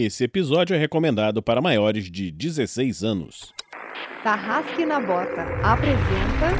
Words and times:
Esse 0.00 0.22
episódio 0.22 0.76
é 0.76 0.78
recomendado 0.78 1.42
para 1.42 1.60
maiores 1.60 2.08
de 2.08 2.30
16 2.30 3.02
anos. 3.02 3.52
Tarrasque 4.22 4.86
na 4.86 5.00
Bota 5.00 5.42
apresenta 5.60 6.54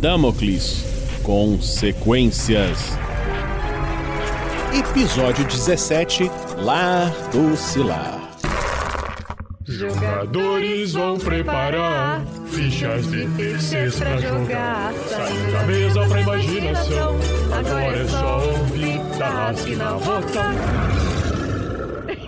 Damocles 0.00 0.82
Consequências. 1.22 2.96
Episódio 4.72 5.44
17 5.44 6.30
Lar 6.56 7.10
do 7.32 7.54
Cilar. 7.54 8.18
Jogadores 9.66 10.94
vão 10.94 11.18
preparar 11.18 12.24
fichas 12.46 13.10
de 13.10 13.28
terceiros 13.36 13.98
pra 13.98 14.16
jogar. 14.16 14.94
Saindo 14.94 15.52
da 15.52 15.62
mesa 15.64 16.08
pra 16.08 16.20
imaginação. 16.22 17.14
Agora 17.52 17.98
é 17.98 18.08
só 18.08 18.38
ouvir 18.38 19.18
Tarrasque 19.18 19.76
na 19.76 19.92
Bota. 19.98 21.11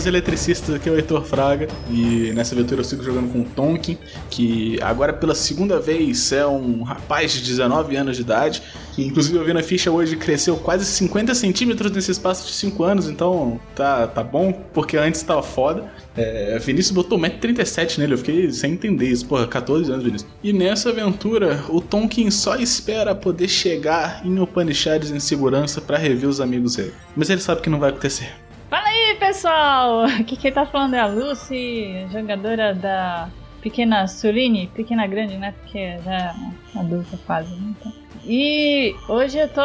Meus 0.00 0.06
eletricistas, 0.06 0.74
aqui 0.74 0.88
é 0.88 0.92
o 0.92 0.96
Heitor 0.96 1.22
Fraga 1.26 1.68
e 1.90 2.32
nessa 2.34 2.54
aventura 2.54 2.80
eu 2.80 2.84
sigo 2.84 3.02
jogando 3.02 3.30
com 3.30 3.40
o 3.40 3.44
Tonkin, 3.44 3.98
que 4.30 4.78
agora 4.80 5.12
pela 5.12 5.34
segunda 5.34 5.78
vez 5.78 6.32
é 6.32 6.46
um 6.46 6.82
rapaz 6.82 7.32
de 7.34 7.42
19 7.42 7.96
anos 7.96 8.16
de 8.16 8.22
idade, 8.22 8.62
que 8.94 9.04
inclusive 9.04 9.36
eu 9.36 9.44
vi 9.44 9.52
na 9.52 9.62
ficha 9.62 9.90
hoje 9.90 10.16
cresceu 10.16 10.56
quase 10.56 10.86
50 10.86 11.34
centímetros 11.34 11.92
nesse 11.92 12.12
espaço 12.12 12.46
de 12.46 12.54
5 12.54 12.82
anos, 12.82 13.10
então 13.10 13.60
tá, 13.74 14.06
tá 14.06 14.24
bom, 14.24 14.54
porque 14.72 14.96
antes 14.96 15.20
tava 15.22 15.42
foda. 15.42 15.92
É, 16.16 16.58
Vinícius 16.58 16.94
botou 16.94 17.18
1,37m 17.18 17.98
nele, 17.98 18.14
eu 18.14 18.18
fiquei 18.18 18.50
sem 18.52 18.72
entender 18.72 19.06
isso, 19.06 19.26
porra, 19.26 19.46
14 19.46 19.92
anos, 19.92 20.02
Vinícius. 20.02 20.30
E 20.42 20.50
nessa 20.50 20.88
aventura, 20.88 21.62
o 21.68 21.78
Tonkin 21.78 22.30
só 22.30 22.56
espera 22.56 23.14
poder 23.14 23.48
chegar 23.48 24.22
em 24.24 24.40
Upanishads 24.40 25.10
em 25.10 25.20
segurança 25.20 25.78
para 25.78 25.98
rever 25.98 26.26
os 26.26 26.40
amigos 26.40 26.76
dele. 26.76 26.94
Mas 27.14 27.28
ele 27.28 27.42
sabe 27.42 27.60
que 27.60 27.68
não 27.68 27.78
vai 27.78 27.90
acontecer. 27.90 28.32
Fala 28.70 28.86
aí, 28.86 29.16
pessoal! 29.18 30.02
Aqui 30.20 30.36
quem 30.36 30.52
tá 30.52 30.64
falando 30.64 30.94
é 30.94 31.00
a 31.00 31.06
Lucy, 31.06 32.06
jogadora 32.12 32.72
da 32.72 33.28
Pequena 33.60 34.06
Suline, 34.06 34.70
Pequena 34.72 35.08
Grande, 35.08 35.36
né? 35.36 35.52
Porque 35.60 35.98
já 36.04 36.14
é 36.14 36.78
adulta 36.78 37.18
quase, 37.26 37.52
né? 37.52 37.74
Então. 37.76 37.92
E 38.24 38.94
hoje 39.08 39.38
eu 39.38 39.48
tô, 39.48 39.60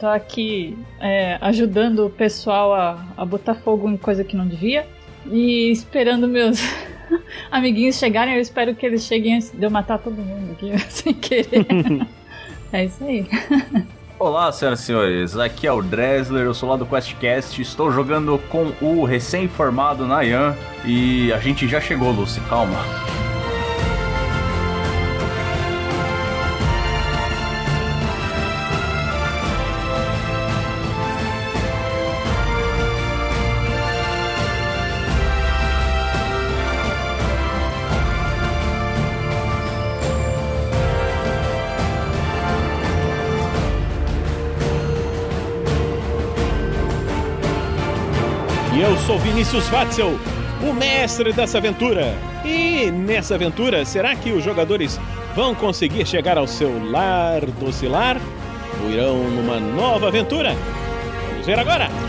tô 0.00 0.08
aqui 0.08 0.76
é, 0.98 1.38
ajudando 1.40 2.06
o 2.06 2.10
pessoal 2.10 2.74
a, 2.74 3.06
a 3.16 3.24
botar 3.24 3.54
fogo 3.54 3.88
em 3.88 3.96
coisa 3.96 4.24
que 4.24 4.34
não 4.34 4.48
devia 4.48 4.88
e 5.26 5.70
esperando 5.70 6.26
meus 6.26 6.58
amiguinhos 7.48 7.96
chegarem. 7.96 8.34
Eu 8.34 8.40
espero 8.40 8.74
que 8.74 8.84
eles 8.84 9.04
cheguem 9.04 9.36
antes 9.36 9.52
de 9.52 9.64
eu 9.64 9.70
matar 9.70 9.98
todo 10.00 10.16
mundo 10.16 10.50
aqui, 10.50 10.76
sem 10.90 11.14
querer. 11.14 11.64
é 12.72 12.86
isso 12.86 13.04
aí. 13.04 13.24
Olá, 14.18 14.50
senhoras 14.50 14.80
e 14.80 14.82
senhores, 14.84 15.36
aqui 15.36 15.66
é 15.66 15.72
o 15.72 15.82
Dresler, 15.82 16.46
eu 16.46 16.54
sou 16.54 16.70
lá 16.70 16.76
do 16.76 16.86
QuestCast, 16.86 17.60
estou 17.60 17.92
jogando 17.92 18.38
com 18.48 18.72
o 18.80 19.04
recém-formado 19.04 20.06
Nayan 20.06 20.56
e 20.86 21.30
a 21.34 21.38
gente 21.38 21.68
já 21.68 21.82
chegou, 21.82 22.12
Lucy, 22.12 22.40
calma. 22.48 22.78
Vinícius 49.36 49.68
Fatzel, 49.68 50.18
o 50.66 50.72
mestre 50.72 51.30
dessa 51.30 51.58
aventura. 51.58 52.14
E 52.42 52.90
nessa 52.90 53.34
aventura, 53.34 53.84
será 53.84 54.16
que 54.16 54.32
os 54.32 54.42
jogadores 54.42 54.98
vão 55.34 55.54
conseguir 55.54 56.06
chegar 56.06 56.38
ao 56.38 56.46
seu 56.46 56.90
lar 56.90 57.44
docilar? 57.60 58.18
Ou 58.82 58.90
irão 58.90 59.18
numa 59.28 59.60
nova 59.60 60.08
aventura? 60.08 60.56
Vamos 61.32 61.44
ver 61.44 61.58
agora! 61.58 62.05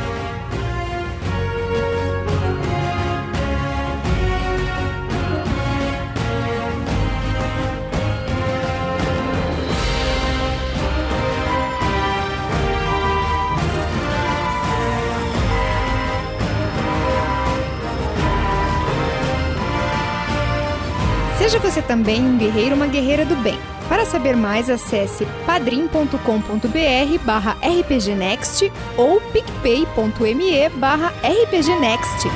Seja 21.47 21.59
você 21.59 21.81
também 21.81 22.21
um 22.21 22.37
guerreiro 22.37 22.75
uma 22.75 22.87
guerreira 22.87 23.23
do 23.23 23.33
bem. 23.37 23.57
Para 23.87 24.03
saber 24.03 24.35
mais, 24.35 24.69
acesse 24.69 25.25
padrim.com.br 25.45 27.23
barra 27.23 27.55
rpgnext 27.61 28.69
ou 28.97 29.21
picpay.me 29.31 30.67
barra 30.75 31.13
rpgnext. 31.23 32.27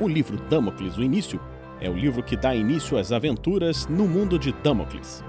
O 0.00 0.08
livro 0.08 0.36
Damocles, 0.50 0.96
o 0.96 1.02
início, 1.04 1.40
é 1.80 1.88
o 1.88 1.94
livro 1.94 2.24
que 2.24 2.36
dá 2.36 2.56
início 2.56 2.98
às 2.98 3.12
aventuras 3.12 3.86
no 3.86 4.08
mundo 4.08 4.36
de 4.36 4.50
Damocles. 4.50 5.22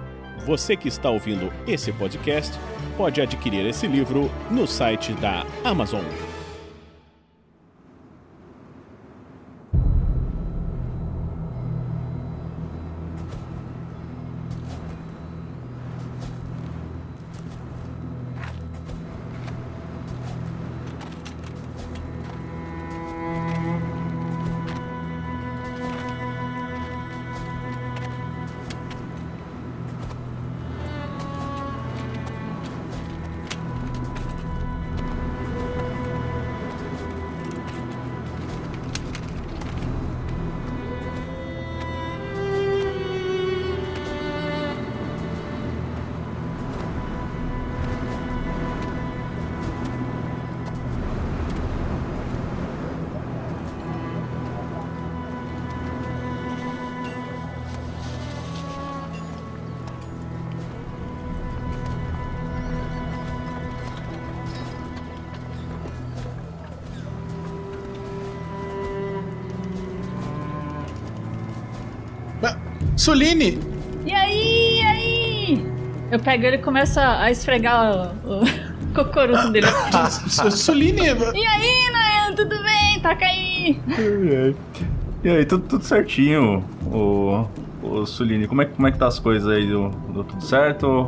Você 0.45 0.77
que 0.77 0.87
está 0.87 1.09
ouvindo 1.09 1.51
esse 1.67 1.91
podcast 1.91 2.55
pode 2.95 3.19
adquirir 3.19 3.65
esse 3.65 3.87
livro 3.87 4.29
no 4.51 4.67
site 4.67 5.11
da 5.13 5.43
Amazon. 5.63 6.03
Suline! 73.05 73.59
E 74.03 74.11
aí, 74.11 74.79
e 74.79 74.81
aí? 74.81 75.65
Eu 76.11 76.19
pego 76.19 76.43
ele 76.43 76.55
e 76.55 76.59
começo 76.59 76.99
a 76.99 77.29
esfregar 77.29 78.15
o, 78.25 78.39
o 78.41 78.43
cocoruto 78.95 79.51
dele. 79.51 79.67
Su- 80.27 80.49
Suline! 80.49 81.01
E 81.35 81.45
aí, 81.45 81.91
Nayan, 81.91 82.33
tudo 82.35 82.55
bem? 82.63 82.99
Taca 83.01 83.25
aí! 83.27 83.79
E 85.23 85.29
aí, 85.29 85.45
tudo, 85.45 85.67
tudo 85.67 85.83
certinho, 85.83 86.65
o, 86.87 87.45
o 87.83 88.07
Suline. 88.07 88.47
Como 88.47 88.63
é, 88.63 88.65
como 88.65 88.87
é 88.87 88.91
que 88.91 88.97
tá 88.97 89.05
as 89.05 89.19
coisas 89.19 89.47
aí? 89.47 89.67
Deu, 89.67 89.91
deu 90.11 90.23
tudo 90.23 90.43
certo? 90.43 91.07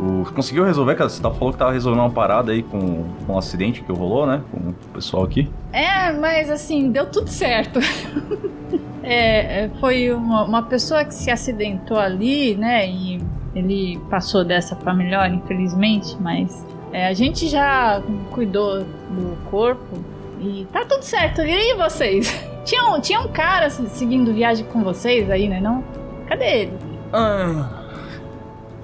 O, 0.00 0.24
conseguiu 0.34 0.64
resolver, 0.64 0.94
cara? 0.94 1.10
Você 1.10 1.20
tá, 1.20 1.30
falou 1.30 1.52
que 1.52 1.58
tava 1.58 1.72
resolvendo 1.72 2.00
uma 2.04 2.10
parada 2.10 2.52
aí 2.52 2.62
com, 2.62 3.04
com 3.26 3.34
o 3.34 3.38
acidente 3.38 3.82
que 3.82 3.92
rolou, 3.92 4.26
né? 4.26 4.40
Com 4.50 4.70
o 4.70 4.74
pessoal 4.94 5.24
aqui. 5.24 5.46
É, 5.74 6.10
mas 6.10 6.48
assim, 6.48 6.90
deu 6.90 7.04
tudo 7.04 7.28
certo. 7.28 7.80
É, 9.04 9.64
é, 9.64 9.70
foi 9.80 10.10
uma, 10.12 10.44
uma 10.44 10.62
pessoa 10.62 11.04
que 11.04 11.14
se 11.14 11.30
acidentou 11.30 11.98
ali, 11.98 12.54
né? 12.56 12.88
E 12.88 13.20
ele 13.54 14.00
passou 14.10 14.44
dessa 14.44 14.74
pra 14.74 14.92
melhor, 14.94 15.30
infelizmente, 15.30 16.16
mas 16.20 16.66
é, 16.92 17.06
a 17.06 17.12
gente 17.12 17.46
já 17.48 18.02
cuidou 18.30 18.80
do 18.80 19.36
corpo 19.50 19.98
e 20.40 20.66
tá 20.72 20.84
tudo 20.84 21.02
certo. 21.02 21.42
E 21.42 21.52
aí, 21.52 21.74
vocês? 21.76 22.32
Tinha 22.64 22.82
um, 22.86 22.98
tinha 22.98 23.20
um 23.20 23.28
cara 23.28 23.68
se- 23.68 23.86
seguindo 23.90 24.32
viagem 24.32 24.64
com 24.64 24.82
vocês 24.82 25.30
aí, 25.30 25.48
né? 25.50 25.60
Não? 25.60 25.84
Cadê 26.26 26.60
ele? 26.62 26.72
Ah. 27.12 27.68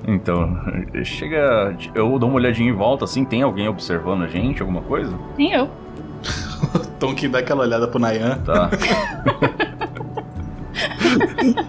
Então, 0.07 0.55
chega. 1.03 1.75
Eu 1.95 2.19
dou 2.19 2.29
uma 2.29 2.37
olhadinha 2.37 2.69
em 2.69 2.75
volta, 2.75 3.07
assim, 3.07 3.25
tem 3.25 3.41
alguém 3.41 3.69
observando 3.69 4.23
a 4.25 4.27
gente, 4.29 4.61
alguma 4.61 4.83
coisa? 4.83 5.15
Nem 5.39 5.53
eu. 5.53 5.71
Tonkin 7.01 7.31
dá 7.31 7.39
aquela 7.39 7.63
olhada 7.63 7.89
pro 7.89 7.99
Nayan. 7.99 8.37
Tá. 8.45 8.69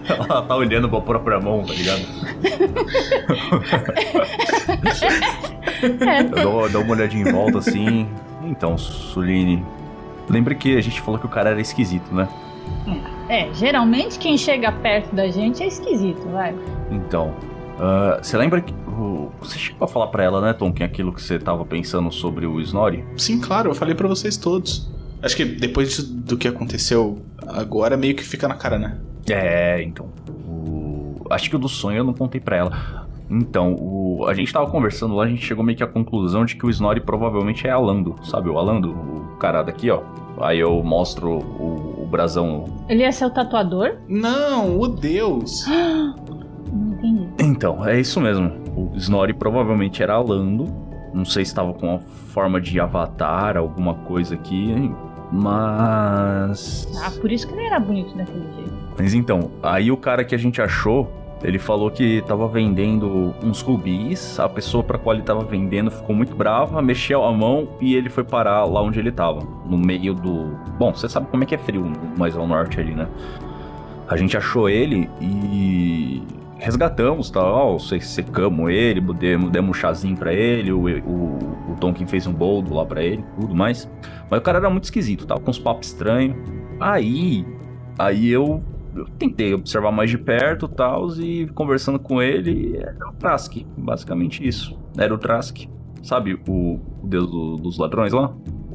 Ela 0.07 0.41
tá 0.43 0.55
olhando 0.55 0.89
pra 0.89 1.01
própria 1.01 1.39
mão, 1.39 1.63
tá 1.63 1.73
ligado? 1.73 2.01
Eu 5.81 6.43
dou, 6.43 6.69
dou 6.69 6.81
uma 6.83 6.93
olhadinha 6.93 7.27
em 7.27 7.31
volta 7.31 7.57
assim. 7.59 8.07
Então, 8.43 8.77
Suline. 8.77 9.63
Lembra 10.29 10.55
que 10.55 10.77
a 10.77 10.81
gente 10.81 11.01
falou 11.01 11.19
que 11.19 11.25
o 11.25 11.29
cara 11.29 11.49
era 11.51 11.61
esquisito, 11.61 12.13
né? 12.13 12.27
É, 13.29 13.49
geralmente 13.53 14.17
quem 14.19 14.37
chega 14.37 14.71
perto 14.71 15.13
da 15.15 15.27
gente 15.29 15.61
é 15.63 15.67
esquisito, 15.67 16.21
vai. 16.29 16.55
Então. 16.89 17.33
ah, 17.79 18.19
você 18.21 18.37
lembra 18.37 18.61
que. 18.61 18.73
você 19.39 19.57
chegou 19.57 19.85
a 19.85 19.87
falar 19.87 20.07
pra 20.07 20.23
ela, 20.23 20.41
né, 20.41 20.53
Tonkin, 20.53 20.83
aquilo 20.83 21.11
que 21.13 21.21
você 21.21 21.39
tava 21.39 21.65
pensando 21.65 22.11
sobre 22.11 22.45
o 22.45 22.59
Snorri? 22.61 23.03
Sim, 23.17 23.39
claro, 23.39 23.71
eu 23.71 23.75
falei 23.75 23.95
pra 23.95 24.07
vocês 24.07 24.37
todos. 24.37 24.89
Acho 25.21 25.35
que 25.35 25.45
depois 25.45 25.95
de- 25.97 26.03
do 26.03 26.37
que 26.37 26.47
aconteceu 26.47 27.19
agora, 27.47 27.95
meio 27.95 28.15
que 28.15 28.23
fica 28.23 28.47
na 28.47 28.55
cara, 28.55 28.77
né? 28.79 28.97
É, 29.29 29.81
então. 29.83 30.07
O... 30.27 31.15
Acho 31.29 31.49
que 31.49 31.55
o 31.55 31.59
do 31.59 31.69
sonho 31.69 31.99
eu 31.99 32.03
não 32.03 32.13
contei 32.13 32.41
pra 32.41 32.57
ela. 32.57 33.07
Então, 33.29 33.75
o... 33.75 34.25
a 34.27 34.33
gente 34.33 34.51
tava 34.51 34.69
conversando 34.69 35.15
lá, 35.15 35.23
a 35.23 35.27
gente 35.27 35.45
chegou 35.45 35.63
meio 35.63 35.77
que 35.77 35.83
à 35.83 35.87
conclusão 35.87 36.43
de 36.43 36.55
que 36.55 36.65
o 36.65 36.69
Snorri 36.69 36.99
provavelmente 36.99 37.65
é 37.65 37.71
Alando, 37.71 38.15
sabe? 38.23 38.49
O 38.49 38.57
Alando, 38.57 38.91
o 38.91 39.37
cara 39.37 39.63
daqui, 39.63 39.89
ó. 39.89 40.01
Aí 40.39 40.59
eu 40.59 40.83
mostro 40.83 41.39
o, 41.39 42.03
o 42.03 42.05
brasão. 42.05 42.65
Ele 42.89 43.03
é 43.03 43.11
seu 43.11 43.29
tatuador? 43.29 43.97
Não, 44.07 44.79
o 44.79 44.87
Deus! 44.87 45.65
Não 46.73 46.93
entendi. 46.93 47.27
Então, 47.39 47.85
é 47.85 47.99
isso 47.99 48.19
mesmo. 48.19 48.51
O 48.75 48.91
Snorri 48.95 49.33
provavelmente 49.33 50.01
era 50.01 50.13
Alando. 50.13 50.65
Não 51.13 51.25
sei 51.25 51.43
se 51.43 51.53
tava 51.53 51.73
com 51.73 51.87
uma 51.87 51.99
forma 51.99 52.61
de 52.61 52.79
avatar, 52.79 53.57
alguma 53.57 53.93
coisa 53.93 54.35
aqui. 54.35 54.73
Mas. 55.31 56.87
Ah, 57.01 57.11
por 57.19 57.31
isso 57.31 57.47
que 57.47 57.53
ele 57.53 57.65
era 57.65 57.79
bonito 57.79 58.15
daquele 58.15 58.45
jeito. 58.55 58.73
Mas 58.97 59.13
então, 59.13 59.49
aí 59.63 59.91
o 59.91 59.97
cara 59.97 60.23
que 60.23 60.35
a 60.35 60.37
gente 60.37 60.61
achou, 60.61 61.11
ele 61.43 61.57
falou 61.57 61.89
que 61.89 62.21
tava 62.27 62.47
vendendo 62.47 63.33
uns 63.41 63.61
rubis, 63.61 64.39
a 64.39 64.49
pessoa 64.49 64.83
pra 64.83 64.97
qual 64.97 65.15
ele 65.15 65.23
tava 65.23 65.43
vendendo 65.43 65.89
ficou 65.89 66.15
muito 66.15 66.35
brava, 66.35 66.81
mexeu 66.81 67.23
a 67.23 67.31
mão 67.31 67.69
e 67.79 67.95
ele 67.95 68.09
foi 68.09 68.23
parar 68.23 68.65
lá 68.65 68.81
onde 68.81 68.99
ele 68.99 69.11
tava, 69.11 69.41
no 69.65 69.77
meio 69.77 70.13
do... 70.13 70.55
Bom, 70.77 70.93
você 70.93 71.07
sabe 71.07 71.27
como 71.27 71.43
é 71.43 71.45
que 71.45 71.55
é 71.55 71.57
frio 71.57 71.91
mais 72.17 72.35
ao 72.35 72.45
norte 72.45 72.79
ali, 72.79 72.93
né? 72.93 73.07
A 74.07 74.17
gente 74.17 74.35
achou 74.35 74.69
ele 74.69 75.09
e 75.21 76.21
resgatamos, 76.61 77.29
tal, 77.29 77.79
se- 77.79 77.99
secamos 77.99 78.69
ele, 78.69 79.01
demos, 79.15 79.49
demos 79.51 79.71
um 79.71 79.73
chazinho 79.73 80.15
pra 80.15 80.31
ele, 80.33 80.71
o, 80.71 80.79
o, 80.85 81.71
o 81.71 81.75
Tonkin 81.79 82.05
fez 82.05 82.27
um 82.27 82.33
boldo 82.33 82.73
lá 82.73 82.85
pra 82.85 83.03
ele, 83.03 83.23
tudo 83.39 83.55
mais. 83.55 83.89
Mas 84.29 84.39
o 84.39 84.43
cara 84.43 84.59
era 84.59 84.69
muito 84.69 84.85
esquisito, 84.85 85.25
tava 85.25 85.41
com 85.41 85.49
uns 85.51 85.59
papos 85.59 85.87
estranhos. 85.87 86.37
Aí, 86.79 87.45
aí 87.97 88.29
eu, 88.29 88.63
eu 88.95 89.05
tentei 89.17 89.53
observar 89.53 89.91
mais 89.91 90.09
de 90.09 90.17
perto, 90.17 90.67
tal, 90.67 91.09
e 91.19 91.47
conversando 91.47 91.99
com 91.99 92.21
ele, 92.21 92.77
era 92.77 93.09
o 93.09 93.13
Trask, 93.13 93.57
basicamente 93.77 94.47
isso. 94.47 94.79
Era 94.97 95.13
o 95.13 95.17
Trask, 95.17 95.57
sabe, 96.03 96.39
o, 96.47 96.79
o 97.03 97.07
deus 97.07 97.29
do- 97.29 97.55
dos 97.57 97.77
ladrões 97.77 98.13
lá? 98.13 98.31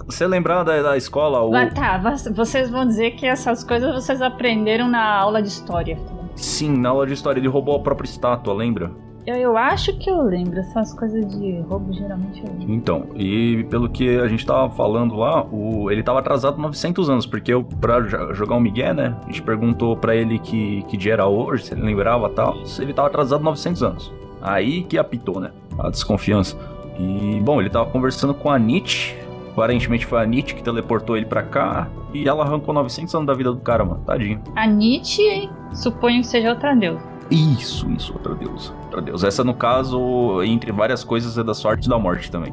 Você 0.06 0.26
lembrar 0.26 0.62
da, 0.62 0.80
da 0.82 0.96
escola, 0.96 1.42
o... 1.42 1.54
Ah, 1.54 1.66
tá, 1.66 1.98
vo- 1.98 2.34
vocês 2.34 2.70
vão 2.70 2.84
dizer 2.86 3.12
que 3.12 3.26
essas 3.26 3.64
coisas 3.64 3.92
vocês 3.94 4.20
aprenderam 4.22 4.88
na 4.88 5.04
aula 5.16 5.40
de 5.42 5.48
história. 5.48 5.98
Sim, 6.36 6.76
na 6.76 6.90
aula 6.90 7.06
de 7.06 7.14
história 7.14 7.40
ele 7.40 7.48
roubou 7.48 7.74
a 7.76 7.80
própria 7.80 8.06
estátua, 8.06 8.54
lembra? 8.54 8.90
Eu, 9.26 9.34
eu 9.34 9.56
acho 9.56 9.92
que 9.98 10.08
eu 10.08 10.22
lembro, 10.22 10.60
essas 10.60 10.94
coisas 10.94 11.26
de 11.36 11.58
roubo 11.62 11.92
geralmente 11.92 12.40
eu 12.44 12.48
lembro. 12.52 12.72
Então, 12.72 13.06
e 13.16 13.64
pelo 13.68 13.88
que 13.88 14.20
a 14.20 14.28
gente 14.28 14.46
tava 14.46 14.70
falando 14.70 15.16
lá, 15.16 15.44
o, 15.50 15.90
ele 15.90 16.00
tava 16.04 16.20
atrasado 16.20 16.58
900 16.62 17.10
anos, 17.10 17.26
porque 17.26 17.52
eu, 17.52 17.64
pra 17.64 18.00
jo- 18.02 18.32
jogar 18.34 18.54
um 18.54 18.60
migué, 18.60 18.94
né, 18.94 19.16
a 19.24 19.26
gente 19.26 19.42
perguntou 19.42 19.96
pra 19.96 20.14
ele 20.14 20.38
que, 20.38 20.82
que 20.82 20.96
dia 20.96 21.14
era 21.14 21.26
hoje, 21.26 21.64
se 21.64 21.74
ele 21.74 21.82
lembrava 21.82 22.28
tal, 22.28 22.64
se 22.64 22.80
ele 22.80 22.92
tava 22.92 23.08
atrasado 23.08 23.42
900 23.42 23.82
anos. 23.82 24.12
Aí 24.40 24.84
que 24.84 24.96
apitou, 24.96 25.40
né, 25.40 25.50
a 25.76 25.90
desconfiança. 25.90 26.56
E, 26.96 27.40
bom, 27.42 27.60
ele 27.60 27.68
tava 27.68 27.90
conversando 27.90 28.32
com 28.32 28.48
a 28.48 28.56
Nietzsche, 28.60 29.16
aparentemente 29.56 30.04
foi 30.04 30.22
a 30.22 30.26
Nietzsche 30.26 30.54
que 30.54 30.62
teleportou 30.62 31.16
ele 31.16 31.24
pra 31.24 31.42
cá, 31.42 31.88
e 32.12 32.28
ela 32.28 32.44
arrancou 32.44 32.74
900 32.74 33.14
anos 33.14 33.26
da 33.26 33.32
vida 33.32 33.50
do 33.50 33.58
cara, 33.58 33.84
mano, 33.84 34.02
tadinho. 34.04 34.40
A 34.54 34.66
Nietzsche, 34.66 35.50
suponho 35.72 36.20
que 36.20 36.26
seja 36.26 36.50
outra 36.50 36.74
deusa. 36.76 37.02
Isso, 37.30 37.90
isso, 37.90 38.12
outra 38.12 38.34
deusa, 38.34 38.72
outra 38.84 39.00
deusa. 39.00 39.26
Essa, 39.26 39.42
no 39.42 39.54
caso, 39.54 40.42
entre 40.42 40.70
várias 40.70 41.02
coisas, 41.02 41.38
é 41.38 41.42
da 41.42 41.54
sorte 41.54 41.86
e 41.86 41.88
da 41.88 41.98
morte 41.98 42.30
também. 42.30 42.52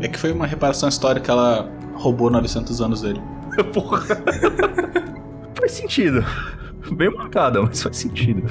É 0.00 0.08
que 0.08 0.18
foi 0.18 0.32
uma 0.32 0.46
reparação 0.46 0.88
histórica, 0.88 1.30
ela 1.30 1.70
roubou 1.94 2.30
900 2.30 2.80
anos 2.80 3.02
dele. 3.02 3.20
Porra. 3.72 4.00
faz 5.54 5.72
sentido. 5.72 6.24
Bem 6.94 7.10
marcada, 7.10 7.62
mas 7.62 7.82
faz 7.82 7.96
sentido. 7.96 8.42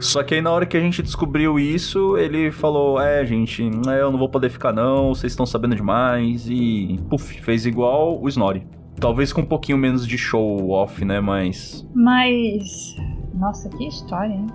Só 0.00 0.22
que 0.22 0.34
aí 0.34 0.40
na 0.40 0.50
hora 0.50 0.66
que 0.66 0.76
a 0.76 0.80
gente 0.80 1.02
descobriu 1.02 1.58
isso, 1.58 2.16
ele 2.16 2.50
falou: 2.50 3.00
É, 3.00 3.24
gente, 3.24 3.62
é, 3.88 4.00
eu 4.00 4.10
não 4.10 4.18
vou 4.18 4.28
poder 4.28 4.50
ficar 4.50 4.72
não, 4.72 5.14
vocês 5.14 5.32
estão 5.32 5.46
sabendo 5.46 5.76
demais. 5.76 6.48
E, 6.48 6.98
puf, 7.08 7.40
fez 7.40 7.66
igual 7.66 8.20
o 8.20 8.28
Snorri. 8.28 8.66
Talvez 8.98 9.32
com 9.32 9.40
um 9.40 9.46
pouquinho 9.46 9.78
menos 9.78 10.06
de 10.06 10.18
show 10.18 10.70
off, 10.70 11.04
né? 11.04 11.20
Mas. 11.20 11.86
Mas. 11.94 12.96
Nossa, 13.34 13.68
que 13.70 13.86
história, 13.86 14.34
hein? 14.34 14.46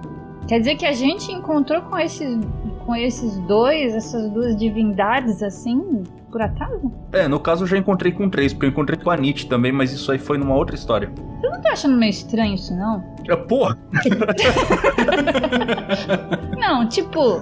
Quer 0.48 0.60
dizer 0.60 0.76
que 0.76 0.86
a 0.86 0.94
gente 0.94 1.32
encontrou 1.32 1.82
com 1.82 1.98
esses, 1.98 2.40
com 2.88 2.96
esses 2.96 3.38
dois, 3.40 3.94
essas 3.94 4.32
duas 4.32 4.56
divindades 4.56 5.44
assim, 5.44 6.04
por 6.32 6.42
acaso? 6.42 6.90
É, 7.12 7.28
no 7.28 7.38
caso 7.38 7.66
eu 7.66 7.68
já 7.68 7.78
encontrei 7.78 8.14
com 8.14 8.30
três, 8.30 8.54
porque 8.54 8.66
eu 8.66 8.70
encontrei 8.70 8.98
com 8.98 9.12
a 9.12 9.18
Nietzsche 9.18 9.46
também, 9.46 9.74
mas 9.74 9.92
isso 9.92 10.10
aí 10.10 10.18
foi 10.18 10.38
numa 10.38 10.56
outra 10.56 10.74
história. 10.74 11.12
Você 11.42 11.50
não 11.50 11.62
tá 11.62 11.74
achando 11.74 11.98
meio 11.98 12.10
estranho 12.10 12.56
isso, 12.56 12.74
não? 12.74 13.04
É, 13.30 13.36
porra! 13.36 13.78
Não, 16.58 16.88
tipo. 16.88 17.42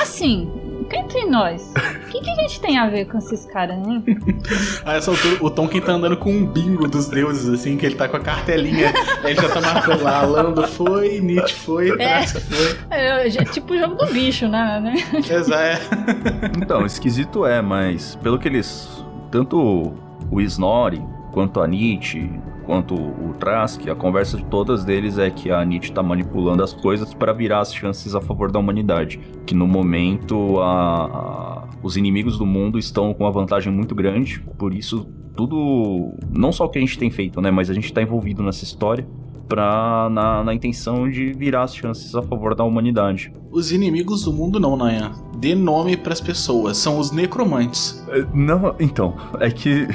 Assim, 0.00 0.50
entre 0.94 1.24
nós. 1.26 1.72
O 1.74 2.10
que, 2.10 2.20
que 2.20 2.30
a 2.30 2.34
gente 2.34 2.60
tem 2.60 2.78
a 2.78 2.88
ver 2.88 3.06
com 3.06 3.18
esses 3.18 3.46
caras, 3.46 3.76
hein? 3.76 4.04
A 4.84 4.94
essa 4.94 5.10
altura, 5.10 5.38
o 5.40 5.50
Tonkin 5.50 5.80
tá 5.80 5.92
andando 5.92 6.16
com 6.16 6.30
um 6.30 6.46
bingo 6.46 6.86
dos 6.86 7.08
deuses, 7.08 7.48
assim, 7.48 7.76
que 7.76 7.86
ele 7.86 7.94
tá 7.94 8.08
com 8.08 8.16
a 8.16 8.20
cartelinha. 8.20 8.92
Aí 9.24 9.32
ele 9.32 9.40
já 9.40 9.48
tá 9.48 9.60
marcando 9.60 10.02
lá. 10.02 10.22
Lando 10.22 10.66
foi, 10.68 11.20
Nietzsche 11.20 11.54
foi, 11.54 11.90
É. 11.90 11.96
Trask 11.96 12.40
foi. 12.40 12.78
É, 12.90 13.26
é 13.26 13.44
tipo 13.44 13.74
o 13.74 13.78
jogo 13.78 13.94
do 13.96 14.06
bicho, 14.12 14.46
né? 14.48 14.80
né? 14.80 14.94
Exato. 15.28 15.86
Então, 16.62 16.84
esquisito 16.86 17.44
é, 17.46 17.60
mas 17.62 18.16
pelo 18.16 18.38
que 18.38 18.48
eles. 18.48 19.04
Tanto 19.30 19.92
o 20.30 20.40
Snorri, 20.40 21.02
quanto 21.32 21.60
a 21.60 21.66
Nietzsche, 21.66 22.30
quanto 22.66 22.94
o 22.94 23.34
Trask, 23.38 23.88
a 23.88 23.94
conversa 23.94 24.36
de 24.36 24.44
todas 24.46 24.84
deles 24.84 25.16
é 25.18 25.30
que 25.30 25.50
a 25.50 25.64
Nietzsche 25.64 25.92
tá 25.92 26.02
manipulando 26.02 26.62
as 26.62 26.72
coisas 26.72 27.14
para 27.14 27.32
virar 27.32 27.60
as 27.60 27.72
chances 27.74 28.14
a 28.14 28.20
favor 28.20 28.50
da 28.50 28.58
humanidade. 28.58 29.20
Que 29.46 29.54
no 29.54 29.66
momento 29.66 30.58
a- 30.60 31.04
a- 31.04 31.64
os 31.82 31.96
inimigos 31.96 32.36
do 32.38 32.44
mundo 32.44 32.78
estão 32.78 33.14
com 33.14 33.24
uma 33.24 33.30
vantagem 33.30 33.72
muito 33.72 33.94
grande, 33.94 34.40
por 34.58 34.74
isso 34.74 35.06
tudo. 35.36 36.12
Não 36.30 36.50
só 36.52 36.64
o 36.64 36.68
que 36.68 36.78
a 36.78 36.80
gente 36.80 36.98
tem 36.98 37.10
feito, 37.10 37.40
né? 37.40 37.50
Mas 37.50 37.70
a 37.70 37.74
gente 37.74 37.92
tá 37.92 38.02
envolvido 38.02 38.42
nessa 38.42 38.64
história. 38.64 39.06
Pra, 39.48 40.08
na, 40.10 40.42
na 40.42 40.52
intenção 40.52 41.08
de 41.08 41.32
virar 41.32 41.62
as 41.62 41.72
chances 41.76 42.12
a 42.16 42.20
favor 42.22 42.52
da 42.56 42.64
humanidade. 42.64 43.32
Os 43.52 43.70
inimigos 43.70 44.24
do 44.24 44.32
mundo 44.32 44.58
não, 44.58 44.76
Nayan. 44.76 45.12
Dê 45.38 45.54
nome 45.54 45.96
pras 45.96 46.20
pessoas. 46.20 46.76
São 46.78 46.98
os 46.98 47.12
necromantes. 47.12 48.04
É, 48.08 48.26
Não, 48.34 48.74
então, 48.80 49.14
é 49.38 49.48
que 49.48 49.86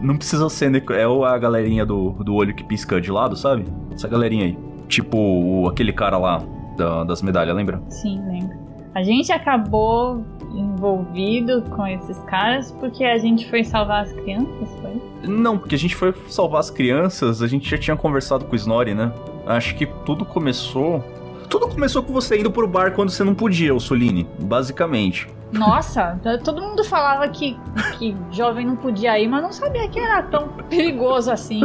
não 0.00 0.16
precisa 0.16 0.48
ser 0.48 0.70
necro... 0.70 0.94
É 0.94 1.06
o- 1.06 1.24
a 1.24 1.36
galerinha 1.38 1.84
do, 1.86 2.10
do 2.24 2.34
olho 2.34 2.54
que 2.54 2.64
pisca 2.64 3.00
de 3.00 3.10
lado, 3.10 3.36
sabe? 3.36 3.64
Essa 3.92 4.08
galerinha 4.08 4.44
aí. 4.46 4.58
Tipo 4.88 5.16
o- 5.18 5.68
aquele 5.68 5.92
cara 5.92 6.18
lá 6.18 6.42
da- 6.76 7.04
das 7.04 7.22
medalhas, 7.22 7.54
lembra? 7.54 7.80
Sim, 7.88 8.20
lembro. 8.28 8.58
A 8.94 9.02
gente 9.02 9.30
acabou 9.30 10.24
envolvido 10.52 11.62
com 11.70 11.86
esses 11.86 12.18
caras 12.24 12.72
porque 12.72 13.04
a 13.04 13.18
gente 13.18 13.48
foi 13.48 13.62
salvar 13.62 14.02
as 14.04 14.12
crianças, 14.12 14.68
foi? 14.80 15.00
Não, 15.28 15.58
porque 15.58 15.74
a 15.74 15.78
gente 15.78 15.94
foi 15.94 16.12
salvar 16.28 16.60
as 16.60 16.70
crianças, 16.70 17.42
a 17.42 17.46
gente 17.46 17.68
já 17.70 17.78
tinha 17.78 17.96
conversado 17.96 18.44
com 18.46 18.52
o 18.52 18.56
Snorri, 18.56 18.94
né? 18.94 19.12
Acho 19.46 19.74
que 19.76 19.86
tudo 20.04 20.24
começou. 20.24 21.04
Tudo 21.50 21.68
começou 21.68 22.00
com 22.00 22.12
você 22.12 22.38
indo 22.38 22.50
pro 22.50 22.66
bar 22.66 22.92
quando 22.92 23.10
você 23.10 23.24
não 23.24 23.34
podia, 23.34 23.74
o 23.74 23.80
Soline, 23.80 24.24
basicamente. 24.38 25.28
Nossa, 25.52 26.16
todo 26.44 26.62
mundo 26.62 26.84
falava 26.84 27.28
que, 27.28 27.58
que 27.98 28.16
jovem 28.30 28.64
não 28.64 28.76
podia 28.76 29.18
ir, 29.18 29.26
mas 29.26 29.42
não 29.42 29.50
sabia 29.50 29.88
que 29.88 29.98
era 29.98 30.22
tão 30.22 30.48
perigoso 30.70 31.28
assim. 31.28 31.62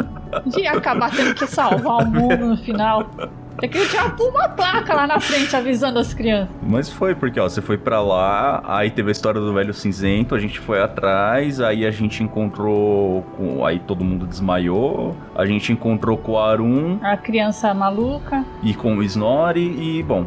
De 0.47 0.65
acabar 0.65 1.11
tendo 1.11 1.35
que 1.35 1.45
salvar 1.45 2.01
o 2.01 2.07
mundo 2.07 2.47
no 2.47 2.57
final. 2.57 3.07
Até 3.57 3.67
que 3.69 3.77
eu 3.77 3.88
tinha 3.88 4.03
uma 4.03 4.50
placa 4.50 4.93
lá 4.93 5.07
na 5.07 5.19
frente 5.19 5.55
avisando 5.55 5.97
as 6.00 6.13
crianças. 6.13 6.53
Mas 6.62 6.89
foi, 6.89 7.15
porque 7.15 7.39
ó, 7.39 7.47
você 7.47 7.62
foi 7.62 7.77
pra 7.77 8.01
lá, 8.01 8.62
aí 8.65 8.91
teve 8.91 9.09
a 9.09 9.12
história 9.12 9.39
do 9.39 9.53
velho 9.53 9.74
cinzento, 9.74 10.35
a 10.35 10.39
gente 10.39 10.59
foi 10.59 10.81
atrás, 10.81 11.62
aí 11.62 11.85
a 11.85 11.91
gente 11.91 12.21
encontrou 12.21 13.21
com. 13.38 13.65
Aí 13.65 13.79
todo 13.79 14.03
mundo 14.03 14.25
desmaiou, 14.27 15.15
a 15.35 15.45
gente 15.45 15.71
encontrou 15.71 16.17
com 16.17 16.33
o 16.33 16.38
Arun 16.38 16.97
A 17.01 17.15
criança 17.15 17.74
maluca. 17.74 18.43
e 18.62 18.74
com 18.74 18.97
o 18.97 19.03
Snorri, 19.03 20.00
e 20.00 20.03
bom. 20.03 20.25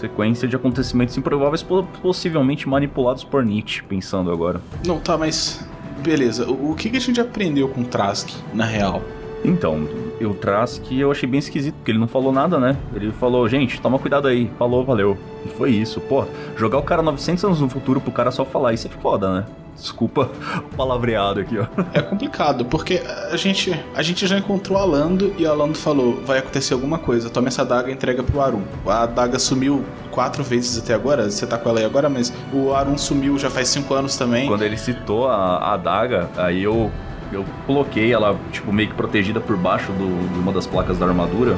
Sequência 0.00 0.46
de 0.46 0.54
acontecimentos 0.56 1.16
improváveis, 1.16 1.62
po- 1.62 1.84
possivelmente 2.02 2.68
manipulados 2.68 3.24
por 3.24 3.44
Nietzsche, 3.44 3.82
pensando 3.82 4.30
agora. 4.30 4.60
Não, 4.86 4.98
tá, 5.00 5.16
mas. 5.16 5.66
Beleza. 6.02 6.46
O, 6.50 6.72
o 6.72 6.74
que, 6.74 6.90
que 6.90 6.96
a 6.98 7.00
gente 7.00 7.18
aprendeu 7.20 7.66
com 7.68 7.80
o 7.80 7.84
Trask, 7.84 8.28
na 8.52 8.64
real? 8.66 9.00
Então, 9.44 9.86
o 10.20 10.34
Trask 10.34 10.90
eu 10.90 11.10
achei 11.10 11.28
bem 11.28 11.38
esquisito, 11.38 11.74
porque 11.74 11.90
ele 11.90 11.98
não 11.98 12.08
falou 12.08 12.32
nada, 12.32 12.58
né? 12.58 12.76
Ele 12.94 13.12
falou, 13.12 13.48
gente, 13.48 13.80
toma 13.80 13.98
cuidado 13.98 14.28
aí. 14.28 14.50
Falou, 14.58 14.84
valeu. 14.84 15.16
E 15.44 15.48
foi 15.48 15.70
isso. 15.70 16.00
Pô, 16.00 16.24
jogar 16.56 16.78
o 16.78 16.82
cara 16.82 17.02
900 17.02 17.44
anos 17.44 17.60
no 17.60 17.68
futuro 17.68 18.00
pro 18.00 18.12
cara 18.12 18.30
só 18.30 18.44
falar 18.44 18.72
isso 18.72 18.86
é 18.86 18.90
foda, 18.90 19.32
né? 19.32 19.46
Desculpa 19.76 20.30
o 20.56 20.76
palavreado 20.76 21.40
aqui, 21.40 21.58
ó. 21.58 21.66
É 21.92 22.00
complicado, 22.00 22.64
porque 22.64 23.02
a 23.30 23.36
gente, 23.36 23.78
a 23.94 24.02
gente 24.02 24.26
já 24.26 24.38
encontrou 24.38 24.78
a 24.78 24.84
Lando 24.84 25.34
e 25.36 25.46
a 25.46 25.52
Lando 25.52 25.76
falou: 25.76 26.22
vai 26.24 26.38
acontecer 26.38 26.72
alguma 26.72 26.98
coisa, 26.98 27.28
tome 27.28 27.48
essa 27.48 27.62
daga 27.62 27.90
e 27.90 27.92
entrega 27.92 28.22
pro 28.22 28.40
Arun. 28.40 28.62
A 28.86 29.04
daga 29.04 29.38
sumiu 29.38 29.84
quatro 30.10 30.42
vezes 30.42 30.78
até 30.78 30.94
agora, 30.94 31.30
você 31.30 31.46
tá 31.46 31.58
com 31.58 31.68
ela 31.68 31.80
aí 31.80 31.84
agora, 31.84 32.08
mas 32.08 32.32
o 32.54 32.72
Arun 32.72 32.96
sumiu 32.96 33.38
já 33.38 33.50
faz 33.50 33.68
cinco 33.68 33.92
anos 33.92 34.16
também. 34.16 34.48
Quando 34.48 34.62
ele 34.62 34.78
citou 34.78 35.28
a, 35.28 35.58
a 35.58 35.74
adaga, 35.74 36.30
aí 36.38 36.62
eu, 36.62 36.90
eu 37.32 37.44
coloquei 37.66 38.12
ela, 38.12 38.36
tipo, 38.52 38.72
meio 38.72 38.88
que 38.88 38.94
protegida 38.94 39.40
por 39.40 39.56
baixo 39.56 39.92
do- 39.92 40.32
de 40.32 40.38
uma 40.38 40.52
das 40.52 40.66
placas 40.66 40.98
da 40.98 41.06
armadura. 41.06 41.56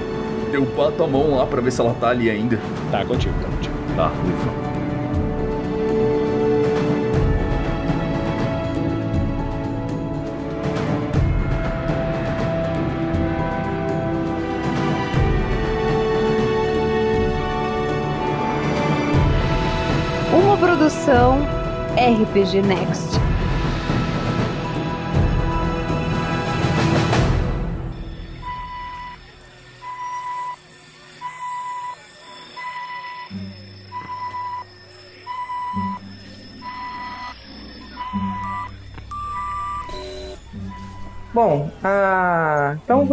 Eu 0.52 0.64
bato 0.64 1.02
a 1.02 1.06
mão 1.06 1.36
lá 1.36 1.46
pra 1.46 1.60
ver 1.60 1.70
se 1.70 1.80
ela 1.80 1.94
tá 2.00 2.08
ali 2.08 2.30
ainda. 2.30 2.58
Tá, 2.90 3.04
contigo, 3.04 3.34
tá 3.42 3.48
contigo. 3.48 3.74
Tá, 3.96 4.06
ufa. 4.06 4.68
Uma 20.32 20.56
produção 20.56 21.38
RPG 21.96 22.62
Next. 22.62 23.17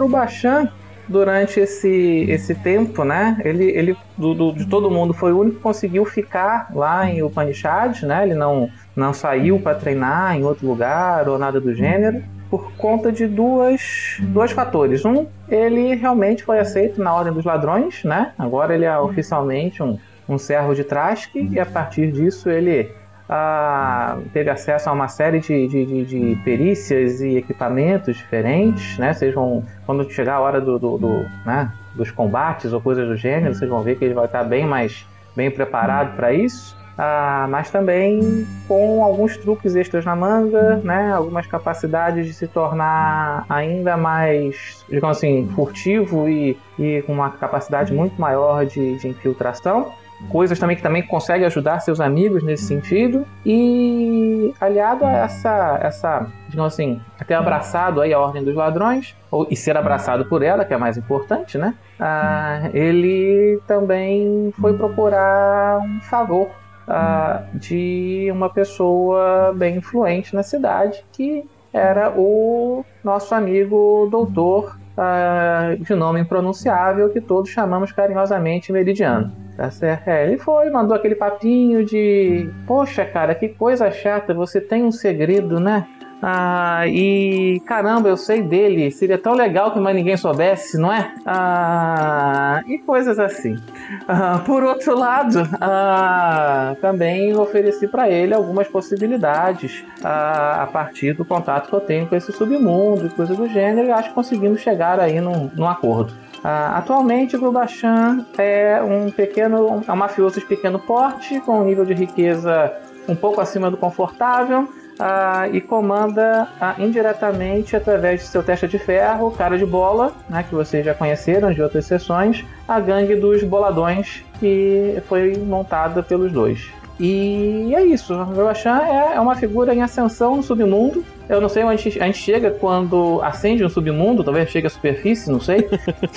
O 0.06 0.10
Grubachan, 0.10 0.70
durante 1.08 1.60
esse, 1.60 2.26
esse 2.30 2.56
tempo, 2.56 3.04
né, 3.04 3.40
ele, 3.44 3.66
ele 3.66 3.96
do, 4.18 4.34
do- 4.34 4.54
de 4.54 4.66
todo 4.68 4.90
mundo 4.90 5.14
foi 5.14 5.32
o 5.32 5.40
único 5.40 5.58
que 5.58 5.62
conseguiu 5.64 6.04
ficar 6.06 6.70
lá 6.74 7.08
em 7.10 7.22
Upanishad, 7.22 8.02
né, 8.04 8.24
ele 8.24 8.34
não, 8.34 8.70
não 8.96 9.14
saiu 9.14 9.60
para 9.60 9.76
treinar 9.78 10.36
em 10.36 10.44
outro 10.44 10.66
lugar 10.68 11.30
ou 11.30 11.38
nada 11.38 11.60
do 11.62 11.74
gênero, 11.76 12.24
por 12.50 12.72
conta 12.74 13.12
de 13.12 13.28
duas, 13.28 14.18
dois 14.20 14.52
fatores. 14.52 15.04
Um, 15.06 15.28
ele 15.50 15.94
realmente 15.96 16.44
foi 16.44 16.60
aceito 16.60 17.02
na 17.02 17.14
Ordem 17.14 17.34
dos 17.34 17.46
Ladrões, 17.46 18.04
né, 18.04 18.32
agora 18.38 18.74
ele 18.74 18.86
é 18.86 18.98
oficialmente 18.98 19.84
um, 19.84 20.00
um 20.28 20.38
servo 20.40 20.74
de 20.74 20.84
Trask 20.84 21.36
e 21.36 21.60
a 21.60 21.66
partir 21.68 22.12
disso 22.12 22.50
ele 22.50 22.92
ah, 23.28 24.18
teve 24.34 24.50
acesso 24.50 24.90
a 24.90 24.94
uma 24.94 25.08
série 25.08 25.40
de, 25.40 25.68
de, 25.68 25.86
de- 25.86 26.06
de 26.06 26.36
perícias 26.44 27.22
e 27.22 27.38
equipamentos 27.38 28.16
diferentes, 28.18 28.98
né? 28.98 29.14
Vão, 29.34 29.64
quando 29.86 30.10
chegar 30.12 30.36
a 30.36 30.40
hora 30.42 30.62
do, 30.62 30.78
do- 30.78 30.98
do, 30.98 31.26
né, 31.46 31.72
dos 31.96 32.12
combates 32.12 32.72
ou 32.74 32.80
coisas 32.82 33.08
do 33.08 33.16
gênero, 33.16 33.54
vocês 33.56 33.70
vão 33.70 33.82
ver 33.82 33.98
que 33.98 34.06
ele 34.06 34.14
vai 34.14 34.26
estar 34.26 34.44
bem 34.44 34.66
mais 34.66 35.06
bem 35.36 35.52
preparado 35.52 36.16
para 36.16 36.32
isso. 36.34 36.76
Ah, 36.98 37.46
mas 37.50 37.70
também 37.70 38.48
com 38.70 39.04
alguns 39.04 39.36
truques 39.36 39.76
extras 39.76 40.06
na 40.06 40.16
manga, 40.16 40.78
né? 40.78 41.12
Algumas 41.12 41.46
capacidades 41.46 42.26
de 42.26 42.34
se 42.34 42.48
tornar 42.48 43.46
ainda 43.50 43.98
mais, 43.98 44.86
digamos 44.88 45.18
assim, 45.18 45.46
furtivo 45.54 46.30
e, 46.30 46.58
e 46.80 47.02
com 47.06 47.12
uma 47.12 47.32
capacidade 47.32 47.94
muito 47.94 48.20
maior 48.22 48.66
de, 48.66 48.96
de 48.98 49.10
infiltração 49.10 49.92
coisas 50.30 50.58
também 50.58 50.76
que 50.76 50.82
também 50.82 51.04
consegue 51.04 51.46
ajudar 51.46 51.80
seus 51.80 52.00
amigos 52.00 52.44
nesse 52.44 52.66
sentido. 52.66 53.26
E 53.46 54.54
aliado 54.60 55.06
a 55.06 55.12
essa 55.12 55.80
essa 55.82 56.28
digamos 56.50 56.74
assim 56.74 57.02
até 57.20 57.36
abraçado 57.36 58.02
aí 58.02 58.14
a 58.14 58.20
ordem 58.20 58.44
dos 58.44 58.56
ladrões 58.56 59.16
ou, 59.30 59.48
e 59.50 59.56
ser 59.56 59.78
abraçado 59.78 60.26
por 60.26 60.42
ela 60.42 60.66
que 60.66 60.74
é 60.74 60.78
mais 60.78 60.98
importante 60.98 61.58
né? 61.58 61.74
Ah, 62.00 62.70
ele 62.74 63.60
também 63.68 64.54
foi 64.60 64.74
procurar 64.74 65.80
um 65.80 66.02
favor 66.02 66.50
ah, 66.88 67.44
de 67.54 68.30
uma 68.32 68.50
pessoa 68.50 69.54
bem 69.56 69.78
influente 69.78 70.34
na 70.34 70.44
cidade 70.44 71.04
que 71.12 71.46
era 71.74 72.10
o 72.12 72.86
nosso 73.04 73.36
amigo 73.36 74.08
doutor 74.10 74.78
ah, 74.98 75.76
de 75.80 75.94
nome 75.94 76.22
impronunciável 76.22 77.10
que 77.10 77.20
todos 77.20 77.50
chamamos 77.50 77.92
carinhosamente 77.92 78.72
Meridiano. 78.72 79.32
Tá 79.58 79.72
certo? 79.72 80.08
É, 80.10 80.28
ele 80.28 80.38
foi, 80.38 80.70
mandou 80.70 80.96
aquele 80.96 81.16
papinho 81.16 81.86
de: 81.86 82.50
Poxa, 82.68 83.06
cara, 83.06 83.34
que 83.34 83.50
coisa 83.50 83.90
chata, 83.90 84.34
você 84.34 84.60
tem 84.60 84.84
um 84.84 84.92
segredo, 84.92 85.60
né? 85.60 85.88
Ah, 86.22 86.88
e 86.88 87.62
caramba, 87.66 88.10
eu 88.10 88.18
sei 88.18 88.42
dele, 88.42 88.90
seria 88.90 89.18
tão 89.18 89.34
legal 89.34 89.72
que 89.72 89.80
mais 89.80 89.96
ninguém 89.96 90.18
soubesse, 90.18 90.78
não 90.78 90.92
é? 90.92 91.14
Ah, 91.26 92.62
e 92.66 92.80
coisas 92.80 93.20
assim. 93.20 93.60
Ah, 94.08 94.42
por 94.46 94.64
outro 94.64 94.98
lado, 94.98 95.48
ah, 95.62 96.76
também 96.82 97.36
ofereci 97.38 97.88
para 97.88 98.10
ele 98.10 98.34
algumas 98.34 98.68
possibilidades 98.68 99.84
ah, 100.04 100.64
a 100.64 100.68
partir 100.68 101.14
do 101.14 101.26
contato 101.26 101.70
que 101.70 101.76
eu 101.76 101.82
tenho 101.82 102.08
com 102.08 102.16
esse 102.16 102.32
submundo 102.32 103.06
e 103.06 103.10
coisa 103.10 103.36
do 103.36 103.48
gênero, 103.48 103.88
e 103.88 103.92
acho 103.92 104.10
que 104.10 104.16
conseguimos 104.16 104.62
chegar 104.62 105.00
aí 105.00 105.20
num, 105.20 105.52
num 105.54 105.68
acordo. 105.68 106.14
Ah, 106.44 106.78
atualmente, 106.78 107.36
o 107.36 107.40
Grubachan 107.40 108.26
é 108.38 108.82
um 108.82 109.12
pequeno, 109.12 109.84
é 109.88 109.92
um 109.92 109.96
mafioso 109.96 110.40
de 110.40 110.46
pequeno 110.46 110.80
porte, 110.80 111.40
com 111.42 111.60
um 111.60 111.66
nível 111.66 111.86
de 111.86 111.94
riqueza 111.94 112.72
um 113.08 113.16
pouco 113.16 113.42
acima 113.42 113.70
do 113.70 113.78
confortável, 113.78 114.68
ah, 115.00 115.48
e 115.52 115.60
comanda 115.62 116.48
ah, 116.60 116.76
indiretamente 116.78 117.76
através 117.76 118.22
de 118.22 118.28
seu 118.28 118.44
testa 118.44 118.68
de 118.68 118.80
ferro, 118.80 119.32
cara 119.32 119.58
de 119.58 119.66
bola, 119.66 120.14
né, 120.30 120.44
que 120.48 120.54
vocês 120.54 120.86
já 120.86 120.94
conheceram 120.94 121.52
de 121.52 121.62
outras 121.62 121.86
sessões, 121.86 122.46
a 122.68 122.80
gangue 122.80 123.16
dos 123.16 123.44
boladões 123.44 124.24
que 124.40 125.02
foi 125.08 125.38
montada 125.38 126.02
pelos 126.02 126.32
dois. 126.32 126.70
E 127.00 127.74
é 127.76 127.84
isso, 127.84 128.14
o 128.14 128.26
Grubachan 128.26 128.80
é, 128.80 129.16
é 129.16 129.20
uma 129.20 129.36
figura 129.36 129.76
em 129.76 129.82
ascensão 129.82 130.38
no 130.38 130.44
submundo. 130.44 131.04
Eu 131.28 131.42
não 131.42 131.50
sei 131.50 131.64
onde 131.64 131.90
a 132.00 132.06
gente 132.06 132.18
chega 132.18 132.52
quando 132.52 133.20
acende 133.22 133.66
um 133.66 133.70
submundo, 133.70 134.24
talvez 134.24 134.50
chegue 134.50 134.68
à 134.68 134.70
superfície, 134.70 135.30
não 135.30 135.42
sei. 135.42 135.68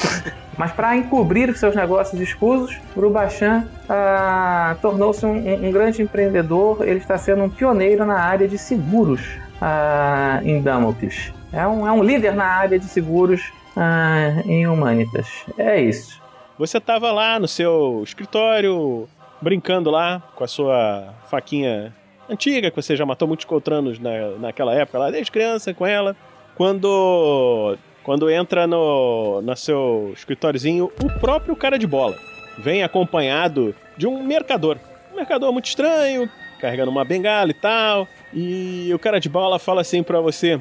Mas 0.57 0.73
para 0.73 0.97
encobrir 0.97 1.57
seus 1.57 1.75
negócios 1.75 2.21
escusos, 2.21 2.77
Grubachan 2.95 3.65
ah, 3.89 4.77
tornou-se 4.83 5.25
um, 5.25 5.37
um- 5.37 5.71
grande 5.71 6.03
empreendedor. 6.03 6.83
Ele 6.83 6.99
está 6.99 7.17
sendo 7.17 7.45
um 7.45 7.51
pioneiro 7.51 8.05
na 8.05 8.19
área 8.19 8.47
de 8.49 8.59
seguros 8.59 9.21
ah, 9.61 10.41
em 10.45 10.61
Damocles. 10.61 11.33
É 11.53 11.67
um, 11.67 11.87
é 11.87 11.93
um 11.93 12.03
líder 12.03 12.35
na 12.35 12.45
área 12.45 12.79
de 12.79 12.87
seguros 12.87 13.53
ah, 13.77 14.43
em 14.45 14.67
Humanitas. 14.67 15.29
É 15.57 15.81
isso. 15.81 16.21
Você 16.59 16.81
tava 16.81 17.13
lá 17.13 17.39
no 17.39 17.47
seu 17.47 18.03
escritório, 18.05 19.09
brincando 19.41 19.91
lá 19.91 20.23
com 20.35 20.45
a 20.45 20.49
sua 20.49 21.15
faquinha 21.29 21.95
antiga, 22.29 22.71
que 22.71 22.77
você 22.77 22.95
já 22.97 23.07
matou 23.07 23.27
muitos 23.27 23.47
coltranos 23.47 23.99
na, 23.99 24.31
naquela 24.39 24.75
época 24.75 24.99
lá, 24.99 25.11
desde 25.11 25.31
criança 25.31 25.73
com 25.73 25.87
ela. 25.87 26.17
Quando 26.55 27.79
quando 28.03 28.31
entra 28.31 28.67
no, 28.67 29.43
no 29.43 29.55
seu 29.55 30.13
escritóriozinho 30.15 30.91
o 30.99 31.21
próprio 31.21 31.55
cara 31.55 31.79
de 31.79 31.87
bola. 31.87 32.17
Vem 32.57 32.83
acompanhado 32.83 33.75
de 33.99 34.07
um 34.07 34.23
mercador. 34.23 34.79
Um 35.13 35.17
mercador 35.17 35.53
muito 35.53 35.67
estranho, 35.67 36.27
carregando 36.59 36.91
uma 36.91 37.05
bengala 37.05 37.51
e 37.51 37.55
tal. 37.55 38.09
E 38.33 38.91
o 38.95 38.99
cara 38.99 39.21
de 39.21 39.29
bola 39.29 39.59
fala 39.59 39.83
assim 39.83 40.03
pra 40.03 40.23
você: 40.23 40.57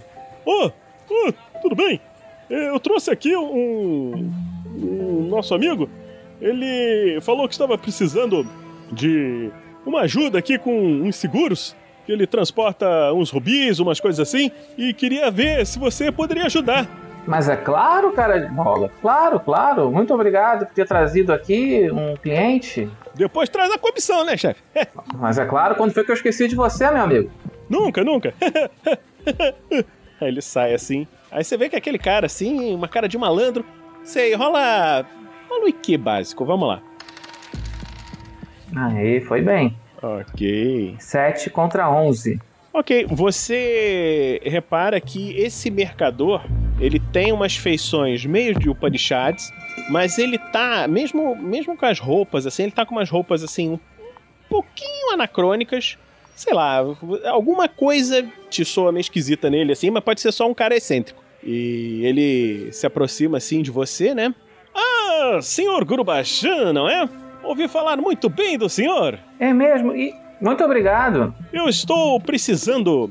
Ô, 0.46 0.66
oh, 0.66 0.72
oh, 1.10 1.34
tudo 1.62 1.74
bem? 1.74 2.02
Eu 2.50 2.80
trouxe 2.82 3.12
aqui 3.12 3.34
um, 3.34 4.30
um 4.76 5.28
nosso 5.30 5.56
amigo. 5.56 5.90
Ele 6.42 7.20
falou 7.22 7.48
que 7.48 7.54
estava 7.54 7.78
precisando 7.78 8.46
de 8.92 9.50
uma 9.86 10.02
ajuda 10.02 10.40
aqui 10.40 10.58
com 10.58 10.72
uns 10.72 11.16
seguros. 11.16 11.76
Que 12.06 12.14
ele 12.14 12.26
transporta 12.26 13.12
uns 13.14 13.30
rubis, 13.30 13.80
umas 13.80 14.00
coisas 14.00 14.20
assim. 14.20 14.50
E 14.78 14.94
queria 14.94 15.30
ver 15.30 15.66
se 15.66 15.78
você 15.78 16.10
poderia 16.10 16.46
ajudar. 16.46 16.88
Mas 17.28 17.50
é 17.50 17.58
claro, 17.58 18.14
cara 18.14 18.40
de 18.40 18.48
bola. 18.48 18.90
Claro, 19.02 19.38
claro. 19.42 19.92
Muito 19.92 20.14
obrigado 20.14 20.66
por 20.66 20.74
ter 20.74 20.88
trazido 20.88 21.34
aqui 21.34 21.92
um 21.92 22.16
cliente. 22.16 22.90
Depois 23.14 23.50
traz 23.50 23.70
a 23.74 23.78
comissão, 23.78 24.24
né, 24.24 24.38
chefe? 24.38 24.62
Mas 25.16 25.38
é 25.38 25.46
claro, 25.46 25.76
quando 25.76 25.92
foi 25.92 26.06
que 26.06 26.12
eu 26.12 26.16
esqueci 26.16 26.48
de 26.48 26.56
você, 26.56 26.90
meu 26.90 27.04
amigo? 27.04 27.30
Nunca, 27.70 28.02
nunca. 28.02 28.34
Aí 30.22 30.30
ele 30.30 30.42
sai 30.42 30.74
assim. 30.74 31.06
Aí 31.30 31.44
você 31.44 31.58
vê 31.58 31.68
que 31.68 31.76
aquele 31.76 32.00
cara, 32.00 32.28
assim, 32.28 32.74
uma 32.74 32.88
cara 32.88 33.10
de 33.10 33.18
malandro. 33.18 33.66
Sei, 34.06 34.34
rola. 34.34 35.06
Rola 35.50 35.66
o 35.66 35.68
IQ 35.68 35.98
básico, 35.98 36.46
vamos 36.46 36.68
lá. 36.68 36.82
Aí, 38.76 39.22
foi 39.22 39.42
bem. 39.42 39.76
Ok. 40.02 40.96
7 41.00 41.50
contra 41.50 41.90
11. 41.90 42.40
Ok, 42.74 43.08
você 43.10 44.40
repara 44.44 45.02
que 45.02 45.36
esse 45.36 45.72
mercador, 45.72 46.46
ele 46.80 47.00
tem 47.00 47.32
umas 47.32 47.56
feições 47.56 48.24
meio 48.24 48.54
de 48.54 48.70
Upanishads, 48.70 49.52
mas 49.90 50.20
ele 50.20 50.38
tá, 50.38 50.88
mesmo, 50.88 51.36
mesmo 51.36 51.76
com 51.76 51.86
as 51.88 52.00
roupas, 52.00 52.46
assim, 52.46 52.64
ele 52.64 52.72
tá 52.72 52.86
com 52.86 52.94
umas 52.94 53.10
roupas, 53.10 53.44
assim, 53.44 53.72
um 53.72 53.80
pouquinho 54.48 55.14
anacrônicas, 55.14 55.98
sei 56.36 56.54
lá, 56.54 56.84
alguma 57.26 57.68
coisa 57.68 58.24
te 58.48 58.64
soa 58.64 58.92
meio 58.92 59.02
esquisita 59.02 59.50
nele, 59.50 59.72
assim, 59.72 59.90
mas 59.90 60.04
pode 60.04 60.22
ser 60.22 60.32
só 60.32 60.48
um 60.48 60.54
cara 60.54 60.76
excêntrico. 60.76 61.24
E 61.44 62.02
ele 62.06 62.72
se 62.72 62.86
aproxima, 62.86 63.38
assim, 63.38 63.64
de 63.64 63.72
você, 63.72 64.14
né? 64.14 64.36
Ah, 64.76 65.40
senhor 65.42 65.84
Gurubachan, 65.84 66.74
não 66.74 66.88
é? 66.88 67.10
Ouvi 67.48 67.66
falar 67.70 67.96
muito 67.96 68.28
bem 68.28 68.58
do 68.58 68.68
senhor. 68.68 69.18
É 69.40 69.54
mesmo, 69.54 69.96
e 69.96 70.14
muito 70.42 70.62
obrigado. 70.66 71.34
Eu 71.54 71.70
estou 71.70 72.20
precisando 72.20 73.10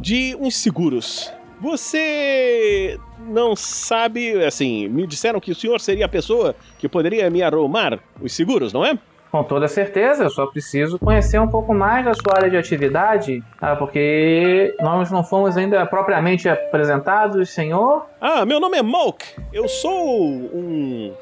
de 0.00 0.36
uns 0.40 0.56
seguros. 0.56 1.32
Você 1.60 2.98
não 3.28 3.54
sabe, 3.54 4.44
assim, 4.44 4.88
me 4.88 5.06
disseram 5.06 5.38
que 5.38 5.52
o 5.52 5.54
senhor 5.54 5.80
seria 5.80 6.06
a 6.06 6.08
pessoa 6.08 6.56
que 6.80 6.88
poderia 6.88 7.30
me 7.30 7.44
arrumar 7.44 8.00
os 8.20 8.32
seguros, 8.32 8.72
não 8.72 8.84
é? 8.84 8.98
Com 9.30 9.44
toda 9.44 9.68
certeza, 9.68 10.24
eu 10.24 10.30
só 10.30 10.46
preciso 10.46 10.98
conhecer 10.98 11.40
um 11.40 11.48
pouco 11.48 11.72
mais 11.72 12.04
da 12.04 12.12
sua 12.12 12.36
área 12.36 12.50
de 12.50 12.56
atividade, 12.56 13.40
ah, 13.60 13.76
porque 13.76 14.74
nós 14.80 15.12
não 15.12 15.22
fomos 15.22 15.56
ainda 15.56 15.86
propriamente 15.86 16.48
apresentados, 16.48 17.50
senhor. 17.50 18.04
Ah, 18.20 18.44
meu 18.44 18.58
nome 18.58 18.78
é 18.78 18.82
Malk. 18.82 19.24
Eu 19.52 19.68
sou 19.68 20.18
um 20.26 21.12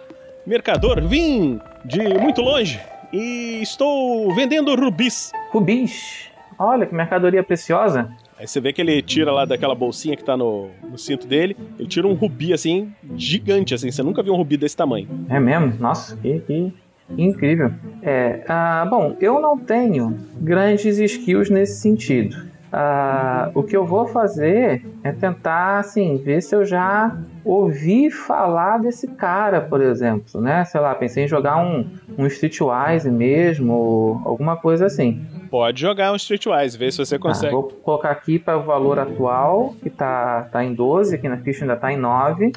mercador. 0.47 1.03
Vim 1.03 1.61
de 1.85 2.03
muito 2.19 2.41
longe 2.41 2.81
e 3.13 3.61
estou 3.63 4.35
vendendo 4.35 4.75
rubis. 4.75 5.33
Rubis? 5.51 6.31
Olha 6.59 6.87
que 6.87 6.95
mercadoria 6.95 7.43
preciosa. 7.43 8.11
Aí 8.39 8.47
você 8.49 8.61
vê 8.61 8.73
que 8.73 8.81
ele 8.81 9.01
tira 9.01 9.31
lá 9.31 9.45
daquela 9.45 9.75
bolsinha 9.75 10.17
que 10.17 10.25
tá 10.25 10.37
no, 10.37 10.69
no, 10.83 10.99
cinto 10.99 11.27
dele, 11.27 11.57
ele 11.79 11.87
tira 11.87 12.07
um 12.07 12.15
rubi 12.15 12.53
assim, 12.53 12.93
gigante, 13.17 13.75
assim. 13.75 13.91
Você 13.91 14.03
nunca 14.03 14.23
viu 14.23 14.35
um 14.35 14.37
rubi 14.37 14.57
desse 14.57 14.77
tamanho. 14.77 15.09
É 15.29 15.39
mesmo? 15.39 15.75
Nossa, 15.79 16.17
que, 16.17 16.41
que 16.41 16.73
incrível. 17.17 17.71
É, 18.03 18.45
ah, 18.49 18.87
bom, 18.91 19.17
eu 19.21 19.41
não 19.41 19.57
tenho 19.57 20.19
grandes 20.41 20.99
skills 20.99 21.49
nesse 21.49 21.81
sentido. 21.81 22.37
Ah, 22.77 23.53
o 23.55 23.63
que 23.63 23.77
eu 23.77 23.87
vou 23.87 24.05
fazer 24.05 24.85
é 25.05 25.13
tentar, 25.13 25.79
assim, 25.79 26.17
ver 26.17 26.43
se 26.43 26.57
eu 26.57 26.65
já 26.65 27.17
ouvi 27.45 28.11
falar 28.11 28.79
desse 28.79 29.07
cara, 29.07 29.61
por 29.61 29.81
exemplo, 29.81 30.41
né? 30.41 30.65
Sei 30.65 30.81
lá, 30.81 30.93
pensei 30.93 31.23
em 31.23 31.29
jogar 31.29 31.57
um, 31.59 31.89
um 32.19 32.27
Streetwise 32.27 33.09
mesmo, 33.09 33.73
ou 33.73 34.21
alguma 34.25 34.57
coisa 34.57 34.87
assim. 34.87 35.25
Pode 35.49 35.81
jogar 35.81 36.11
um 36.11 36.17
Streetwise, 36.17 36.77
ver 36.77 36.91
se 36.91 36.99
você 36.99 37.17
consegue. 37.17 37.55
Ah, 37.55 37.61
vou 37.61 37.63
colocar 37.63 38.11
aqui 38.11 38.41
para 38.41 38.59
o 38.59 38.65
valor 38.65 38.99
atual, 38.99 39.77
que 39.81 39.89
tá, 39.89 40.49
tá 40.51 40.65
em 40.65 40.75
12, 40.75 41.15
aqui 41.15 41.29
na 41.29 41.37
ficha 41.37 41.63
ainda 41.63 41.77
tá 41.77 41.93
em 41.93 41.97
9. 41.97 42.51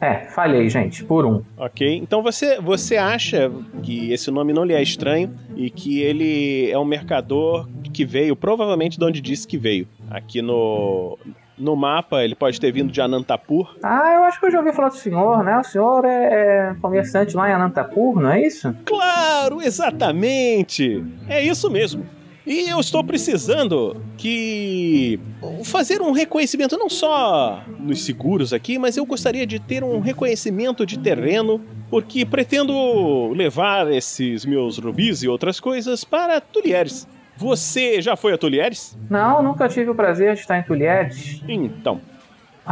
É, 0.00 0.20
falhei, 0.30 0.68
gente, 0.70 1.04
por 1.04 1.26
um. 1.26 1.42
Ok, 1.58 1.96
então 1.96 2.22
você, 2.22 2.58
você 2.60 2.96
acha 2.96 3.50
que 3.82 4.10
esse 4.12 4.30
nome 4.30 4.52
não 4.52 4.64
lhe 4.64 4.72
é 4.72 4.82
estranho 4.82 5.30
e 5.54 5.68
que 5.68 6.00
ele 6.00 6.70
é 6.70 6.78
um 6.78 6.84
mercador 6.84 7.68
que 7.92 8.04
veio, 8.04 8.34
provavelmente 8.34 8.98
de 8.98 9.04
onde 9.04 9.20
disse 9.20 9.46
que 9.46 9.58
veio. 9.58 9.86
Aqui 10.10 10.40
no, 10.40 11.18
no 11.58 11.76
mapa, 11.76 12.24
ele 12.24 12.34
pode 12.34 12.58
ter 12.58 12.72
vindo 12.72 12.90
de 12.90 13.00
Anantapur. 13.00 13.76
Ah, 13.82 14.14
eu 14.14 14.24
acho 14.24 14.40
que 14.40 14.46
eu 14.46 14.50
já 14.50 14.58
ouvi 14.58 14.72
falar 14.72 14.88
do 14.88 14.96
senhor, 14.96 15.44
né? 15.44 15.58
O 15.58 15.64
senhor 15.64 16.04
é, 16.04 16.70
é 16.70 16.74
comerciante 16.80 17.36
lá 17.36 17.50
em 17.50 17.52
Anantapur, 17.52 18.20
não 18.20 18.30
é 18.30 18.40
isso? 18.46 18.74
Claro, 18.86 19.60
exatamente! 19.60 21.04
É 21.28 21.44
isso 21.44 21.70
mesmo. 21.70 22.06
E 22.46 22.68
eu 22.70 22.80
estou 22.80 23.04
precisando 23.04 24.02
que 24.16 25.20
fazer 25.64 26.00
um 26.00 26.12
reconhecimento 26.12 26.76
não 26.78 26.88
só 26.88 27.62
nos 27.78 28.04
seguros 28.04 28.52
aqui, 28.52 28.78
mas 28.78 28.96
eu 28.96 29.04
gostaria 29.04 29.46
de 29.46 29.58
ter 29.58 29.84
um 29.84 30.00
reconhecimento 30.00 30.86
de 30.86 30.98
terreno, 30.98 31.60
porque 31.90 32.24
pretendo 32.24 33.28
levar 33.34 33.92
esses 33.92 34.44
meus 34.46 34.78
rubis 34.78 35.22
e 35.22 35.28
outras 35.28 35.60
coisas 35.60 36.02
para 36.02 36.40
Tulieres. 36.40 37.06
Você 37.36 38.02
já 38.02 38.16
foi 38.16 38.34
a 38.34 38.38
Tulieres? 38.38 38.96
Não, 39.08 39.42
nunca 39.42 39.68
tive 39.68 39.90
o 39.90 39.94
prazer 39.94 40.34
de 40.34 40.40
estar 40.40 40.58
em 40.58 40.62
Tulieres. 40.62 41.42
Então, 41.48 42.00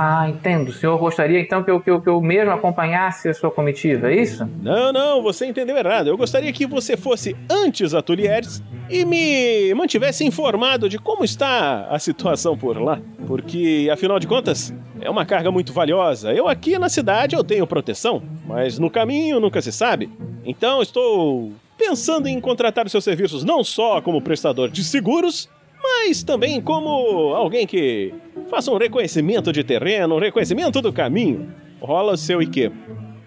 ah, 0.00 0.28
entendo. 0.28 0.68
O 0.68 0.72
senhor 0.72 0.96
gostaria 0.96 1.40
então 1.40 1.61
que 1.64 1.68
eu, 1.68 1.80
que 1.80 1.90
eu, 1.90 2.00
que 2.00 2.08
eu 2.08 2.20
mesmo 2.20 2.52
acompanhasse 2.52 3.28
a 3.28 3.34
sua 3.34 3.50
comitiva, 3.50 4.12
é 4.12 4.14
isso? 4.14 4.48
Não, 4.62 4.92
não, 4.92 5.20
você 5.20 5.44
entendeu 5.44 5.76
errado. 5.76 6.06
Eu 6.06 6.16
gostaria 6.16 6.52
que 6.52 6.68
você 6.68 6.96
fosse 6.96 7.37
antes 7.50 7.92
a 7.94 8.00
Tulieres 8.00 8.62
e 8.88 9.04
me 9.04 9.74
mantivesse 9.74 10.24
informado 10.24 10.88
de 10.88 11.00
como 11.00 11.24
está 11.24 11.88
a 11.90 11.98
situação 11.98 12.56
por 12.56 12.80
lá. 12.80 13.00
Porque, 13.26 13.88
afinal 13.92 14.20
de 14.20 14.28
contas, 14.28 14.72
é 15.00 15.11
uma 15.11 15.26
carga 15.26 15.50
muito 15.50 15.72
valiosa. 15.72 16.32
Eu 16.32 16.46
aqui 16.46 16.78
na 16.78 16.88
cidade 16.88 17.34
eu 17.34 17.42
tenho 17.42 17.66
proteção, 17.66 18.22
mas 18.46 18.78
no 18.78 18.88
caminho 18.88 19.40
nunca 19.40 19.61
se 19.61 19.72
sabe. 19.72 20.08
Então 20.44 20.80
estou 20.80 21.50
pensando 21.76 22.28
em 22.28 22.40
contratar 22.40 22.87
os 22.87 22.92
seus 22.92 23.02
serviços 23.02 23.42
não 23.42 23.64
só 23.64 24.00
como 24.00 24.22
prestador 24.22 24.68
de 24.68 24.84
seguros, 24.84 25.48
mas 25.82 26.22
também 26.22 26.61
como 26.61 27.34
alguém 27.34 27.66
que 27.66 28.14
faça 28.48 28.70
um 28.70 28.78
reconhecimento 28.78 29.52
de 29.52 29.62
terreno, 29.62 30.16
um 30.16 30.20
reconhecimento 30.20 30.80
do 30.80 30.92
caminho. 30.92 31.48
Rola 31.80 32.14
o 32.14 32.16
seu 32.16 32.42
IQ. 32.42 32.72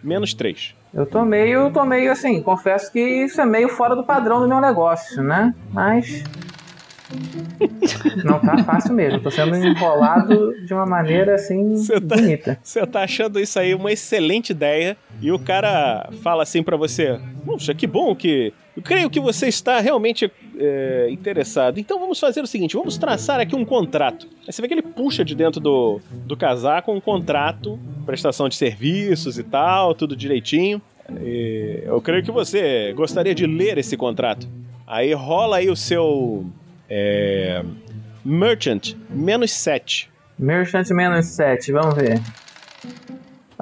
Menos 0.04 0.34
3. 0.34 0.76
Eu 0.94 1.06
tô 1.06 1.24
meio, 1.24 1.72
tô 1.72 1.86
meio 1.86 2.12
assim, 2.12 2.42
confesso 2.42 2.92
que 2.92 3.00
isso 3.00 3.40
é 3.40 3.46
meio 3.46 3.70
fora 3.70 3.96
do 3.96 4.04
padrão 4.04 4.42
do 4.42 4.48
meu 4.48 4.60
negócio, 4.60 5.24
né? 5.24 5.54
Mas. 5.72 6.24
Não 8.24 8.40
tá 8.40 8.64
fácil 8.64 8.94
mesmo, 8.94 9.20
tô 9.20 9.30
sendo 9.30 9.56
enrolado 9.56 10.54
de 10.66 10.74
uma 10.74 10.86
maneira 10.86 11.36
assim 11.36 11.76
cê 11.76 12.00
tá, 12.00 12.16
bonita. 12.16 12.58
Você 12.64 12.86
tá 12.88 13.04
achando 13.04 13.38
isso 13.38 13.60
aí 13.60 13.76
uma 13.76 13.92
excelente 13.92 14.52
ideia 14.52 14.96
e 15.22 15.30
o 15.30 15.38
cara 15.38 16.10
fala 16.22 16.44
assim 16.44 16.64
para 16.64 16.78
você: 16.78 17.20
Puxa, 17.46 17.74
que 17.74 17.86
bom 17.86 18.16
que 18.16 18.54
eu 18.76 18.82
creio 18.82 19.10
que 19.10 19.20
você 19.20 19.48
está 19.48 19.80
realmente 19.82 20.32
é, 20.62 21.10
interessado. 21.10 21.80
Então 21.80 22.00
vamos 22.00 22.20
fazer 22.20 22.42
o 22.42 22.48
seguinte: 22.48 22.76
vamos 22.76 22.98
traçar 22.98 23.40
aqui 23.40 23.56
um 23.56 23.66
contrato. 23.66 24.28
Aí 24.48 24.54
você 24.54 24.62
vê 24.62 24.68
que 24.68 24.74
ele 24.74 24.82
puxa 24.82 25.26
de 25.26 25.36
dentro 25.36 25.60
do, 25.60 26.00
do 26.26 26.38
casaco 26.38 26.92
um 26.92 27.02
contrato, 27.02 27.80
prestação 28.06 28.48
de 28.48 28.56
serviços 28.56 29.38
e 29.38 29.44
tal, 29.44 29.96
tudo 29.96 30.16
direitinho. 30.16 30.82
E 31.20 31.82
eu 31.86 32.00
creio 32.02 32.24
que 32.24 32.32
você 32.32 32.94
gostaria 32.94 33.34
de 33.34 33.46
ler 33.46 33.78
esse 33.78 33.98
contrato. 33.98 34.48
Aí 34.86 35.14
rola 35.14 35.58
aí 35.58 35.70
o 35.70 35.76
seu. 35.76 36.46
É, 36.90 37.64
merchant, 38.24 38.94
menos 39.10 39.52
7. 39.52 40.10
Merchant 40.38 40.90
menos 40.90 41.26
7, 41.28 41.72
vamos 41.72 41.96
ver 41.96 42.22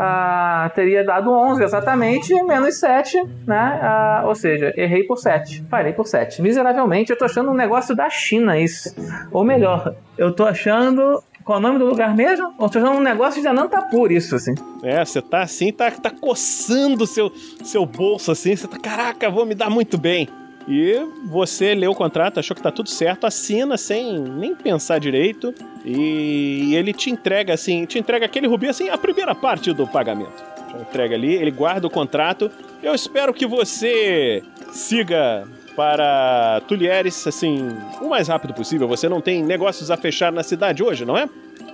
ah, 0.02 0.72
teria 0.74 1.04
dado 1.04 1.30
11 1.30 1.62
exatamente, 1.62 2.34
menos 2.44 2.80
7, 2.80 3.22
né? 3.46 3.80
Ah, 3.84 4.24
ou 4.26 4.34
seja, 4.34 4.74
errei 4.78 5.04
por 5.04 5.18
7, 5.18 5.64
parei 5.70 5.92
por 5.92 6.08
7. 6.08 6.42
Miseravelmente, 6.42 7.12
eu 7.12 7.18
tô 7.18 7.26
achando 7.26 7.52
um 7.52 7.54
negócio 7.54 7.94
da 7.94 8.10
China 8.10 8.58
isso. 8.58 8.96
Ou 9.30 9.44
melhor, 9.44 9.94
eu 10.18 10.34
tô 10.34 10.46
achando 10.46 11.22
qual 11.44 11.58
é 11.58 11.60
o 11.60 11.62
nome 11.62 11.80
do 11.80 11.86
lugar 11.86 12.16
mesmo? 12.16 12.54
Tô 12.54 12.66
achando 12.66 12.92
um 12.92 13.02
negócio 13.02 13.42
de 13.42 13.48
Anantapur, 13.48 14.10
isso, 14.10 14.38
assim. 14.38 14.54
É, 14.84 15.04
você 15.04 15.22
tá 15.22 15.42
assim, 15.42 15.74
tá, 15.74 15.92
tá 15.92 16.12
coçando 16.12 17.06
seu, 17.06 17.30
seu 17.64 17.86
bolso 17.86 18.32
assim, 18.32 18.56
você 18.56 18.68
tá, 18.68 18.80
caraca, 18.80 19.30
vou 19.30 19.46
me 19.46 19.56
dar 19.56 19.70
muito 19.70 19.98
bem. 19.98 20.30
E 20.70 21.04
você 21.26 21.74
lê 21.74 21.88
o 21.88 21.96
contrato, 21.96 22.40
achou 22.40 22.56
que 22.56 22.62
tá 22.62 22.72
tudo 22.72 22.90
certo, 22.90 23.26
assina 23.26 23.76
sem 23.76 24.20
nem 24.20 24.54
pensar 24.54 25.00
direito. 25.00 25.52
E 25.84 26.76
ele 26.76 26.94
te 26.94 27.10
entrega 27.10 27.56
assim, 27.56 27.86
te 27.86 27.98
entrega 27.98 28.28
aquele 28.28 28.46
rubi 28.46 28.68
assim, 28.68 28.88
a 28.88 28.98
primeira 28.98 29.34
parte 29.34 29.74
do 29.74 29.88
pagamento. 29.88 30.44
Te 30.68 30.78
entrega 30.78 31.16
ali, 31.16 31.34
ele 31.34 31.50
guarda 31.50 31.88
o 31.88 31.90
contrato. 31.90 32.52
Eu 32.84 32.94
espero 32.94 33.34
que 33.34 33.48
você 33.48 34.44
siga 34.72 35.48
para 35.76 36.62
Tulieres, 36.68 37.26
assim, 37.26 37.68
o 38.00 38.08
mais 38.08 38.28
rápido 38.28 38.54
possível. 38.54 38.88
Você 38.88 39.10
não 39.10 39.22
tem 39.22 39.42
negócios 39.44 39.90
a 39.90 39.98
fechar 39.98 40.32
na 40.32 40.44
cidade 40.44 40.84
hoje, 40.84 41.04
não 41.04 41.18
é? 41.18 41.28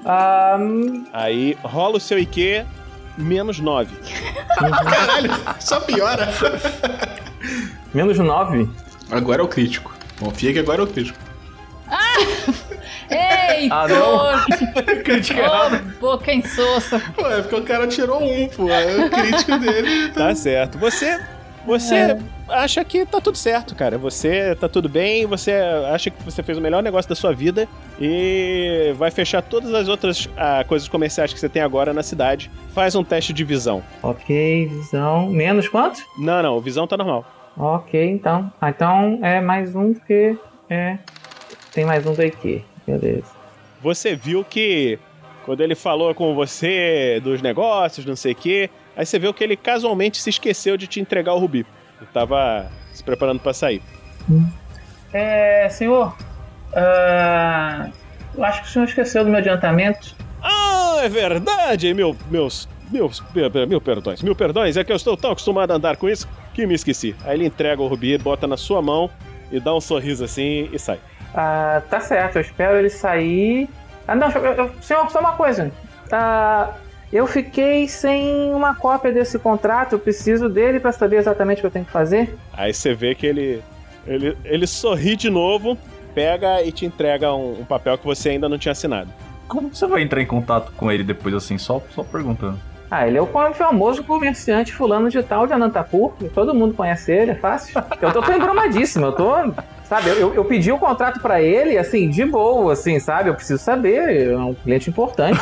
Ah, 0.05 0.57
Aí 1.11 1.57
rola 1.63 1.97
o 1.97 1.99
seu 1.99 2.17
IQ 2.17 2.63
menos 3.17 3.59
9. 3.59 3.93
Caralho, 4.57 5.31
só 5.59 5.81
piora. 5.81 6.29
menos 7.93 8.17
9. 8.17 8.69
Agora 9.11 9.41
é 9.41 9.45
o 9.45 9.47
crítico. 9.47 9.93
Confia 10.19 10.53
que 10.53 10.59
agora 10.59 10.81
é 10.81 10.83
o 10.83 10.87
crítico. 10.87 11.17
Ei, 13.09 13.69
Ah, 13.71 13.87
não. 13.87 14.25
Errada. 15.05 15.83
Ô, 15.97 15.99
boca 15.99 16.33
insossa. 16.33 16.99
Pô, 17.15 17.27
é 17.27 17.41
porque 17.41 17.55
o 17.55 17.63
cara 17.63 17.87
tirou 17.87 18.21
um, 18.23 18.47
pô. 18.47 18.69
É 18.69 19.05
o 19.05 19.09
crítico 19.09 19.57
dele. 19.59 20.09
Tá 20.09 20.33
certo. 20.35 20.77
Você. 20.79 21.19
Você 21.67 21.95
É. 21.95 22.17
acha 22.47 22.83
que 22.85 23.05
tá 23.07 23.19
tudo 23.19 23.35
certo, 23.37 23.73
cara. 23.75 23.97
Você 23.97 24.55
tá 24.55 24.69
tudo 24.69 24.87
bem, 24.87 25.25
você 25.25 25.51
acha 25.91 26.11
que 26.11 26.21
você 26.23 26.43
fez 26.43 26.57
o 26.59 26.61
melhor 26.61 26.83
negócio 26.83 27.09
da 27.09 27.15
sua 27.15 27.33
vida 27.33 27.67
e 27.99 28.93
vai 28.97 29.09
fechar 29.09 29.41
todas 29.41 29.73
as 29.73 29.87
outras 29.87 30.29
ah, 30.37 30.63
coisas 30.67 30.87
comerciais 30.87 31.33
que 31.33 31.39
você 31.39 31.49
tem 31.49 31.63
agora 31.63 31.91
na 31.91 32.03
cidade. 32.03 32.51
Faz 32.73 32.93
um 32.93 33.03
teste 33.03 33.33
de 33.33 33.43
visão. 33.43 33.81
Ok, 34.03 34.67
visão. 34.67 35.27
Menos 35.31 35.67
quanto? 35.67 36.01
Não, 36.19 36.43
não, 36.43 36.59
visão 36.61 36.85
tá 36.85 36.95
normal. 36.97 37.25
Ok, 37.57 38.11
então. 38.11 38.51
Ah, 38.59 38.69
então 38.69 39.19
é 39.21 39.39
mais 39.39 39.75
um 39.75 39.93
que 39.93 40.37
é. 40.69 40.97
Tem 41.71 41.85
mais 41.85 42.05
um 42.05 42.13
daqui. 42.13 42.63
Beleza. 42.85 43.31
Você 43.81 44.15
viu 44.15 44.43
que 44.43 44.99
quando 45.45 45.61
ele 45.61 45.75
falou 45.75 46.13
com 46.13 46.35
você 46.35 47.21
dos 47.23 47.41
negócios, 47.41 48.05
não 48.05 48.15
sei 48.15 48.33
o 48.33 48.35
quê, 48.35 48.69
aí 48.95 49.05
você 49.05 49.17
viu 49.19 49.33
que 49.33 49.43
ele 49.43 49.55
casualmente 49.55 50.21
se 50.21 50.29
esqueceu 50.29 50.75
de 50.75 50.87
te 50.87 50.99
entregar 50.99 51.33
o 51.33 51.39
rubi. 51.39 51.65
Ele 51.99 52.09
tava 52.13 52.69
se 52.93 53.03
preparando 53.03 53.39
pra 53.39 53.53
sair. 53.53 53.81
É, 55.13 55.69
senhor. 55.69 56.15
ah, 56.75 57.89
eu 58.35 58.43
acho 58.43 58.63
que 58.63 58.67
o 58.67 58.71
senhor 58.71 58.85
esqueceu 58.85 59.23
do 59.23 59.29
meu 59.29 59.39
adiantamento. 59.39 60.15
Ah, 60.41 60.97
é 61.03 61.09
verdade, 61.09 61.93
meu, 61.93 62.15
meus, 62.29 62.67
meus, 62.91 63.23
mil 63.67 63.79
perdões, 63.79 64.21
mil 64.21 64.35
perdões, 64.35 64.75
é 64.75 64.83
que 64.83 64.91
eu 64.91 64.95
estou 64.95 65.15
tão 65.15 65.31
acostumado 65.31 65.71
a 65.71 65.75
andar 65.75 65.95
com 65.95 66.09
isso 66.09 66.27
que 66.55 66.65
me 66.65 66.73
esqueci. 66.73 67.15
Aí 67.23 67.37
ele 67.37 67.45
entrega 67.45 67.81
o 67.81 67.87
rubi, 67.87 68.17
bota 68.17 68.47
na 68.47 68.57
sua 68.57 68.81
mão 68.81 69.09
e 69.51 69.59
dá 69.59 69.75
um 69.75 69.81
sorriso 69.81 70.23
assim 70.23 70.69
e 70.71 70.79
sai. 70.79 70.99
Ah, 71.33 71.81
tá 71.89 71.99
certo, 71.99 72.37
eu 72.37 72.41
espero 72.41 72.77
ele 72.77 72.89
sair. 72.89 73.69
Ah, 74.07 74.15
não, 74.15 74.29
eu- 74.31 74.53
eu- 74.53 74.71
senhor, 74.81 75.09
só 75.11 75.19
uma 75.19 75.33
coisa. 75.33 75.71
Ah, 76.11 76.71
eu 77.11 77.27
fiquei 77.27 77.87
sem 77.87 78.53
uma 78.53 78.73
cópia 78.75 79.11
desse 79.11 79.37
contrato, 79.37 79.93
eu 79.93 79.99
preciso 79.99 80.47
dele 80.47 80.79
pra 80.79 80.91
saber 80.91 81.17
exatamente 81.17 81.57
o 81.59 81.61
que 81.61 81.67
eu 81.67 81.71
tenho 81.71 81.85
que 81.85 81.91
fazer. 81.91 82.35
Aí 82.53 82.73
você 82.73 82.93
vê 82.93 83.13
que 83.13 83.25
ele, 83.27 83.61
ele, 84.07 84.37
ele 84.45 84.65
sorri 84.67 85.15
de 85.15 85.29
novo, 85.29 85.77
pega 86.13 86.61
e 86.63 86.71
te 86.71 86.85
entrega 86.85 87.33
um, 87.33 87.59
um 87.61 87.65
papel 87.65 87.97
que 87.97 88.05
você 88.05 88.29
ainda 88.29 88.47
não 88.47 88.57
tinha 88.57 88.71
assinado. 88.71 89.09
Como 89.47 89.69
você 89.73 89.85
vai 89.85 90.01
entrar 90.01 90.21
em 90.21 90.25
contato 90.25 90.71
com 90.77 90.91
ele 90.91 91.03
depois 91.03 91.35
assim, 91.35 91.57
só, 91.57 91.81
só 91.93 92.03
perguntando? 92.03 92.59
Ah, 92.95 93.05
ele 93.05 93.17
é 93.17 93.21
o 93.21 93.27
famoso 93.53 94.05
comerciante 94.05 94.71
fulano 94.71 95.09
de 95.09 95.21
tal 95.21 95.45
de 95.45 95.51
Anantapur. 95.51 96.13
Todo 96.33 96.53
mundo 96.53 96.73
conhece 96.73 97.11
ele, 97.11 97.31
é 97.31 97.35
fácil. 97.35 97.83
Eu 98.01 98.13
tô, 98.13 98.21
tô 98.21 98.31
embromadíssimo, 98.31 99.07
eu 99.07 99.11
tô. 99.11 99.33
Sabe, 99.83 100.11
eu, 100.11 100.33
eu 100.33 100.45
pedi 100.45 100.71
o 100.71 100.77
contrato 100.77 101.19
pra 101.19 101.41
ele, 101.41 101.77
assim, 101.77 102.09
de 102.09 102.23
boa, 102.23 102.71
assim, 102.71 102.97
sabe? 102.97 103.29
Eu 103.29 103.35
preciso 103.35 103.61
saber, 103.61 104.29
é 104.31 104.37
um 104.37 104.53
cliente 104.53 104.89
importante. 104.89 105.37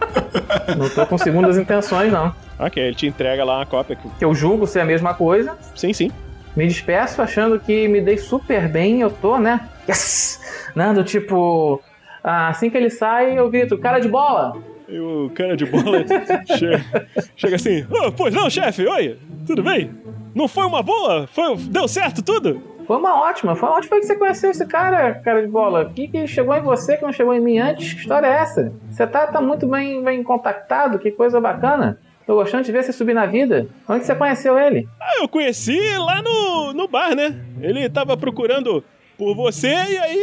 Não 0.76 0.90
tô 0.90 1.06
com 1.06 1.16
segundas 1.16 1.56
intenções, 1.56 2.12
não. 2.12 2.34
Ok, 2.58 2.82
ele 2.82 2.94
te 2.94 3.06
entrega 3.06 3.44
lá 3.44 3.58
uma 3.60 3.66
cópia. 3.66 3.96
Que... 3.96 4.08
Que 4.18 4.24
eu 4.24 4.34
julgo 4.34 4.66
ser 4.66 4.80
a 4.80 4.84
mesma 4.84 5.14
coisa. 5.14 5.56
Sim, 5.74 5.92
sim. 5.94 6.10
Me 6.54 6.66
despeço 6.66 7.22
achando 7.22 7.58
que 7.58 7.88
me 7.88 8.00
dei 8.02 8.18
super 8.18 8.68
bem, 8.68 9.00
eu 9.00 9.10
tô, 9.10 9.38
né? 9.38 9.68
Yes! 9.88 10.40
Nando, 10.74 11.02
tipo. 11.02 11.80
ah, 12.22 12.48
Assim 12.48 12.68
que 12.68 12.76
ele 12.76 12.90
sai, 12.90 13.38
eu 13.38 13.48
grito, 13.48 13.78
cara 13.78 13.98
de 14.00 14.08
bola! 14.08 14.73
E 14.88 14.98
o 14.98 15.30
cara 15.34 15.56
de 15.56 15.64
bola 15.64 16.04
chega, 16.58 17.08
chega 17.36 17.56
assim: 17.56 17.86
"Ô, 17.90 18.12
Pois 18.12 18.34
não, 18.34 18.50
chefe, 18.50 18.86
oi, 18.86 19.18
tudo 19.46 19.62
bem? 19.62 19.90
Não 20.34 20.48
foi 20.48 20.64
uma 20.66 20.82
boa? 20.82 21.26
Foi, 21.26 21.56
deu 21.56 21.86
certo 21.88 22.22
tudo? 22.22 22.60
Foi 22.86 22.96
uma 22.96 23.22
ótima. 23.22 23.54
Foi 23.56 23.68
onde 23.70 23.88
foi 23.88 24.00
que 24.00 24.06
você 24.06 24.16
conheceu 24.16 24.50
esse 24.50 24.66
cara, 24.66 25.14
cara 25.14 25.40
de 25.40 25.48
bola? 25.48 25.84
O 25.84 25.90
que, 25.94 26.08
que 26.08 26.26
chegou 26.26 26.54
em 26.54 26.60
você 26.60 26.96
que 26.96 27.02
não 27.02 27.12
chegou 27.12 27.32
em 27.32 27.40
mim 27.40 27.58
antes? 27.58 27.94
Que 27.94 28.00
história 28.00 28.26
é 28.26 28.32
essa? 28.32 28.72
Você 28.90 29.06
tá, 29.06 29.26
tá 29.26 29.40
muito 29.40 29.66
bem, 29.66 30.02
bem 30.02 30.22
contactado, 30.22 30.98
que 30.98 31.10
coisa 31.10 31.40
bacana. 31.40 31.98
Tô 32.26 32.34
gostando 32.34 32.64
de 32.64 32.72
ver 32.72 32.82
você 32.82 32.92
subir 32.92 33.14
na 33.14 33.26
vida. 33.26 33.66
Onde 33.88 34.04
você 34.04 34.14
conheceu 34.14 34.58
ele? 34.58 34.88
Ah, 35.00 35.20
eu 35.22 35.28
conheci 35.28 35.78
lá 35.98 36.22
no, 36.22 36.72
no 36.72 36.88
bar, 36.88 37.14
né? 37.14 37.34
Ele 37.60 37.88
tava 37.88 38.16
procurando 38.16 38.82
por 39.18 39.34
você 39.34 39.68
e 39.68 39.98
aí 39.98 40.18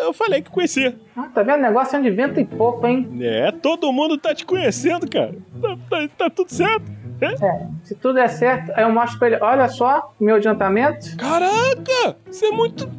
eu, 0.00 0.06
eu 0.06 0.12
falei 0.12 0.42
que 0.42 0.50
conhecia. 0.50 0.94
Ah, 1.16 1.28
tá 1.34 1.42
vendo? 1.42 1.60
Negócio 1.62 1.96
é 1.96 2.00
de 2.02 2.10
vento 2.10 2.38
e 2.40 2.44
pouco, 2.44 2.86
hein? 2.86 3.08
É, 3.20 3.50
todo 3.52 3.92
mundo 3.92 4.16
tá 4.18 4.34
te 4.34 4.44
conhecendo, 4.46 5.08
cara. 5.08 5.34
Tá, 5.60 5.76
tá- 5.90 6.08
tá 6.18 6.30
tudo 6.30 6.50
certo. 6.50 6.84
É? 7.20 7.36
Se 7.84 7.94
tudo 7.94 8.14
der 8.14 8.28
certo, 8.28 8.72
aí 8.74 8.82
eu 8.82 8.90
mostro 8.90 9.18
pra 9.18 9.28
ele: 9.28 9.38
olha 9.40 9.68
só, 9.68 10.12
meu 10.18 10.34
adiantamento. 10.36 11.16
Caraca, 11.16 12.16
você 12.28 12.46
é 12.46 12.50
muito. 12.50 12.90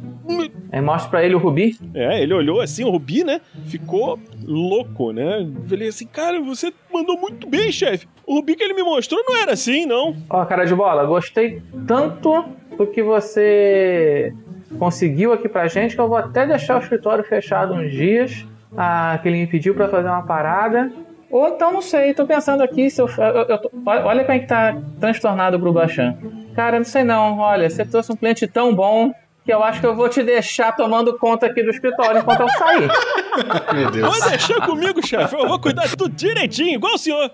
Aí 0.72 0.80
mostro 0.80 1.10
pra 1.10 1.22
ele 1.22 1.34
o 1.34 1.38
Rubi. 1.38 1.76
É, 1.92 2.22
ele 2.22 2.32
olhou 2.32 2.62
assim, 2.62 2.82
o 2.84 2.88
Rubi, 2.90 3.22
né? 3.22 3.42
Ficou 3.66 4.18
louco, 4.42 5.12
né? 5.12 5.46
Falei 5.68 5.88
assim, 5.88 6.06
cara, 6.06 6.40
você 6.40 6.72
mandou 6.90 7.18
muito 7.20 7.46
bem, 7.46 7.70
chefe. 7.70 8.08
O 8.26 8.36
Rubi 8.36 8.56
que 8.56 8.62
ele 8.64 8.72
me 8.72 8.82
mostrou 8.82 9.22
não 9.22 9.36
era 9.36 9.52
assim, 9.52 9.84
não. 9.84 10.16
Ó, 10.30 10.42
cara 10.46 10.64
de 10.64 10.74
bola, 10.74 11.04
gostei 11.04 11.62
tanto 11.86 12.46
do 12.78 12.86
que 12.86 13.02
você 13.02 14.32
conseguiu 14.78 15.32
aqui 15.32 15.48
pra 15.48 15.66
gente 15.68 15.94
que 15.94 16.00
eu 16.00 16.08
vou 16.08 16.16
até 16.16 16.46
deixar 16.46 16.76
o 16.76 16.80
escritório 16.82 17.24
fechado 17.24 17.74
uns 17.74 17.90
dias. 17.90 18.46
Ah, 18.76 19.18
que 19.22 19.28
ele 19.28 19.38
me 19.38 19.46
pediu 19.46 19.74
pra 19.74 19.88
fazer 19.88 20.08
uma 20.08 20.22
parada. 20.22 20.90
Ou 21.30 21.48
então, 21.48 21.72
não 21.72 21.80
sei, 21.82 22.12
tô 22.14 22.26
pensando 22.26 22.62
aqui 22.62 22.90
se 22.90 23.00
eu. 23.00 23.08
eu- 23.08 23.44
eu 23.48 23.70
olha 23.86 24.20
como 24.24 24.32
é 24.36 24.38
que 24.40 24.46
tá 24.46 24.76
transtornado 25.00 25.56
o 25.56 25.60
Grubachan. 25.60 26.16
Cara, 26.54 26.78
não 26.78 26.84
sei 26.84 27.02
não. 27.04 27.38
Olha, 27.38 27.68
você 27.70 27.84
trouxe 27.84 28.12
um 28.12 28.16
cliente 28.16 28.46
tão 28.46 28.74
bom 28.74 29.12
que 29.44 29.52
eu 29.52 29.62
acho 29.62 29.80
que 29.80 29.86
eu 29.86 29.94
vou 29.94 30.08
te 30.08 30.22
deixar 30.22 30.72
tomando 30.72 31.18
conta 31.18 31.46
aqui 31.46 31.62
do 31.62 31.70
escritório 31.70 32.20
enquanto 32.20 32.40
eu 32.40 32.48
sair. 32.50 32.88
Meu 33.74 33.90
Deus. 33.90 34.18
Pode 34.18 34.30
deixar 34.30 34.60
comigo, 34.66 35.06
chefe. 35.06 35.34
Eu 35.36 35.46
vou 35.48 35.58
cuidar 35.58 35.86
de 35.86 35.96
tudo 35.96 36.14
direitinho, 36.14 36.74
igual 36.76 36.94
o 36.94 36.98
senhor. 36.98 37.30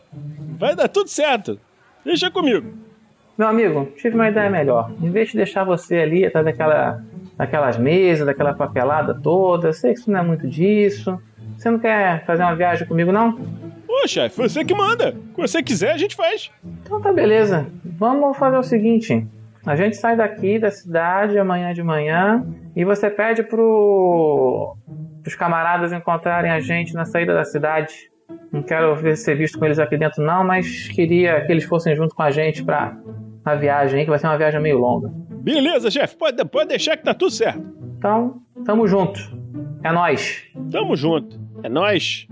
Vai 0.58 0.74
dar 0.74 0.88
tudo 0.88 1.08
certo. 1.08 1.58
Deixa 2.04 2.30
comigo. 2.30 2.72
Meu 3.40 3.48
amigo, 3.48 3.90
tive 3.96 4.16
uma 4.16 4.28
ideia 4.28 4.50
melhor. 4.50 4.92
Em 5.00 5.10
vez 5.10 5.30
de 5.30 5.38
deixar 5.38 5.64
você 5.64 5.96
ali 6.00 6.26
atrás 6.26 6.44
daquela, 6.44 7.02
daquelas 7.38 7.78
mesas, 7.78 8.26
daquela 8.26 8.52
papelada 8.52 9.14
toda, 9.14 9.72
sei 9.72 9.94
que 9.94 10.00
isso 10.00 10.10
não 10.10 10.20
é 10.20 10.22
muito 10.22 10.46
disso. 10.46 11.18
Você 11.56 11.70
não 11.70 11.78
quer 11.78 12.22
fazer 12.26 12.42
uma 12.42 12.54
viagem 12.54 12.86
comigo, 12.86 13.10
não? 13.10 13.40
Ô, 13.88 14.06
chefe, 14.06 14.36
você 14.36 14.62
que 14.62 14.74
manda. 14.74 15.12
Se 15.12 15.40
você 15.40 15.62
quiser, 15.62 15.92
a 15.92 15.96
gente 15.96 16.14
faz. 16.14 16.50
Então 16.82 17.00
tá 17.00 17.14
beleza. 17.14 17.66
Vamos 17.82 18.36
fazer 18.36 18.58
o 18.58 18.62
seguinte. 18.62 19.26
A 19.64 19.74
gente 19.74 19.96
sai 19.96 20.16
daqui 20.16 20.58
da 20.58 20.70
cidade 20.70 21.38
amanhã 21.38 21.72
de 21.72 21.82
manhã 21.82 22.46
e 22.76 22.84
você 22.84 23.08
pede 23.08 23.42
pro 23.42 24.76
os 25.26 25.34
camaradas 25.34 25.94
encontrarem 25.94 26.50
a 26.50 26.60
gente 26.60 26.92
na 26.92 27.06
saída 27.06 27.32
da 27.32 27.46
cidade. 27.46 28.10
Não 28.52 28.62
quero 28.62 28.94
ver 28.96 29.16
ser 29.16 29.34
visto 29.34 29.58
com 29.58 29.64
eles 29.64 29.78
aqui 29.78 29.96
dentro 29.96 30.22
não, 30.22 30.44
mas 30.44 30.88
queria 30.88 31.40
que 31.40 31.50
eles 31.50 31.64
fossem 31.64 31.96
junto 31.96 32.14
com 32.14 32.22
a 32.22 32.30
gente 32.30 32.62
pra 32.62 32.94
a 33.44 33.54
viagem, 33.54 33.98
aí, 33.98 34.04
que 34.04 34.10
vai 34.10 34.18
ser 34.18 34.26
uma 34.26 34.38
viagem 34.38 34.60
meio 34.60 34.78
longa. 34.78 35.10
Beleza, 35.42 35.90
chefe. 35.90 36.16
Pode, 36.16 36.44
pode 36.44 36.68
deixar 36.68 36.96
que 36.96 37.04
tá 37.04 37.14
tudo 37.14 37.30
certo. 37.30 37.62
Então, 37.98 38.40
tamo 38.64 38.86
junto. 38.86 39.20
É 39.82 39.90
nóis. 39.90 40.44
Tamo 40.70 40.96
junto. 40.96 41.40
É 41.62 41.68
nóis. 41.68 42.26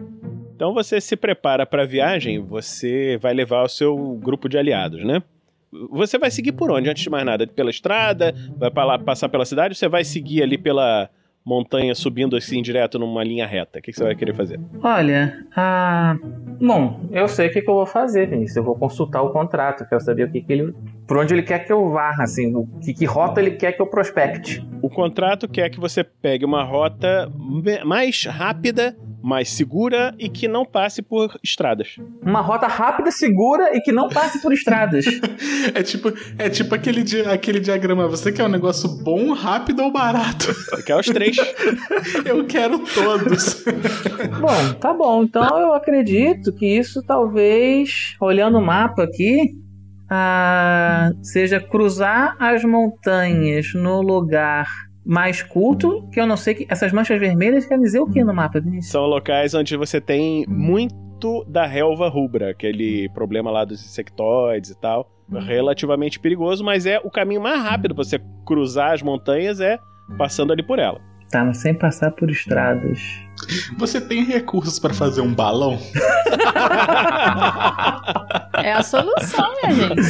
Então 0.54 0.74
você 0.74 1.00
se 1.00 1.16
prepara 1.16 1.64
pra 1.64 1.84
viagem, 1.84 2.40
você 2.40 3.16
vai 3.20 3.32
levar 3.32 3.62
o 3.62 3.68
seu 3.68 3.96
grupo 4.20 4.48
de 4.48 4.58
aliados, 4.58 5.04
né? 5.04 5.22
Você 5.90 6.18
vai 6.18 6.30
seguir 6.30 6.52
por 6.52 6.70
onde? 6.70 6.90
Antes 6.90 7.04
de 7.04 7.10
mais 7.10 7.24
nada, 7.24 7.46
pela 7.46 7.70
estrada, 7.70 8.34
vai 8.56 8.84
lá, 8.84 8.98
passar 8.98 9.28
pela 9.28 9.44
cidade, 9.44 9.76
você 9.76 9.86
vai 9.86 10.02
seguir 10.02 10.42
ali 10.42 10.58
pela 10.58 11.08
montanha, 11.48 11.94
subindo 11.94 12.36
assim 12.36 12.60
direto 12.60 12.98
numa 12.98 13.24
linha 13.24 13.46
reta? 13.46 13.78
O 13.78 13.82
que 13.82 13.90
que 13.90 13.96
você 13.96 14.04
vai 14.04 14.14
querer 14.14 14.34
fazer? 14.34 14.60
Olha, 14.82 15.46
ah, 15.56 16.16
bom, 16.60 17.00
eu 17.10 17.26
sei 17.26 17.48
o 17.48 17.52
que, 17.52 17.62
que 17.62 17.70
eu 17.70 17.74
vou 17.74 17.86
fazer, 17.86 18.28
Vinícius. 18.28 18.56
Eu 18.56 18.64
vou 18.64 18.76
consultar 18.76 19.22
o 19.22 19.30
contrato, 19.30 19.88
quero 19.88 20.02
saber 20.02 20.24
o 20.24 20.30
que, 20.30 20.42
que 20.42 20.52
ele. 20.52 20.74
Por 21.06 21.16
onde 21.16 21.32
ele 21.32 21.42
quer 21.42 21.60
que 21.60 21.72
eu 21.72 21.88
vá, 21.88 22.10
assim, 22.20 22.54
o 22.54 22.66
que, 22.84 22.92
que 22.92 23.06
rota 23.06 23.40
ele 23.40 23.52
quer 23.52 23.72
que 23.72 23.80
eu 23.80 23.86
prospecte. 23.86 24.62
O 24.82 24.90
contrato 24.90 25.48
quer 25.48 25.70
que 25.70 25.80
você 25.80 26.04
pegue 26.04 26.44
uma 26.44 26.62
rota 26.62 27.32
mais 27.84 28.26
rápida 28.26 28.94
mais 29.22 29.50
segura 29.50 30.14
e 30.18 30.28
que 30.28 30.46
não 30.46 30.64
passe 30.64 31.02
por 31.02 31.38
estradas. 31.42 31.96
Uma 32.22 32.40
rota 32.40 32.66
rápida, 32.66 33.10
segura 33.10 33.76
e 33.76 33.80
que 33.80 33.90
não 33.90 34.08
passe 34.08 34.40
por 34.40 34.52
estradas. 34.52 35.04
É 35.74 35.82
tipo, 35.82 36.12
é 36.38 36.48
tipo 36.48 36.74
aquele, 36.74 37.02
di- 37.02 37.20
aquele 37.20 37.58
diagrama. 37.60 38.06
Você 38.08 38.30
quer 38.32 38.44
um 38.44 38.48
negócio 38.48 38.88
bom, 39.02 39.32
rápido 39.32 39.82
ou 39.82 39.90
barato? 39.92 40.52
Você 40.52 40.82
quer 40.82 40.96
os 40.96 41.06
três. 41.06 41.36
Eu 42.24 42.46
quero 42.46 42.78
todos. 42.78 43.64
bom, 44.40 44.72
tá 44.80 44.94
bom. 44.94 45.24
Então 45.24 45.58
eu 45.60 45.72
acredito 45.72 46.52
que 46.52 46.66
isso 46.78 47.02
talvez, 47.02 48.14
olhando 48.20 48.58
o 48.58 48.64
mapa 48.64 49.02
aqui, 49.02 49.54
ah, 50.08 51.10
seja 51.22 51.60
cruzar 51.60 52.36
as 52.38 52.64
montanhas 52.64 53.74
no 53.74 54.00
lugar 54.00 54.66
mais 55.08 55.42
culto, 55.42 56.06
que 56.12 56.20
eu 56.20 56.26
não 56.26 56.36
sei 56.36 56.54
que 56.54 56.66
essas 56.68 56.92
manchas 56.92 57.18
vermelhas 57.18 57.64
querem 57.64 57.82
dizer 57.82 57.98
o 57.98 58.06
que 58.06 58.22
no 58.22 58.34
mapa, 58.34 58.60
Vinícius? 58.60 58.92
São 58.92 59.06
locais 59.06 59.54
onde 59.54 59.74
você 59.74 60.02
tem 60.02 60.44
muito 60.46 61.46
da 61.48 61.64
relva 61.64 62.10
rubra, 62.10 62.50
aquele 62.50 63.08
problema 63.14 63.50
lá 63.50 63.64
dos 63.64 63.82
insectoides 63.82 64.68
e 64.68 64.78
tal. 64.78 65.10
Relativamente 65.30 66.20
perigoso, 66.20 66.62
mas 66.62 66.84
é 66.84 66.98
o 66.98 67.10
caminho 67.10 67.40
mais 67.40 67.58
rápido 67.62 67.94
pra 67.94 68.04
você 68.04 68.20
cruzar 68.44 68.92
as 68.92 69.02
montanhas 69.02 69.60
é 69.60 69.78
passando 70.18 70.52
ali 70.52 70.62
por 70.62 70.78
ela. 70.78 71.00
Tá, 71.30 71.42
mas 71.42 71.56
sem 71.56 71.72
passar 71.72 72.10
por 72.10 72.30
estradas. 72.30 73.00
Você 73.76 74.00
tem 74.00 74.24
recursos 74.24 74.78
pra 74.78 74.94
fazer 74.94 75.20
um 75.20 75.34
balão? 75.34 75.78
É 78.54 78.72
a 78.72 78.82
solução, 78.82 79.52
minha 79.62 79.74
gente. 79.74 80.00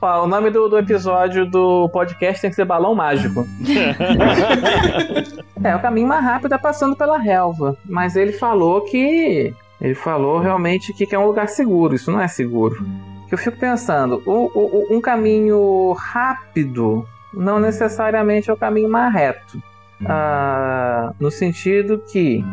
Ó, 0.00 0.24
o 0.24 0.26
nome 0.26 0.50
do, 0.50 0.68
do 0.68 0.78
episódio 0.78 1.44
do 1.44 1.88
podcast 1.90 2.40
tem 2.40 2.50
que 2.50 2.56
ser 2.56 2.64
Balão 2.64 2.94
Mágico. 2.94 3.46
é, 5.62 5.76
o 5.76 5.80
caminho 5.80 6.08
mais 6.08 6.24
rápido 6.24 6.54
é 6.54 6.58
passando 6.58 6.96
pela 6.96 7.18
relva. 7.18 7.76
Mas 7.84 8.16
ele 8.16 8.32
falou 8.32 8.80
que. 8.82 9.54
Ele 9.80 9.94
falou 9.94 10.38
realmente 10.40 10.92
que, 10.92 11.06
que 11.06 11.14
é 11.14 11.18
um 11.18 11.26
lugar 11.26 11.48
seguro. 11.48 11.94
Isso 11.94 12.10
não 12.10 12.20
é 12.20 12.28
seguro. 12.28 12.76
Que 13.28 13.34
eu 13.34 13.38
fico 13.38 13.58
pensando, 13.58 14.22
o- 14.24 14.50
o- 14.54 14.86
um 14.96 15.00
caminho 15.00 15.92
rápido 15.92 17.06
não 17.34 17.60
necessariamente 17.60 18.48
é 18.50 18.52
o 18.52 18.56
caminho 18.56 18.88
mais 18.88 19.12
reto. 19.12 19.62
Ah, 20.06 21.12
no 21.18 21.30
sentido 21.30 22.02
que 22.10 22.44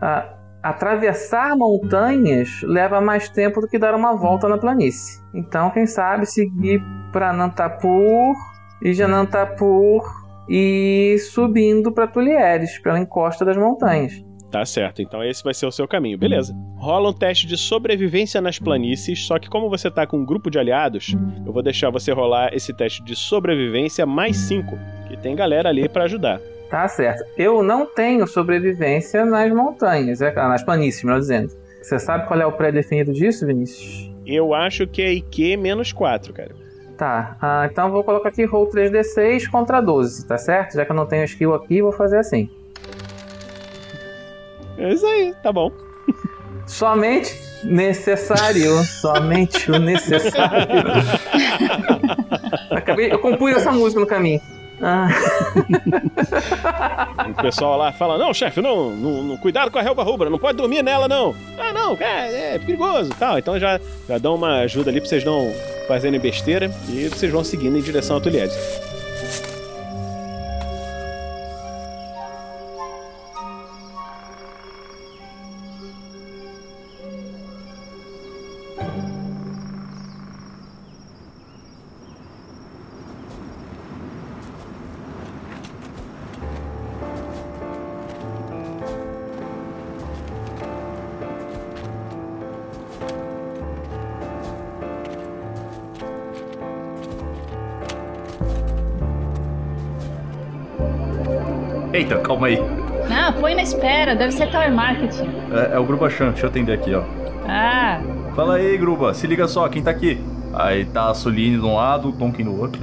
ah, 0.00 0.28
atravessar 0.62 1.56
montanhas 1.56 2.62
leva 2.62 3.00
mais 3.00 3.28
tempo 3.28 3.60
do 3.60 3.68
que 3.68 3.78
dar 3.78 3.94
uma 3.94 4.14
volta 4.14 4.48
na 4.48 4.58
planície. 4.58 5.20
Então, 5.34 5.70
quem 5.70 5.86
sabe 5.86 6.26
seguir 6.26 6.82
para 7.12 7.32
Nantapur 7.32 8.34
e 8.82 8.92
de 8.92 9.02
Anantapur 9.02 10.02
e 10.48 11.16
subindo 11.32 11.92
para 11.92 12.06
Tulieres, 12.06 12.78
pela 12.78 12.98
encosta 12.98 13.44
das 13.44 13.56
montanhas. 13.56 14.24
Tá 14.50 14.64
certo, 14.64 15.00
então 15.00 15.22
esse 15.22 15.44
vai 15.44 15.54
ser 15.54 15.66
o 15.66 15.70
seu 15.70 15.86
caminho, 15.86 16.18
beleza. 16.18 16.52
Rola 16.76 17.10
um 17.10 17.12
teste 17.12 17.46
de 17.46 17.56
sobrevivência 17.56 18.40
nas 18.40 18.58
planícies, 18.58 19.24
só 19.24 19.38
que 19.38 19.48
como 19.48 19.70
você 19.70 19.88
tá 19.88 20.04
com 20.08 20.18
um 20.18 20.24
grupo 20.24 20.50
de 20.50 20.58
aliados, 20.58 21.14
eu 21.46 21.52
vou 21.52 21.62
deixar 21.62 21.88
você 21.88 22.10
rolar 22.10 22.52
esse 22.52 22.74
teste 22.74 23.04
de 23.04 23.14
sobrevivência 23.14 24.04
mais 24.04 24.36
5, 24.36 24.76
que 25.06 25.16
tem 25.16 25.36
galera 25.36 25.68
ali 25.68 25.88
pra 25.88 26.04
ajudar. 26.04 26.40
Tá 26.70 26.86
certo. 26.86 27.24
Eu 27.36 27.64
não 27.64 27.84
tenho 27.84 28.26
sobrevivência 28.28 29.26
nas 29.26 29.52
montanhas, 29.52 30.22
é, 30.22 30.32
nas 30.32 30.62
planícies, 30.62 31.02
melhor 31.02 31.18
dizendo. 31.18 31.52
Você 31.82 31.98
sabe 31.98 32.28
qual 32.28 32.40
é 32.40 32.46
o 32.46 32.52
pré-definido 32.52 33.12
disso, 33.12 33.44
Vinícius? 33.44 34.08
Eu 34.24 34.54
acho 34.54 34.86
que 34.86 35.02
é 35.02 35.12
IQ 35.12 35.56
menos 35.56 35.92
4, 35.92 36.32
cara. 36.32 36.54
Tá, 36.96 37.36
ah, 37.40 37.66
então 37.68 37.86
eu 37.86 37.92
vou 37.92 38.04
colocar 38.04 38.28
aqui 38.28 38.44
roll 38.44 38.68
3d6 38.68 39.50
contra 39.50 39.80
12, 39.80 40.26
tá 40.26 40.38
certo? 40.38 40.74
Já 40.74 40.84
que 40.84 40.92
eu 40.92 40.96
não 40.96 41.06
tenho 41.06 41.24
skill 41.24 41.54
aqui, 41.54 41.82
vou 41.82 41.92
fazer 41.92 42.18
assim. 42.18 42.48
É 44.78 44.92
isso 44.92 45.06
aí, 45.06 45.34
tá 45.42 45.50
bom. 45.50 45.72
Somente 46.66 47.34
necessário, 47.64 48.84
somente 48.84 49.70
o 49.72 49.78
necessário. 49.78 50.68
Acabei, 52.70 53.10
eu 53.10 53.18
compus 53.18 53.56
essa 53.56 53.72
música 53.72 54.00
no 54.00 54.06
caminho. 54.06 54.40
Ah, 54.82 55.08
O 57.28 57.42
pessoal 57.42 57.76
lá 57.76 57.92
fala: 57.92 58.18
Não, 58.18 58.32
chefe, 58.32 58.60
não, 58.60 58.90
não, 58.90 59.22
não, 59.22 59.36
cuidado 59.36 59.70
com 59.70 59.78
a 59.78 59.82
relva 59.82 60.02
rubra, 60.02 60.30
não 60.30 60.38
pode 60.38 60.56
dormir 60.56 60.82
nela, 60.82 61.08
não. 61.08 61.34
Ah, 61.58 61.72
não, 61.72 61.96
é, 62.00 62.54
é 62.54 62.58
perigoso 62.58 63.10
tal. 63.18 63.38
Então 63.38 63.58
já, 63.58 63.80
já 64.08 64.18
dão 64.18 64.34
uma 64.34 64.60
ajuda 64.60 64.90
ali 64.90 65.00
pra 65.00 65.08
vocês 65.08 65.24
não 65.24 65.52
fazerem 65.86 66.20
besteira 66.20 66.70
e 66.88 67.08
vocês 67.08 67.32
vão 67.32 67.44
seguindo 67.44 67.78
em 67.78 67.82
direção 67.82 68.16
a 68.16 68.20
Tuliedes. 68.20 68.56
Calma 102.30 102.46
aí. 102.46 102.62
Ah, 103.10 103.32
põe 103.32 103.54
na 103.54 103.62
espera, 103.62 104.14
deve 104.14 104.32
ser 104.32 104.50
telemarketing. 104.50 105.28
É, 105.52 105.74
é 105.74 105.78
o 105.78 105.84
Gruba 105.84 106.08
Chan, 106.08 106.30
deixa 106.30 106.46
eu 106.46 106.50
atender 106.50 106.72
aqui, 106.74 106.94
ó. 106.94 107.02
Ah, 107.48 108.00
Fala 108.36 108.54
aí, 108.56 108.78
Gruba, 108.78 109.12
se 109.12 109.26
liga 109.26 109.48
só, 109.48 109.68
quem 109.68 109.82
tá 109.82 109.90
aqui? 109.90 110.22
Aí 110.54 110.84
tá 110.84 111.10
a 111.10 111.14
Soline 111.14 111.58
de 111.58 111.64
um 111.66 111.74
lado, 111.74 112.10
o 112.10 112.12
Tonkin 112.12 112.44
do 112.44 112.58
outro. 112.58 112.80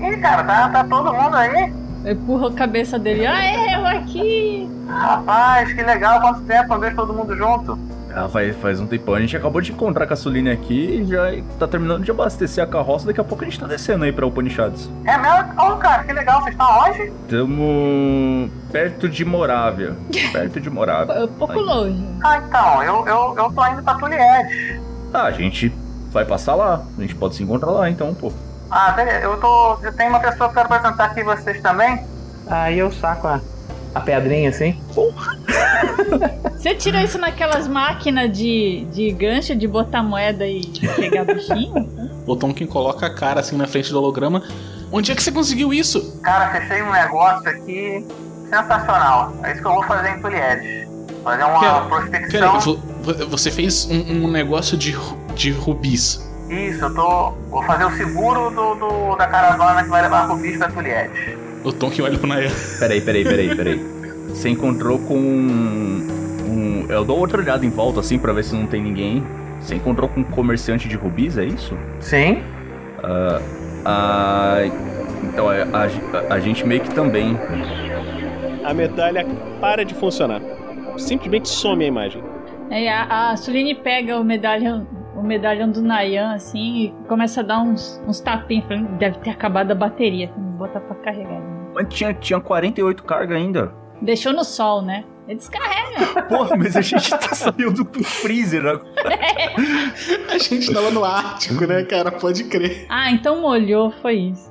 Ih, 0.00 0.16
cara, 0.16 0.42
tá, 0.42 0.68
tá 0.68 0.84
todo 0.84 1.12
mundo 1.12 1.36
aí? 1.36 1.72
eu 2.04 2.12
empurro 2.12 2.48
a 2.48 2.52
cabeça 2.52 2.98
dele. 2.98 3.26
Ah, 3.26 3.44
é, 3.44 3.76
eu 3.76 3.86
aqui. 3.86 4.68
Rapaz, 4.88 5.72
que 5.72 5.82
legal, 5.82 6.20
quanto 6.20 6.40
tempo 6.42 6.68
não 6.68 6.80
vejo 6.80 6.96
todo 6.96 7.14
mundo 7.14 7.36
junto. 7.36 7.78
Ah, 8.18 8.28
faz, 8.28 8.56
faz 8.56 8.80
um 8.80 8.86
tempão. 8.86 9.14
A 9.14 9.20
gente 9.20 9.36
acabou 9.36 9.60
de 9.60 9.70
encontrar 9.70 10.12
a 10.12 10.16
Soline 10.16 10.50
aqui 10.50 11.02
e 11.02 11.04
já 11.04 11.30
tá 11.56 11.68
terminando 11.68 12.02
de 12.02 12.10
abastecer 12.10 12.64
a 12.64 12.66
carroça. 12.66 13.06
Daqui 13.06 13.20
a 13.20 13.24
pouco 13.24 13.44
a 13.44 13.46
gente 13.46 13.60
tá 13.60 13.66
descendo 13.68 14.04
aí 14.04 14.10
pra 14.10 14.26
Upanishads. 14.26 14.90
É 15.04 15.16
mesmo? 15.16 15.52
Ô, 15.56 15.76
cara, 15.76 16.02
que 16.02 16.12
legal, 16.12 16.40
vocês 16.40 16.54
estão 16.54 16.80
onde? 16.80 17.12
Tamo 17.28 18.50
perto 18.72 19.08
de 19.08 19.24
Morávia. 19.24 19.96
Perto 20.32 20.60
de 20.60 20.68
Morávia. 20.68 21.24
Um 21.24 21.28
pouco 21.28 21.60
longe. 21.60 22.04
Ah, 22.24 22.38
então, 22.38 22.82
eu, 22.82 23.06
eu, 23.06 23.34
eu 23.38 23.52
tô 23.52 23.66
indo 23.68 23.82
pra 23.84 23.94
Tulieres. 23.94 24.80
Ah, 25.14 25.22
a 25.24 25.30
gente 25.30 25.72
vai 26.10 26.24
passar 26.24 26.56
lá. 26.56 26.82
A 26.98 27.00
gente 27.00 27.14
pode 27.14 27.36
se 27.36 27.44
encontrar 27.44 27.70
lá 27.70 27.88
então, 27.88 28.12
pô. 28.14 28.32
Ah, 28.68 28.90
beleza, 28.90 29.20
eu 29.20 29.38
tô. 29.40 29.78
Eu 29.80 29.92
tenho 29.92 30.10
uma 30.10 30.20
pessoa 30.20 30.50
pra 30.50 30.62
apresentar 30.62 31.04
aqui 31.04 31.22
vocês 31.22 31.60
também. 31.62 32.04
Aí 32.48 32.80
eu 32.80 32.90
saco 32.90 33.28
a, 33.28 33.40
a 33.94 34.00
pedrinha 34.00 34.50
assim. 34.50 34.78
Você 36.56 36.74
tira 36.74 37.02
isso 37.02 37.18
naquelas 37.18 37.68
máquinas 37.68 38.36
de, 38.36 38.86
de 38.92 39.10
gancho 39.12 39.54
de 39.54 39.66
botar 39.68 40.02
moeda 40.02 40.46
e 40.46 40.62
pegar 40.96 41.24
bichinho? 41.24 41.88
O 42.28 42.36
Tonkin 42.36 42.66
coloca 42.66 43.06
a 43.06 43.10
cara 43.14 43.40
assim 43.40 43.56
na 43.56 43.66
frente 43.66 43.90
do 43.90 43.96
holograma. 43.98 44.42
Onde 44.92 45.10
é 45.10 45.14
que 45.14 45.22
você 45.22 45.32
conseguiu 45.32 45.72
isso? 45.72 46.20
Cara, 46.22 46.50
fechei 46.50 46.82
um 46.82 46.92
negócio 46.92 47.48
aqui 47.48 48.06
sensacional. 48.50 49.32
É 49.44 49.52
isso 49.52 49.62
que 49.62 49.66
eu 49.66 49.72
vou 49.72 49.82
fazer 49.84 50.10
em 50.10 50.20
Tulieres. 50.20 50.86
Fazer 51.24 51.44
uma 51.44 51.58
Pera- 51.58 51.80
prospecção. 51.86 52.60
Vo- 52.60 53.26
você 53.30 53.50
fez 53.50 53.88
um, 53.90 54.24
um 54.26 54.30
negócio 54.30 54.76
de, 54.76 54.94
de 55.34 55.50
rubis. 55.52 56.30
Isso, 56.50 56.84
eu 56.84 56.94
tô. 56.94 57.30
Vou 57.48 57.62
fazer 57.62 57.84
o 57.86 57.96
seguro 57.96 58.50
do, 58.50 58.74
do- 58.74 59.16
da 59.16 59.26
caravana 59.26 59.82
que 59.84 59.88
vai 59.88 60.02
levar 60.02 60.26
rubis 60.26 60.58
pra 60.58 60.68
Tulieres. 60.70 61.10
O 61.68 61.72
Tonkin 61.72 62.02
olha 62.02 62.16
pro 62.18 62.26
Nayan. 62.26 62.50
Peraí, 62.78 63.00
peraí, 63.00 63.24
peraí, 63.24 63.54
peraí. 63.56 63.78
Você 64.28 64.48
encontrou 64.48 64.98
com 65.00 65.16
um, 65.18 66.06
um- 66.48 66.86
Eu 66.88 67.04
dou 67.04 67.18
outra 67.18 67.40
olhada 67.42 67.64
em 67.66 67.68
volta 67.70 68.00
assim 68.00 68.18
pra 68.18 68.32
ver 68.32 68.42
se 68.44 68.54
não 68.54 68.66
tem 68.66 68.82
ninguém. 68.82 69.22
Você 69.60 69.74
encontrou 69.74 70.08
com 70.08 70.20
um 70.20 70.24
comerciante 70.24 70.88
de 70.88 70.96
rubis, 70.96 71.36
é 71.36 71.44
isso? 71.44 71.76
Sim. 72.00 72.42
Ah. 73.84 74.60
Então 75.24 75.52
é, 75.52 75.62
a, 75.62 75.86
a- 76.30 76.34
a 76.34 76.40
gente 76.40 76.66
meio 76.66 76.80
que 76.80 76.90
também. 76.94 77.36
A 78.64 78.72
medalha 78.72 79.26
para 79.60 79.84
de 79.84 79.94
funcionar. 79.94 80.40
Simplesmente 80.96 81.48
some 81.48 81.84
a 81.84 81.88
imagem. 81.88 82.22
Aí 82.70 82.88
a, 82.88 83.30
a 83.30 83.36
Suline 83.36 83.74
pega 83.74 84.18
o 84.18 84.24
medalhão, 84.24 84.86
o 85.18 85.22
medalhão 85.22 85.70
do 85.70 85.82
Nayan, 85.82 86.32
assim, 86.34 86.84
e 86.84 86.94
começa 87.08 87.40
a 87.40 87.42
dar 87.42 87.60
uns, 87.60 88.00
uns 88.06 88.20
tapinhos. 88.20 88.64
Deve 88.98 89.18
ter 89.18 89.30
acabado 89.30 89.72
a 89.72 89.74
bateria. 89.74 90.30
Vamos 90.34 90.58
botar 90.58 90.80
pra 90.80 90.94
carregar. 90.96 91.40
né? 91.40 91.70
Mas 91.74 91.88
tinha, 91.92 92.14
tinha 92.14 92.40
48 92.40 93.02
carga 93.04 93.34
ainda. 93.34 93.72
Deixou 94.00 94.32
no 94.32 94.44
sol, 94.44 94.82
né? 94.82 95.04
Ele 95.26 95.36
descarrega. 95.36 96.22
Porra, 96.30 96.56
mas 96.56 96.76
a 96.76 96.80
gente 96.80 97.10
tá 97.10 97.34
saindo 97.34 97.84
do 97.84 98.02
freezer 98.02 98.64
agora. 98.64 98.88
A 100.32 100.38
gente 100.38 100.72
tava 100.72 100.90
no 100.90 101.04
Ártico, 101.04 101.66
né, 101.66 101.82
cara? 101.84 102.10
Pode 102.10 102.44
crer. 102.44 102.86
Ah, 102.88 103.10
então 103.10 103.40
molhou, 103.40 103.90
foi 103.90 104.14
isso. 104.14 104.50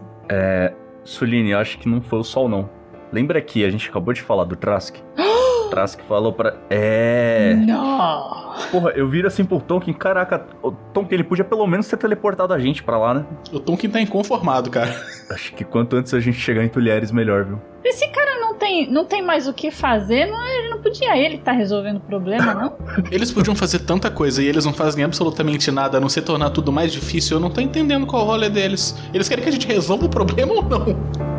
Suline, 1.03 1.51
eu 1.51 1.59
acho 1.59 1.79
que 1.79 1.87
não 1.87 2.01
foi 2.01 2.19
o 2.19 2.23
sol, 2.23 2.47
não. 2.49 2.69
Lembra 3.11 3.41
que 3.41 3.63
a 3.63 3.69
gente 3.71 3.89
acabou 3.89 4.13
de 4.13 4.21
falar 4.21 4.43
do 4.43 4.55
Trask? 4.55 4.97
Trask 5.69 5.99
falou 6.07 6.33
pra. 6.33 6.55
É. 6.69 7.53
Não! 7.55 8.47
Porra, 8.71 8.91
eu 8.91 9.07
viro 9.07 9.27
assim 9.27 9.45
pro 9.45 9.59
Tonkin, 9.59 9.93
caraca, 9.93 10.45
o 10.63 10.71
Tonkin, 10.71 11.15
ele 11.15 11.23
podia 11.23 11.45
pelo 11.45 11.65
menos 11.67 11.87
ter 11.87 11.97
teleportado 11.97 12.53
a 12.53 12.59
gente 12.59 12.83
pra 12.83 12.97
lá, 12.97 13.13
né? 13.13 13.25
O 13.51 13.59
Tonkin 13.59 13.89
tá 13.89 14.01
inconformado, 14.01 14.69
cara. 14.69 14.93
Acho 15.29 15.53
que 15.53 15.63
quanto 15.63 15.95
antes 15.95 16.13
a 16.13 16.19
gente 16.19 16.39
chegar 16.39 16.63
em 16.63 16.69
Tulheres, 16.69 17.11
melhor, 17.11 17.45
viu? 17.45 17.61
Esse 17.83 18.07
cara 18.09 18.39
não 18.39 18.55
tem, 18.55 18.91
não 18.91 19.05
tem 19.05 19.21
mais 19.21 19.47
o 19.47 19.53
que 19.53 19.71
fazer, 19.71 20.25
não, 20.25 20.45
ele 20.45 20.69
não 20.69 20.81
podia 20.81 21.15
ele 21.17 21.35
estar 21.35 21.51
resolvendo 21.53 21.97
o 21.97 22.01
problema, 22.01 22.53
não? 22.53 22.77
Eles 23.11 23.31
podiam 23.31 23.55
fazer 23.55 23.79
tanta 23.79 24.09
coisa 24.09 24.41
e 24.41 24.47
eles 24.47 24.65
não 24.65 24.73
fazem 24.73 25.03
absolutamente 25.03 25.71
nada 25.71 25.97
a 25.97 26.01
não 26.01 26.09
ser 26.09 26.21
tornar 26.21 26.49
tudo 26.49 26.71
mais 26.71 26.91
difícil. 26.91 27.37
Eu 27.37 27.41
não 27.41 27.49
tô 27.49 27.61
entendendo 27.61 28.05
qual 28.05 28.23
o 28.23 28.25
rolê 28.25 28.49
deles. 28.49 28.95
Eles 29.13 29.29
querem 29.29 29.43
que 29.43 29.49
a 29.49 29.53
gente 29.53 29.67
resolva 29.67 30.05
o 30.05 30.09
problema 30.09 30.53
ou 30.53 30.63
não? 30.63 31.36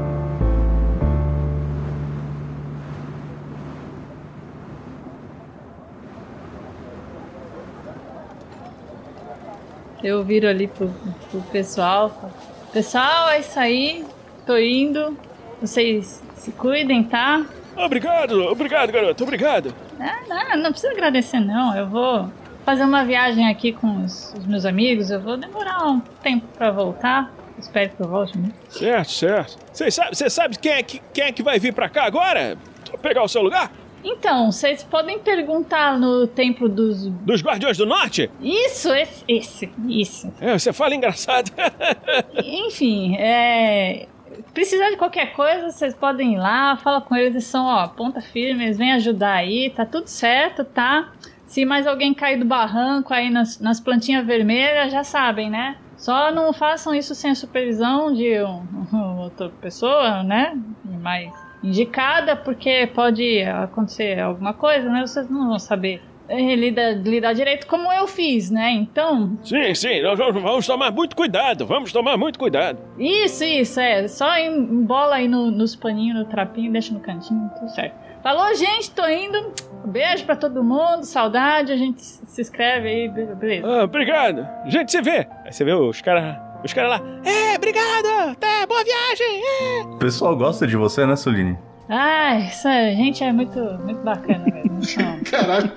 Eu 10.03 10.23
viro 10.23 10.49
ali 10.49 10.69
pro, 10.69 10.89
pro 11.31 11.41
pessoal, 11.53 12.33
pessoal, 12.73 13.31
é 13.31 13.41
isso 13.41 13.59
aí, 13.59 14.05
tô 14.47 14.57
indo, 14.57 15.17
vocês 15.61 16.23
se 16.37 16.53
cuidem, 16.53 17.03
tá? 17.03 17.45
Obrigado, 17.77 18.45
obrigado, 18.45 18.93
garoto, 18.93 19.25
obrigado. 19.25 19.75
Ah, 19.99 20.21
não, 20.29 20.63
não 20.63 20.71
precisa 20.71 20.93
agradecer 20.93 21.41
não, 21.41 21.77
eu 21.77 21.89
vou 21.89 22.31
fazer 22.65 22.85
uma 22.85 23.05
viagem 23.05 23.49
aqui 23.49 23.73
com 23.73 24.05
os, 24.05 24.35
os 24.35 24.47
meus 24.47 24.65
amigos, 24.65 25.11
eu 25.11 25.21
vou 25.21 25.37
demorar 25.37 25.85
um 25.87 26.01
tempo 26.23 26.47
pra 26.57 26.71
voltar, 26.71 27.33
espero 27.59 27.91
que 27.91 28.01
eu 28.01 28.09
volte, 28.09 28.39
né? 28.39 28.51
Certo, 28.69 29.11
certo. 29.11 29.59
Você 29.73 29.91
sabe, 29.91 30.31
sabe 30.31 30.59
quem, 30.59 30.73
é 30.73 30.83
que, 30.83 31.03
quem 31.13 31.25
é 31.25 31.33
que 31.33 31.43
vai 31.43 31.59
vir 31.59 31.73
pra 31.73 31.89
cá 31.89 32.05
agora? 32.05 32.57
Pegar 33.03 33.23
o 33.23 33.29
seu 33.29 33.43
lugar? 33.43 33.71
Então, 34.03 34.53
vocês 34.53 34.83
podem 34.83 35.19
perguntar 35.19 35.99
no 35.99 36.27
templo 36.27 36.69
dos... 36.69 37.09
Dos 37.09 37.43
Guardiões 37.43 37.77
do 37.77 37.87
Norte? 37.87 38.31
Isso, 38.41 38.93
esse, 38.93 39.25
esse, 39.27 39.71
isso. 39.87 40.33
É, 40.41 40.59
você 40.59 40.73
fala 40.73 40.95
engraçado. 40.95 41.51
Enfim, 42.45 43.17
é... 43.17 44.07
Precisar 44.55 44.91
de 44.91 44.97
qualquer 44.97 45.33
coisa, 45.33 45.71
vocês 45.71 45.95
podem 45.95 46.35
ir 46.35 46.39
lá, 46.39 46.77
fala 46.77 47.01
com 47.01 47.15
eles, 47.15 47.33
eles 47.33 47.45
são, 47.45 47.67
ó, 47.67 47.87
ponta 47.89 48.21
firme, 48.21 48.65
eles 48.65 48.79
vêm 48.79 48.93
ajudar 48.93 49.35
aí, 49.35 49.71
tá 49.71 49.85
tudo 49.85 50.07
certo, 50.07 50.65
tá? 50.65 51.13
Se 51.47 51.65
mais 51.65 51.87
alguém 51.87 52.13
cair 52.13 52.39
do 52.39 52.45
barranco 52.45 53.13
aí 53.13 53.31
nas, 53.31 53.59
nas 53.59 53.81
plantinhas 53.81 54.27
vermelhas, 54.27 54.93
já 54.93 55.03
sabem, 55.03 55.49
né? 55.49 55.77
Só 55.97 56.31
não 56.31 56.53
façam 56.53 56.95
isso 56.95 57.15
sem 57.15 57.33
a 57.33 57.35
supervisão 57.35 58.13
de 58.13 58.41
um, 58.43 58.63
um, 58.93 59.19
outra 59.25 59.49
pessoa, 59.49 60.23
né? 60.23 60.57
Mais 60.85 61.33
indicada, 61.63 62.37
porque 62.37 62.87
pode 62.95 63.43
acontecer 63.43 64.21
alguma 64.21 64.55
coisa, 64.55 64.89
né? 64.89 65.01
Vocês 65.07 65.29
não 65.29 65.49
vão 65.49 65.59
saber 65.59 66.01
lidar, 66.29 66.93
lidar 66.93 67.33
direito 67.33 67.67
como 67.67 67.93
eu 67.93 68.07
fiz, 68.07 68.51
né? 68.51 68.71
Então. 68.73 69.39
Sim, 69.43 69.75
sim, 69.75 70.03
nós 70.03 70.19
vamos, 70.19 70.67
tomar 70.67 70.91
muito 70.91 71.17
cuidado, 71.17 71.67
vamos 71.67 71.93
tomar 71.93 72.17
muito 72.17 72.39
cuidado. 72.39 72.79
Isso, 72.99 73.45
isso, 73.45 73.81
é. 73.81 74.07
Só 74.09 74.39
embola 74.39 75.17
aí 75.17 75.29
no, 75.29 75.51
nos 75.51 75.75
paninhos, 75.75 76.19
no 76.19 76.25
trapinho, 76.27 76.73
deixa 76.73 76.93
no 76.93 77.01
cantinho, 77.01 77.51
tudo 77.59 77.71
certo. 77.71 78.09
Falou, 78.23 78.55
gente, 78.55 78.91
tô 78.91 79.07
indo. 79.07 79.53
Beijo 79.87 80.25
pra 80.25 80.37
todo 80.37 80.63
mundo, 80.63 81.05
saudade, 81.05 81.73
a 81.73 81.77
gente 81.77 82.03
se 82.03 82.41
inscreve 82.41 82.89
aí, 82.89 83.09
beleza. 83.09 83.67
Ah, 83.67 83.85
obrigado. 83.85 84.47
Gente 84.67 84.91
se 84.93 85.01
vê. 85.01 85.27
Aí 85.45 85.53
você 85.53 85.65
vê 85.65 85.73
os 85.73 86.01
caras. 86.03 86.37
Os 86.65 86.73
caras 86.73 86.91
lá. 86.91 87.01
É, 87.25 87.57
obrigado! 87.57 88.37
Tá, 88.39 88.67
boa 88.67 88.83
viagem! 88.85 89.43
É. 89.45 89.83
O 89.85 89.97
pessoal 89.99 90.37
gosta 90.37 90.67
de 90.67 90.77
você, 90.77 91.07
né, 91.07 91.15
Soline? 91.17 91.57
Ai, 91.89 92.47
essa 92.49 92.69
gente 92.97 93.23
é 93.25 93.33
muito, 93.33 93.59
muito 93.85 94.03
bacana, 94.03 94.45
velho. 94.45 94.71
Caralho. 95.31 95.71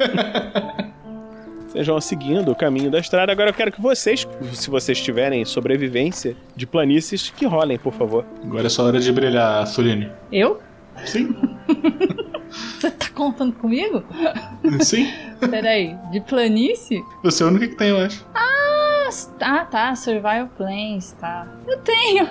Vocês 1.68 1.88
vão 1.88 2.02
seguindo 2.02 2.52
o 2.52 2.56
caminho 2.56 2.92
da 2.92 3.00
estrada. 3.00 3.32
Agora 3.32 3.50
eu 3.52 3.54
quero 3.54 3.72
que 3.72 3.82
vocês, 3.82 4.28
se 4.54 4.70
vocês 4.70 5.00
tiverem 5.02 5.46
sobrevivência 5.46 6.36
de 6.54 6.68
planícies, 6.68 7.30
que 7.30 7.46
rolem, 7.46 7.78
por 7.80 7.94
favor. 7.94 8.26
Agora 8.44 8.66
é 8.68 8.70
só 8.70 8.84
hora 8.84 9.00
de 9.00 9.12
brilhar, 9.12 9.66
Soline. 9.68 10.10
eu? 10.32 10.60
Sim, 11.06 11.34
Você 12.52 12.92
tá 12.92 13.08
contando 13.16 13.54
comigo? 13.54 14.04
sim. 14.82 15.08
Peraí, 15.50 15.96
de 16.12 16.20
planície? 16.20 17.02
Você 17.24 17.44
é 17.44 17.46
o 17.46 17.50
único 17.50 17.70
que 17.70 17.78
tem, 17.78 17.88
eu 17.90 17.98
acho. 18.00 18.26
Ah, 18.36 18.71
tá, 19.70 19.96
Survival 19.96 20.48
Planes, 20.58 21.12
tá. 21.14 21.48
Eu 21.68 21.78
tenho. 21.80 22.26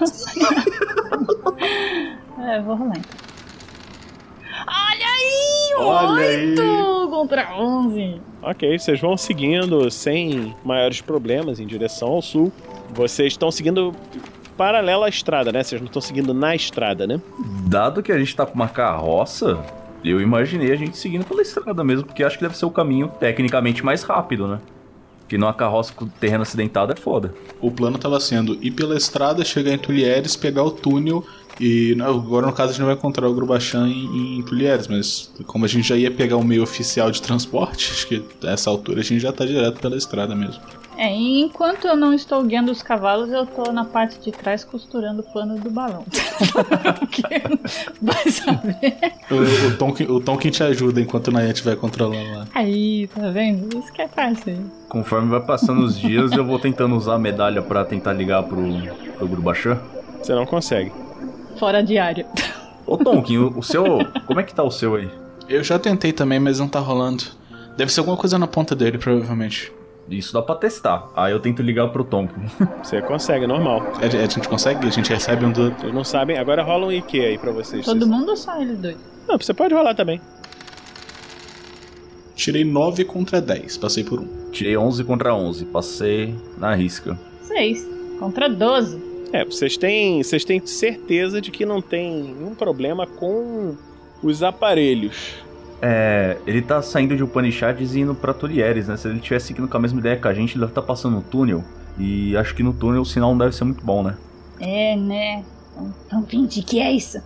é, 2.39 2.61
vou 2.61 2.77
rolar 2.77 2.99
então. 2.99 3.31
Olha 4.67 5.07
aí, 5.07 5.75
Olha 5.77 6.27
aí. 6.27 6.51
8 6.59 7.09
contra 7.11 7.55
11. 7.59 8.21
Ok, 8.43 8.79
vocês 8.79 9.01
vão 9.01 9.17
seguindo 9.17 9.91
sem 9.91 10.55
maiores 10.65 11.01
problemas 11.01 11.61
em 11.61 11.67
direção 11.67 12.09
ao 12.09 12.23
sul. 12.23 12.53
Vocês 12.91 13.33
estão 13.33 13.51
seguindo 13.51 13.95
paralela 14.57 15.07
à 15.07 15.09
estrada, 15.09 15.53
né? 15.53 15.63
Vocês 15.63 15.81
não 15.81 15.87
estão 15.87 16.03
seguindo 16.03 16.35
na 16.35 16.55
estrada, 16.55 17.07
né? 17.07 17.21
Dado 17.67 18.03
que 18.03 18.13
a 18.13 18.19
gente 18.19 18.35
tá 18.35 18.45
com 18.45 18.55
uma 18.55 18.69
carroça, 18.69 19.59
eu 20.05 20.21
imaginei 20.21 20.73
a 20.73 20.77
gente 20.77 20.97
seguindo 20.97 21.25
pela 21.25 21.43
estrada 21.43 21.83
mesmo, 21.85 22.05
porque 22.05 22.23
acho 22.23 22.37
que 22.37 22.43
deve 22.45 22.57
ser 22.57 22.67
o 22.67 22.71
caminho 22.71 23.09
tecnicamente 23.21 23.85
mais 23.85 24.03
rápido, 24.03 24.47
né? 24.49 24.61
Porque 25.31 25.39
numa 25.39 25.55
carroça 25.55 25.93
com 25.93 26.09
terreno 26.09 26.43
acidentado 26.43 26.93
é 26.93 26.97
foda. 26.97 27.33
O 27.61 27.71
plano 27.71 27.97
tava 27.97 28.19
sendo 28.19 28.59
ir 28.61 28.73
pela 28.73 28.97
estrada, 28.97 29.45
chegar 29.45 29.73
em 29.73 29.79
Tulieres, 29.79 30.35
pegar 30.35 30.65
o 30.65 30.73
túnel 30.73 31.25
e 31.61 31.95
não, 31.95 32.07
agora 32.07 32.49
no 32.49 32.53
caso 32.53 32.71
a 32.71 32.73
gente 32.73 32.81
não 32.81 32.89
vai 32.89 32.97
encontrar 32.97 33.29
o 33.29 33.33
Grubachan 33.33 33.87
em, 33.87 34.39
em 34.39 34.43
Tulieres, 34.43 34.89
mas 34.89 35.33
como 35.47 35.65
a 35.65 35.69
gente 35.69 35.87
já 35.87 35.97
ia 35.97 36.11
pegar 36.11 36.37
o 36.37 36.43
meio 36.43 36.65
oficial 36.65 37.13
de 37.13 37.23
transporte, 37.23 37.93
acho 37.95 38.09
que 38.09 38.21
nessa 38.43 38.71
altura 38.71 39.03
a 39.03 39.05
gente 39.05 39.21
já 39.21 39.33
tá 39.33 39.47
direto 39.47 39.79
pela 39.79 39.97
estrada 39.97 40.35
mesmo. 40.35 40.61
É, 41.01 41.11
enquanto 41.11 41.87
eu 41.87 41.97
não 41.97 42.13
estou 42.13 42.45
guiando 42.45 42.71
os 42.71 42.83
cavalos, 42.83 43.33
eu 43.33 43.47
tô 43.47 43.73
na 43.73 43.87
parte 43.87 44.21
de 44.21 44.31
trás 44.31 44.63
costurando 44.63 45.23
o 45.23 45.33
pano 45.33 45.59
do 45.59 45.71
balão. 45.71 46.05
Vai 48.03 48.31
saber. 48.31 48.99
O, 49.31 49.69
o, 49.69 49.77
Tonkin, 49.79 50.05
o 50.05 50.21
Tonkin 50.21 50.51
te 50.51 50.63
ajuda 50.63 51.01
enquanto 51.01 51.29
o 51.29 51.31
Nayet 51.31 51.63
vai 51.63 51.75
controlando 51.75 52.31
lá. 52.35 52.47
Aí, 52.55 53.09
tá 53.15 53.31
vendo? 53.31 53.79
Isso 53.79 53.91
que 53.95 54.03
é 54.03 54.09
fácil. 54.09 54.59
Conforme 54.91 55.31
vai 55.31 55.41
passando 55.41 55.83
os 55.83 55.99
dias, 55.99 56.33
eu 56.33 56.45
vou 56.45 56.59
tentando 56.59 56.95
usar 56.95 57.15
a 57.15 57.19
medalha 57.19 57.63
pra 57.63 57.83
tentar 57.83 58.13
ligar 58.13 58.43
pro, 58.43 58.63
pro 59.17 59.27
Grubachan. 59.27 59.81
Você 60.23 60.35
não 60.35 60.45
consegue. 60.45 60.93
Fora 61.59 61.83
de 61.83 61.97
área. 61.97 62.27
Ô 62.87 62.99
Tonkin, 62.99 63.39
o, 63.39 63.59
o 63.59 63.63
seu. 63.63 63.85
Como 64.27 64.39
é 64.39 64.43
que 64.43 64.55
tá 64.55 64.63
o 64.63 64.71
seu 64.71 64.97
aí? 64.97 65.11
Eu 65.49 65.65
já 65.65 65.79
tentei 65.79 66.13
também, 66.13 66.39
mas 66.39 66.61
não 66.61 66.69
tá 66.69 66.79
rolando. 66.79 67.25
Deve 67.75 67.91
ser 67.91 68.01
alguma 68.01 68.19
coisa 68.19 68.39
na 68.39 68.47
ponta 68.47 68.77
dele, 68.77 68.99
provavelmente. 68.99 69.73
Isso 70.11 70.33
dá 70.33 70.43
pra 70.43 70.57
testar. 70.57 71.09
Aí 71.15 71.33
eu 71.33 71.39
tento 71.41 71.63
ligar 71.63 71.89
pro 71.89 72.03
Tonkin. 72.05 72.35
Você 72.83 73.01
consegue, 73.01 73.47
normal. 73.47 73.81
A, 74.03 74.05
a 74.07 74.09
gente 74.27 74.49
consegue? 74.49 74.87
A 74.87 74.91
gente 74.91 75.09
recebe 75.11 75.45
um 75.47 75.53
do. 75.53 75.71
Vocês 75.71 75.95
não 75.95 76.03
sabem. 76.05 76.37
Agora 76.37 76.63
rola 76.63 76.87
um 76.87 76.93
IQ 76.93 77.21
aí 77.25 77.39
pra 77.39 77.53
vocês. 77.53 77.85
Todo 77.85 77.99
Vocês- 78.01 78.11
mundo 78.11 78.31
ou 78.31 78.37
só 78.37 78.61
eles 78.61 78.77
dois? 78.79 78.97
Não, 79.29 79.39
você 79.39 79.55
pode 79.55 79.73
rolar 79.73 79.95
também. 79.95 80.21
Tirei 82.35 82.65
9 82.65 83.05
contra 83.05 83.41
10, 83.41 83.77
passei 83.77 84.03
por 84.03 84.19
um. 84.19 84.27
Tirei 84.51 84.77
11 84.77 85.05
contra 85.05 85.35
11. 85.35 85.67
Passei 85.67 86.35
na 86.59 86.75
risca. 86.75 87.19
Seis. 87.43 87.87
Contra 88.19 88.49
12. 88.49 89.11
É, 89.33 89.45
vocês 89.45 89.77
têm, 89.77 90.23
vocês 90.23 90.45
têm 90.45 90.65
certeza 90.67 91.41
de 91.41 91.51
que 91.51 91.65
não 91.67 91.81
tem 91.83 92.23
nenhum 92.35 92.55
problema 92.55 93.07
com 93.07 93.77
os 94.23 94.43
aparelhos. 94.43 95.35
É, 95.83 96.37
ele 96.47 96.61
tá 96.61 96.83
saindo 96.83 97.17
de 97.17 97.23
Upanishads 97.23 97.95
e 97.95 98.01
indo 98.01 98.15
pra 98.15 98.35
Tulieres, 98.35 98.89
né? 98.89 98.97
Se 98.97 99.09
ele 99.09 99.19
estiver 99.19 99.39
seguindo 99.41 99.67
com 99.67 99.77
a 99.77 99.81
mesma 99.81 99.99
ideia 99.99 100.17
que 100.17 100.29
a 100.29 100.35
gente, 100.35 100.53
ele 100.53 100.61
deve 100.61 100.73
estar 100.73 100.83
passando 100.83 101.17
no 101.17 101.23
túnel. 101.23 101.65
E 101.99 102.37
acho 102.37 102.55
que 102.55 102.63
no 102.63 102.73
túnel 102.73 103.03
o 103.03 103.07
sinal 103.07 103.31
não 103.31 103.39
deve 103.39 103.55
ser 103.55 103.65
muito 103.65 103.85
bom, 103.85 104.03
né? 104.03 104.17
É, 104.59 104.97
né? 104.97 105.45
Vamos 106.11 106.29
fingir 106.29 106.65
que 106.65 106.81
é 106.81 106.93
isso. 106.93 107.19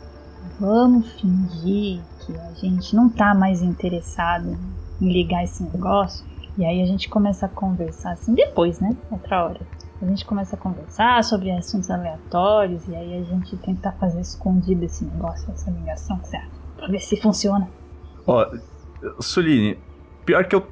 Vamos 0.60 1.10
fingir 1.20 2.00
que 2.20 2.36
a 2.36 2.52
gente 2.54 2.94
não 2.94 3.08
tá 3.08 3.34
mais 3.34 3.60
interessado 3.62 4.56
em 5.00 5.12
ligar 5.12 5.42
esse 5.42 5.62
negócio. 5.64 6.24
E 6.56 6.64
aí 6.64 6.80
a 6.80 6.86
gente 6.86 7.08
começa 7.08 7.46
a 7.46 7.48
conversar 7.48 8.12
assim, 8.12 8.34
depois, 8.34 8.78
né? 8.78 8.96
Outra 9.10 9.44
hora. 9.44 9.60
A 10.00 10.06
gente 10.06 10.24
começa 10.24 10.54
a 10.54 10.58
conversar 10.58 11.24
sobre 11.24 11.50
assuntos 11.50 11.90
aleatórios 11.90 12.86
e 12.86 12.94
aí 12.94 13.18
a 13.18 13.24
gente 13.24 13.56
tenta 13.56 13.90
fazer 13.92 14.20
escondido 14.20 14.84
esse 14.84 15.04
negócio, 15.04 15.50
essa 15.50 15.70
ligação, 15.70 16.22
certo? 16.24 16.50
Pra 16.76 16.86
ver 16.88 17.00
se 17.00 17.20
funciona. 17.20 17.68
Ó, 18.26 18.46
Suline, 19.20 19.78
pior 20.24 20.44
que 20.46 20.54
eu. 20.56 20.66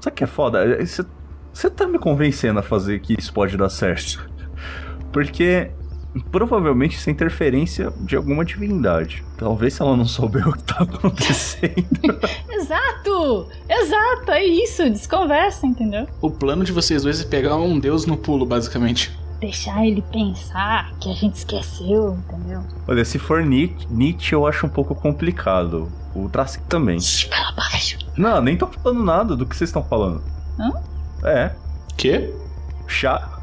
Sabe 0.00 0.14
o 0.14 0.16
que 0.16 0.24
é 0.24 0.26
foda? 0.26 0.78
Você- 0.84 1.70
tá 1.70 1.86
me 1.86 1.98
convencendo 1.98 2.58
a 2.58 2.62
fazer 2.62 3.00
que 3.00 3.14
isso 3.18 3.32
pode 3.32 3.56
dar 3.56 3.68
certo. 3.68 4.28
Porque 5.12 5.70
provavelmente 6.32 6.96
isso 6.96 7.08
é 7.08 7.12
interferência 7.12 7.92
de 8.00 8.16
alguma 8.16 8.44
divindade. 8.44 9.22
Talvez 9.36 9.74
se 9.74 9.82
ela 9.82 9.96
não 9.96 10.04
souber 10.06 10.46
o 10.48 10.52
que 10.52 10.62
tá 10.64 10.82
acontecendo. 10.82 11.86
Exato! 12.48 13.46
Exato, 13.68 14.30
é 14.32 14.44
isso, 14.44 14.88
desconversa, 14.90 15.66
entendeu? 15.66 16.06
O 16.20 16.30
plano 16.30 16.64
de 16.64 16.72
vocês 16.72 17.02
dois 17.02 17.20
é 17.20 17.24
pegar 17.24 17.56
um 17.56 17.78
deus 17.78 18.06
no 18.06 18.16
pulo, 18.16 18.44
basicamente. 18.46 19.16
deixar 19.40 19.84
ele 19.86 20.02
pensar 20.12 20.92
que 21.00 21.10
a 21.10 21.14
gente 21.14 21.34
esqueceu, 21.36 22.14
entendeu? 22.14 22.62
Olha, 22.86 23.04
se 23.04 23.18
for 23.18 23.42
Nietzsche, 23.44 23.86
Nietzsche 23.90 24.34
eu 24.34 24.46
acho 24.46 24.66
um 24.66 24.70
pouco 24.70 24.94
complicado. 24.94 25.90
O 26.14 26.28
Trask 26.28 26.60
também. 26.68 26.98
Fala 27.00 27.52
baixo. 27.52 27.98
Não, 28.16 28.40
nem 28.40 28.56
tô 28.56 28.66
falando 28.66 29.04
nada 29.04 29.36
do 29.36 29.46
que 29.46 29.56
vocês 29.56 29.70
estão 29.70 29.82
falando. 29.82 30.22
Hã? 30.58 30.72
É. 31.24 31.50
Quê? 31.96 32.32
Chá. 32.86 33.38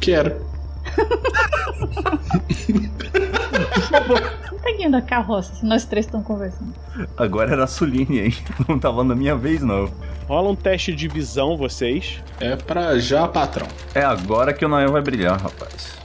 Quero. 0.00 0.48
Um 4.52 4.58
peguinho 4.58 4.90
da 4.90 5.02
carroça, 5.02 5.54
se 5.54 5.64
nós 5.64 5.84
três 5.84 6.06
estamos 6.06 6.26
conversando. 6.26 6.74
Agora 7.16 7.52
era 7.52 7.64
a 7.64 7.66
Suline, 7.66 8.20
hein? 8.20 8.34
Não 8.68 8.78
tava 8.78 9.02
na 9.02 9.14
minha 9.14 9.36
vez, 9.36 9.62
não. 9.62 9.90
Rola 10.28 10.50
um 10.50 10.56
teste 10.56 10.94
de 10.94 11.08
visão, 11.08 11.56
vocês. 11.56 12.22
É 12.38 12.56
pra 12.56 12.98
já, 12.98 13.26
patrão. 13.26 13.66
É 13.94 14.02
agora 14.02 14.52
que 14.52 14.64
o 14.64 14.68
Nael 14.68 14.92
vai 14.92 15.02
brilhar, 15.02 15.40
rapaz. 15.40 15.98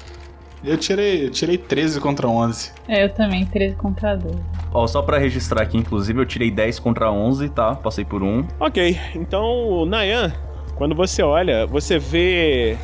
Eu 0.64 0.78
tirei, 0.78 1.26
eu 1.26 1.30
tirei 1.30 1.58
13 1.58 1.99
contra 1.99 2.28
11. 2.28 2.72
É, 2.88 3.03
eu 3.03 3.10
também, 3.10 3.45
13 3.45 3.76
contra 3.76 4.16
12. 4.16 4.38
Ó, 4.74 4.88
só 4.88 5.01
pra 5.01 5.18
registrar 5.18 5.62
aqui, 5.62 5.78
inclusive, 5.78 6.20
eu 6.20 6.26
tirei 6.26 6.49
10 6.51 6.80
contra 6.80 7.12
11, 7.12 7.49
tá? 7.49 7.76
Passei 7.76 8.03
por 8.03 8.24
um. 8.24 8.43
Ok, 8.60 8.97
então, 9.16 9.86
Nayan, 9.86 10.34
quando 10.76 10.95
você 10.95 11.22
olha, 11.22 11.66
você 11.68 11.99
vê 11.99 12.78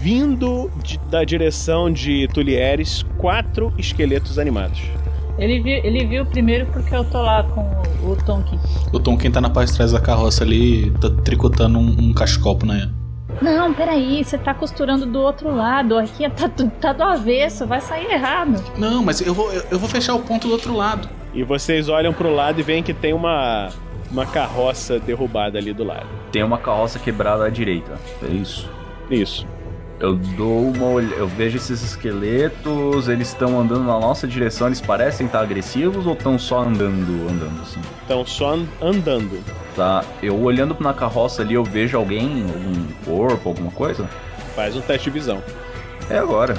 vindo 0.00 0.70
de- 0.82 0.98
da 1.10 1.24
direção 1.24 1.90
de 1.90 2.26
Tulieres 2.28 3.04
quatro 3.18 3.72
esqueletos 3.78 4.38
animados. 4.38 4.80
Ele 5.38 5.60
viu, 5.60 5.76
ele 5.84 6.04
viu 6.04 6.26
primeiro 6.26 6.66
porque 6.66 6.94
eu 6.94 7.04
tô 7.04 7.22
lá 7.22 7.44
com 7.44 7.60
o, 8.06 8.10
o 8.12 8.16
Tonkin. 8.16 8.58
O 8.92 8.98
quem 9.16 9.30
tá 9.30 9.40
na 9.40 9.48
parte 9.50 9.70
de 9.70 9.76
trás 9.76 9.92
da 9.92 10.00
carroça 10.00 10.42
ali, 10.42 10.90
tá 11.00 11.08
tricotando 11.22 11.78
um, 11.78 11.96
um 12.08 12.12
cachecol 12.12 12.58
né? 12.66 12.90
Não, 13.40 13.72
peraí, 13.72 14.24
você 14.24 14.36
tá 14.36 14.52
costurando 14.52 15.06
do 15.06 15.20
outro 15.20 15.54
lado. 15.54 15.96
Aqui 15.96 16.28
tá, 16.30 16.50
tá 16.80 16.92
do 16.92 17.02
avesso, 17.02 17.66
vai 17.66 17.80
sair 17.80 18.10
errado. 18.10 18.62
Não, 18.76 19.02
mas 19.02 19.20
eu 19.20 19.32
vou, 19.32 19.52
eu, 19.52 19.62
eu 19.70 19.78
vou 19.78 19.88
fechar 19.88 20.14
o 20.14 20.20
ponto 20.20 20.48
do 20.48 20.52
outro 20.52 20.74
lado. 20.74 21.08
E 21.32 21.42
vocês 21.42 21.88
olham 21.88 22.12
pro 22.12 22.34
lado 22.34 22.58
e 22.60 22.62
veem 22.62 22.82
que 22.82 22.94
tem 22.94 23.12
uma, 23.12 23.68
uma 24.10 24.26
carroça 24.26 24.98
derrubada 24.98 25.58
ali 25.58 25.72
do 25.72 25.84
lado. 25.84 26.06
Tem 26.32 26.42
uma 26.42 26.58
carroça 26.58 26.98
quebrada 26.98 27.44
à 27.44 27.48
direita. 27.48 27.98
É 28.22 28.32
isso. 28.32 28.68
Isso. 29.10 29.46
Eu 30.00 30.14
dou 30.14 30.68
uma 30.70 30.86
olhada. 30.86 31.16
Eu 31.16 31.26
vejo 31.26 31.56
esses 31.56 31.82
esqueletos, 31.82 33.08
eles 33.08 33.28
estão 33.28 33.58
andando 33.60 33.82
na 33.84 33.98
nossa 33.98 34.28
direção, 34.28 34.68
eles 34.68 34.80
parecem 34.80 35.26
estar 35.26 35.40
agressivos 35.40 36.06
ou 36.06 36.12
estão 36.12 36.38
só 36.38 36.60
andando, 36.62 37.28
andando 37.28 37.60
assim? 37.62 37.80
Estão 38.02 38.24
só 38.24 38.54
an- 38.54 38.66
andando. 38.80 39.42
Tá. 39.74 40.04
Eu 40.22 40.40
olhando 40.40 40.76
na 40.80 40.94
carroça 40.94 41.42
ali, 41.42 41.54
eu 41.54 41.64
vejo 41.64 41.96
alguém, 41.96 42.44
algum 42.44 42.86
corpo, 43.04 43.48
alguma 43.48 43.70
coisa? 43.72 44.08
Faz 44.54 44.76
um 44.76 44.80
teste 44.80 45.10
de 45.10 45.18
visão. 45.18 45.42
É 46.08 46.18
agora. 46.18 46.56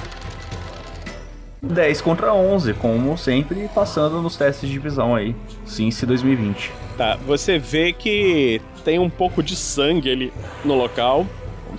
10 1.61 2.01
contra 2.01 2.33
11, 2.33 2.73
como 2.73 3.17
sempre, 3.17 3.69
passando 3.75 4.21
nos 4.21 4.37
testes 4.37 4.69
de 4.69 4.79
visão 4.79 5.13
aí. 5.15 5.35
Cince 5.65 6.05
2020. 6.05 6.71
Tá, 6.97 7.17
você 7.25 7.57
vê 7.59 7.91
que 7.93 8.61
tem 8.83 8.97
um 8.99 9.09
pouco 9.09 9.41
de 9.43 9.55
sangue 9.55 10.09
ali 10.11 10.33
no 10.63 10.75
local. 10.75 11.25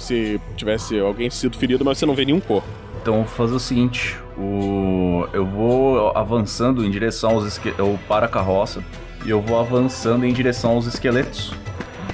Se 0.01 0.41
tivesse 0.57 0.99
alguém 0.99 1.31
sido 1.31 1.57
ferido, 1.57 1.85
mas 1.85 1.99
você 1.99 2.07
não 2.07 2.15
vê 2.15 2.25
nenhum 2.25 2.41
corpo. 2.41 2.67
Então 3.01 3.17
vou 3.17 3.25
fazer 3.25 3.55
o 3.55 3.61
seguinte, 3.61 4.19
o... 4.37 5.27
eu 5.33 5.47
vou 5.47 6.11
avançando 6.17 6.85
em 6.85 6.91
direção 6.91 7.31
aos 7.31 7.47
esque... 7.47 7.73
eu 7.79 7.99
paro 8.09 8.27
a 8.27 8.29
carroça 8.29 8.83
e 9.25 9.31
eu 9.31 9.41
vou 9.41 9.59
avançando 9.59 10.25
em 10.27 10.33
direção 10.33 10.73
aos 10.73 10.87
esqueletos. 10.87 11.53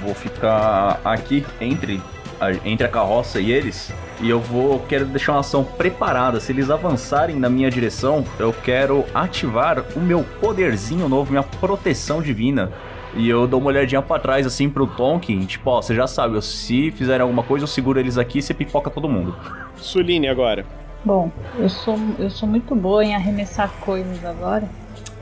Vou 0.01 0.13
ficar 0.13 1.01
aqui 1.03 1.45
entre 1.59 2.01
a, 2.39 2.51
entre 2.65 2.85
a 2.85 2.89
carroça 2.89 3.39
e 3.39 3.51
eles 3.51 3.91
e 4.21 4.29
eu 4.29 4.39
vou 4.39 4.79
quero 4.87 5.05
deixar 5.05 5.33
uma 5.33 5.39
ação 5.41 5.63
preparada. 5.63 6.39
Se 6.39 6.51
eles 6.51 6.69
avançarem 6.69 7.35
na 7.35 7.49
minha 7.49 7.69
direção, 7.69 8.25
eu 8.39 8.53
quero 8.53 9.05
ativar 9.13 9.83
o 9.95 9.99
meu 9.99 10.23
poderzinho 10.39 11.07
novo, 11.07 11.31
minha 11.31 11.43
proteção 11.43 12.21
divina. 12.21 12.71
E 13.17 13.27
eu 13.27 13.47
dou 13.47 13.59
uma 13.59 13.69
olhadinha 13.69 14.01
pra 14.01 14.19
trás 14.19 14.45
assim 14.45 14.69
pro 14.69 14.85
Tonkin, 14.87 15.45
tipo, 15.45 15.69
ó, 15.69 15.81
você 15.81 15.95
já 15.95 16.05
sabe, 16.07 16.35
eu- 16.35 16.41
se 16.41 16.91
fizerem 16.91 17.21
alguma 17.23 17.41
coisa, 17.43 17.63
eu 17.63 17.67
seguro 17.67 17.99
eles 17.99 18.17
aqui 18.17 18.39
e 18.39 18.41
você 18.41 18.53
pipoca 18.53 18.89
todo 18.89 19.09
mundo. 19.09 19.35
Suline 19.75 20.27
agora. 20.27 20.65
Bom, 21.03 21.31
eu 21.57 21.67
sou, 21.69 21.97
eu 22.19 22.29
sou 22.29 22.47
muito 22.47 22.75
boa 22.75 23.03
em 23.03 23.15
arremessar 23.15 23.69
coisas 23.81 24.23
agora. 24.23 24.63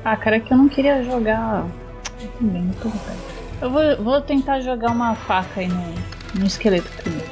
Ah, 0.04 0.16
cara, 0.16 0.36
é 0.38 0.40
que 0.40 0.54
eu 0.54 0.58
não 0.58 0.68
queria 0.68 1.04
jogar. 1.04 1.66
Bem. 2.40 2.70
Eu 3.62 3.70
vou, 3.70 3.82
vou 4.04 4.22
tentar 4.22 4.60
jogar 4.62 4.92
uma 4.92 5.16
faca 5.16 5.62
aí 5.62 5.68
no, 5.68 5.94
no 6.40 6.46
esqueleto 6.46 6.90
primeiro. 7.02 7.26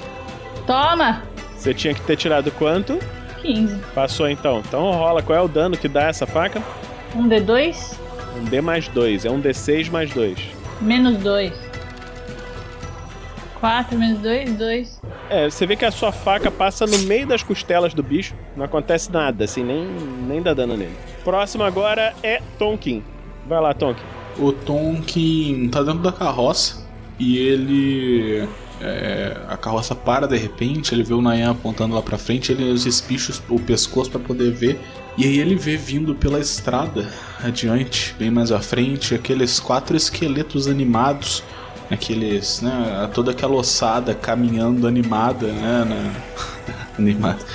Toma! 0.66 1.24
Você 1.56 1.74
tinha 1.74 1.94
que 1.94 2.02
ter 2.02 2.16
tirado 2.16 2.52
quanto? 2.52 2.98
15. 3.42 3.78
Passou 3.94 4.30
então. 4.30 4.60
Então 4.60 4.92
rola. 4.92 5.22
Qual 5.22 5.38
é 5.38 5.42
o 5.42 5.48
dano 5.48 5.78
que 5.78 5.88
dá 5.88 6.04
essa 6.04 6.26
faca? 6.26 6.62
Um 7.16 7.28
D2, 7.28 7.98
Um 8.38 8.46
D 8.46 8.62
mais 8.62 8.88
2. 8.88 9.26
É 9.26 9.32
um 9.32 9.42
D6 9.42 9.90
mais 9.92 10.12
2. 10.12 10.38
menos 10.82 11.18
2. 11.20 11.54
4 13.60 13.98
menos 13.98 14.20
2, 14.20 14.52
2. 14.58 15.02
É, 15.30 15.50
você 15.50 15.66
vê 15.66 15.76
que 15.76 15.86
a 15.86 15.92
sua 15.92 16.12
faca 16.12 16.52
passa 16.52 16.86
no 16.86 16.98
meio 17.00 17.26
das 17.26 17.42
costelas 17.42 17.94
do 17.94 18.04
bicho. 18.04 18.36
Não 18.58 18.66
acontece 18.66 19.12
nada, 19.12 19.46
assim, 19.46 19.64
nem, 19.64 19.88
nem 20.28 20.42
dá 20.42 20.54
dano 20.54 20.76
nele. 20.76 20.96
Próximo 21.24 21.64
agora 21.64 22.14
é 22.22 22.42
Tonkin. 22.60 23.02
Vai 23.48 23.62
lá, 23.62 23.74
Tonkin. 23.74 24.04
O 24.38 24.52
Tonkin 24.52 25.70
tá 25.72 25.82
dentro 25.82 26.00
da 26.02 26.12
carroça 26.12 26.86
e 27.18 27.38
ele. 27.38 28.48
é, 28.82 29.38
a 29.48 29.56
carroça 29.56 29.96
para 29.96 30.28
de 30.28 30.36
repente, 30.36 30.94
ele 30.94 31.04
vê 31.04 31.14
o 31.14 31.22
Nayan 31.22 31.52
apontando 31.52 31.96
lá 31.96 32.02
pra 32.02 32.18
frente, 32.18 32.52
ele 32.52 32.70
usa 32.70 32.90
os 32.90 33.00
bichos, 33.00 33.42
o 33.48 33.60
pescoço 33.60 34.12
pra 34.12 34.20
poder 34.20 34.52
ver. 34.52 34.78
E 35.18 35.26
aí 35.26 35.40
ele 35.40 35.56
vê 35.56 35.78
vindo 35.78 36.16
pela 36.16 36.40
estrada 36.40 37.12
adiante, 37.44 38.16
bem 38.18 38.32
mais 38.32 38.52
à 38.52 38.60
frente, 38.60 39.14
aqueles 39.14 39.60
quatro 39.60 39.96
esqueletos 39.96 40.68
animados, 40.68 41.44
aqueles, 41.90 42.62
né, 42.62 43.10
toda 43.14 43.32
aquela 43.32 43.54
ossada 43.54 44.16
caminhando 44.16 44.88
animada, 44.88 45.48
né, 45.48 45.86
na, 45.88 46.96
animada, 46.98 47.46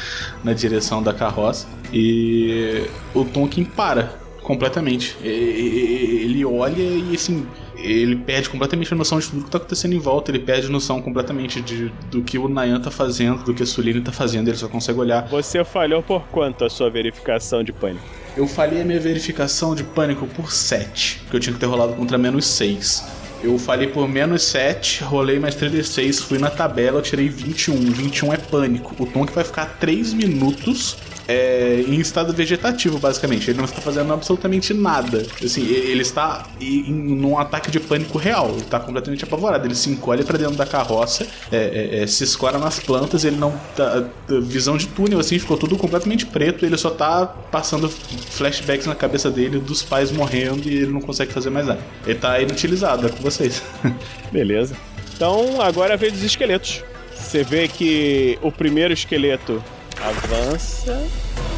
na 0.44 0.52
direção 0.52 1.02
da 1.02 1.12
carroça. 1.12 1.66
E 1.92 2.84
o 3.14 3.24
Tonkin 3.24 3.64
para 3.64 4.18
completamente. 4.42 5.16
Ele 5.22 6.42
olha 6.44 6.82
e 6.82 7.14
assim, 7.14 7.46
ele 7.78 8.16
perde 8.16 8.48
completamente 8.48 8.92
a 8.92 8.96
noção 8.96 9.18
de 9.18 9.28
tudo 9.28 9.44
que 9.44 9.50
tá 9.50 9.58
acontecendo 9.58 9.94
em 9.94 9.98
volta, 9.98 10.30
ele 10.30 10.40
perde 10.40 10.66
a 10.66 10.70
noção 10.70 11.00
completamente 11.00 11.60
de, 11.60 11.92
do 12.10 12.22
que 12.22 12.38
o 12.38 12.48
Nayan 12.48 12.80
tá 12.80 12.90
fazendo, 12.90 13.44
do 13.44 13.54
que 13.54 13.62
a 13.62 13.66
Suline 13.66 14.00
tá 14.00 14.12
fazendo, 14.12 14.48
ele 14.48 14.56
só 14.56 14.68
consegue 14.68 14.98
olhar. 14.98 15.26
Você 15.28 15.64
falhou 15.64 16.02
por 16.02 16.26
quanto 16.28 16.64
a 16.64 16.70
sua 16.70 16.90
verificação 16.90 17.62
de 17.62 17.72
pânico? 17.72 18.04
Eu 18.36 18.46
falhei 18.46 18.82
a 18.82 18.84
minha 18.84 19.00
verificação 19.00 19.74
de 19.74 19.84
pânico 19.84 20.26
por 20.26 20.52
7, 20.52 21.22
que 21.30 21.36
eu 21.36 21.40
tinha 21.40 21.52
que 21.52 21.60
ter 21.60 21.66
rolado 21.66 21.94
contra 21.94 22.18
menos 22.18 22.46
6. 22.46 23.28
Eu 23.42 23.56
falhei 23.56 23.86
por 23.86 24.08
menos 24.08 24.42
7, 24.42 25.04
rolei 25.04 25.38
mais 25.38 25.54
36, 25.54 26.20
fui 26.20 26.38
na 26.38 26.50
tabela, 26.50 26.98
eu 26.98 27.02
tirei 27.02 27.28
21. 27.28 27.74
21 27.76 28.32
é 28.32 28.36
pânico. 28.36 29.00
O 29.00 29.06
Tom 29.06 29.24
que 29.24 29.32
vai 29.32 29.44
ficar 29.44 29.66
3 29.78 30.12
minutos 30.12 30.96
é, 31.28 31.84
em 31.86 32.00
estado 32.00 32.32
vegetativo, 32.32 32.98
basicamente. 32.98 33.50
Ele 33.50 33.58
não 33.58 33.66
está 33.66 33.82
fazendo 33.82 34.10
absolutamente 34.14 34.72
nada. 34.72 35.26
Assim, 35.44 35.66
ele 35.66 36.00
está 36.00 36.46
em, 36.58 36.90
num 36.90 37.38
ataque 37.38 37.70
de 37.70 37.78
pânico 37.78 38.16
real. 38.16 38.48
Ele 38.52 38.62
está 38.62 38.80
completamente 38.80 39.24
apavorado. 39.24 39.66
Ele 39.66 39.74
se 39.74 39.90
encolhe 39.90 40.24
para 40.24 40.38
dentro 40.38 40.56
da 40.56 40.64
carroça, 40.64 41.26
é, 41.52 41.56
é, 41.56 42.02
é, 42.02 42.06
se 42.06 42.24
escora 42.24 42.58
nas 42.58 42.80
plantas. 42.80 43.24
Ele 43.24 43.36
não 43.36 43.52
tá. 43.76 44.04
Visão 44.40 44.78
de 44.78 44.86
túnel, 44.86 45.18
assim, 45.18 45.38
ficou 45.38 45.58
tudo 45.58 45.76
completamente 45.76 46.24
preto. 46.24 46.64
Ele 46.64 46.78
só 46.78 46.88
tá 46.88 47.26
passando 47.26 47.90
flashbacks 47.90 48.86
na 48.86 48.94
cabeça 48.94 49.30
dele 49.30 49.58
dos 49.58 49.82
pais 49.82 50.10
morrendo 50.10 50.66
e 50.66 50.78
ele 50.78 50.92
não 50.92 51.00
consegue 51.00 51.30
fazer 51.30 51.50
mais 51.50 51.66
nada. 51.66 51.80
Ele 52.06 52.18
tá 52.18 52.40
inutilizado, 52.40 53.06
é 53.06 53.10
com 53.10 53.22
vocês. 53.22 53.62
Beleza. 54.32 54.74
Então 55.14 55.60
agora 55.60 55.92
é 55.92 55.96
vez 55.98 56.14
dos 56.14 56.22
esqueletos. 56.22 56.82
Você 57.14 57.42
vê 57.42 57.68
que 57.68 58.38
o 58.40 58.50
primeiro 58.50 58.94
esqueleto 58.94 59.62
avança 60.02 61.06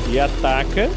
e 0.09 0.19
ataca. 0.19 0.89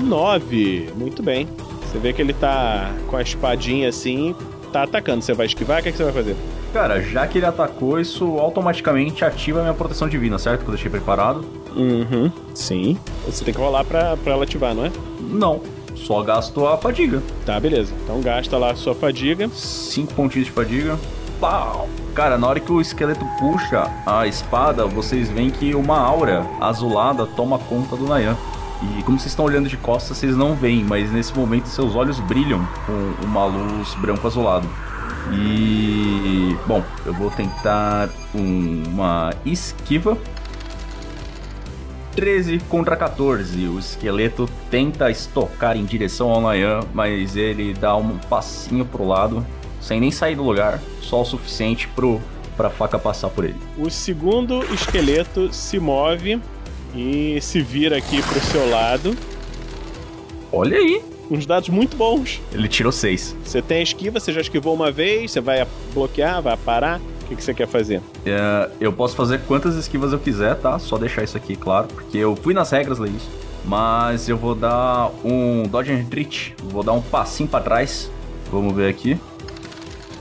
9. 0.00 0.90
Muito 0.94 1.22
bem. 1.22 1.48
Você 1.82 1.98
vê 1.98 2.12
que 2.12 2.20
ele 2.20 2.32
tá 2.32 2.92
com 3.08 3.16
a 3.16 3.22
espadinha 3.22 3.88
assim, 3.88 4.34
tá 4.72 4.82
atacando. 4.82 5.22
Você 5.22 5.32
vai 5.32 5.46
esquivar? 5.46 5.80
O 5.80 5.82
que, 5.82 5.88
é 5.88 5.92
que 5.92 5.98
você 5.98 6.04
vai 6.04 6.12
fazer? 6.12 6.36
Cara, 6.72 7.00
já 7.00 7.26
que 7.26 7.38
ele 7.38 7.46
atacou, 7.46 7.98
isso 7.98 8.38
automaticamente 8.38 9.24
ativa 9.24 9.60
a 9.60 9.62
minha 9.62 9.74
proteção 9.74 10.08
divina, 10.08 10.38
certo? 10.38 10.62
Que 10.62 10.66
eu 10.66 10.74
deixei 10.74 10.90
preparado. 10.90 11.44
Uhum. 11.74 12.30
Sim. 12.54 12.98
Você 13.24 13.44
tem 13.44 13.54
que 13.54 13.60
rolar 13.60 13.84
pra, 13.84 14.16
pra 14.18 14.34
ela 14.34 14.44
ativar, 14.44 14.74
não 14.74 14.84
é? 14.84 14.92
Não, 15.20 15.62
só 15.94 16.22
gasto 16.22 16.66
a 16.66 16.76
fadiga. 16.76 17.22
Tá, 17.46 17.58
beleza. 17.58 17.92
Então 18.04 18.20
gasta 18.20 18.56
lá 18.58 18.72
a 18.72 18.76
sua 18.76 18.94
fadiga. 18.94 19.48
5 19.48 20.12
pontinhos 20.14 20.46
de 20.46 20.52
fadiga. 20.52 20.98
Pau! 21.40 21.88
Cara, 22.14 22.36
na 22.36 22.48
hora 22.48 22.58
que 22.58 22.72
o 22.72 22.80
esqueleto 22.80 23.24
puxa 23.38 23.88
a 24.04 24.26
espada, 24.26 24.86
vocês 24.86 25.28
veem 25.30 25.50
que 25.50 25.74
uma 25.74 25.98
aura 25.98 26.44
azulada 26.60 27.26
toma 27.26 27.58
conta 27.58 27.96
do 27.96 28.06
Nayan. 28.08 28.36
E 28.98 29.02
como 29.02 29.18
vocês 29.18 29.32
estão 29.32 29.44
olhando 29.44 29.68
de 29.68 29.76
costas, 29.76 30.16
vocês 30.16 30.36
não 30.36 30.54
veem, 30.54 30.84
mas 30.84 31.12
nesse 31.12 31.36
momento 31.36 31.66
seus 31.66 31.94
olhos 31.94 32.18
brilham 32.20 32.66
com 32.86 33.24
uma 33.26 33.44
luz 33.44 33.94
branco 33.94 34.26
azulado. 34.26 34.68
E. 35.32 36.56
Bom, 36.66 36.82
eu 37.04 37.12
vou 37.12 37.30
tentar 37.30 38.08
um- 38.34 38.82
uma 38.88 39.30
esquiva. 39.44 40.16
13 42.16 42.58
contra 42.68 42.96
14. 42.96 43.68
O 43.68 43.78
esqueleto 43.78 44.48
tenta 44.70 45.08
estocar 45.10 45.76
em 45.76 45.84
direção 45.84 46.30
ao 46.30 46.40
Nayan, 46.40 46.80
mas 46.92 47.36
ele 47.36 47.74
dá 47.74 47.96
um 47.96 48.16
passinho 48.28 48.84
pro 48.84 49.06
lado, 49.06 49.46
sem 49.88 50.00
nem 50.00 50.10
sair 50.10 50.36
do 50.36 50.42
lugar, 50.42 50.82
só 51.00 51.22
o 51.22 51.24
suficiente 51.24 51.88
pro, 51.88 52.20
pra 52.58 52.68
faca 52.68 52.98
passar 52.98 53.30
por 53.30 53.44
ele. 53.46 53.56
O 53.78 53.88
segundo 53.88 54.62
esqueleto 54.74 55.50
se 55.50 55.78
move 55.78 56.38
e 56.94 57.38
se 57.40 57.62
vira 57.62 57.96
aqui 57.96 58.20
pro 58.20 58.38
seu 58.38 58.68
lado. 58.68 59.16
Olha 60.52 60.76
aí! 60.76 61.02
Uns 61.30 61.46
dados 61.46 61.70
muito 61.70 61.96
bons. 61.96 62.40
Ele 62.52 62.68
tirou 62.68 62.92
6. 62.92 63.34
Você 63.44 63.62
tem 63.62 63.78
a 63.78 63.82
esquiva, 63.82 64.20
você 64.20 64.30
já 64.30 64.42
esquivou 64.42 64.74
uma 64.74 64.90
vez, 64.90 65.30
você 65.30 65.40
vai 65.40 65.66
bloquear, 65.94 66.42
vai 66.42 66.56
parar. 66.56 67.00
O 67.22 67.28
que, 67.28 67.36
que 67.36 67.44
você 67.44 67.54
quer 67.54 67.66
fazer? 67.66 68.02
É, 68.26 68.70
eu 68.80 68.92
posso 68.92 69.16
fazer 69.16 69.40
quantas 69.46 69.74
esquivas 69.74 70.12
eu 70.12 70.18
quiser, 70.18 70.54
tá? 70.56 70.78
Só 70.78 70.98
deixar 70.98 71.22
isso 71.24 71.36
aqui 71.36 71.56
claro, 71.56 71.88
porque 71.88 72.16
eu 72.16 72.36
fui 72.36 72.52
nas 72.52 72.70
regras 72.70 72.98
ler 72.98 73.10
isso. 73.10 73.30
Mas 73.64 74.28
eu 74.28 74.36
vou 74.36 74.54
dar 74.54 75.10
um 75.24 75.62
Dodge 75.64 75.92
and 75.92 75.96
Retreat. 75.96 76.54
Vou 76.64 76.82
dar 76.82 76.92
um 76.92 77.02
passinho 77.02 77.48
pra 77.48 77.60
trás. 77.60 78.10
Vamos 78.50 78.74
ver 78.74 78.88
aqui. 78.88 79.18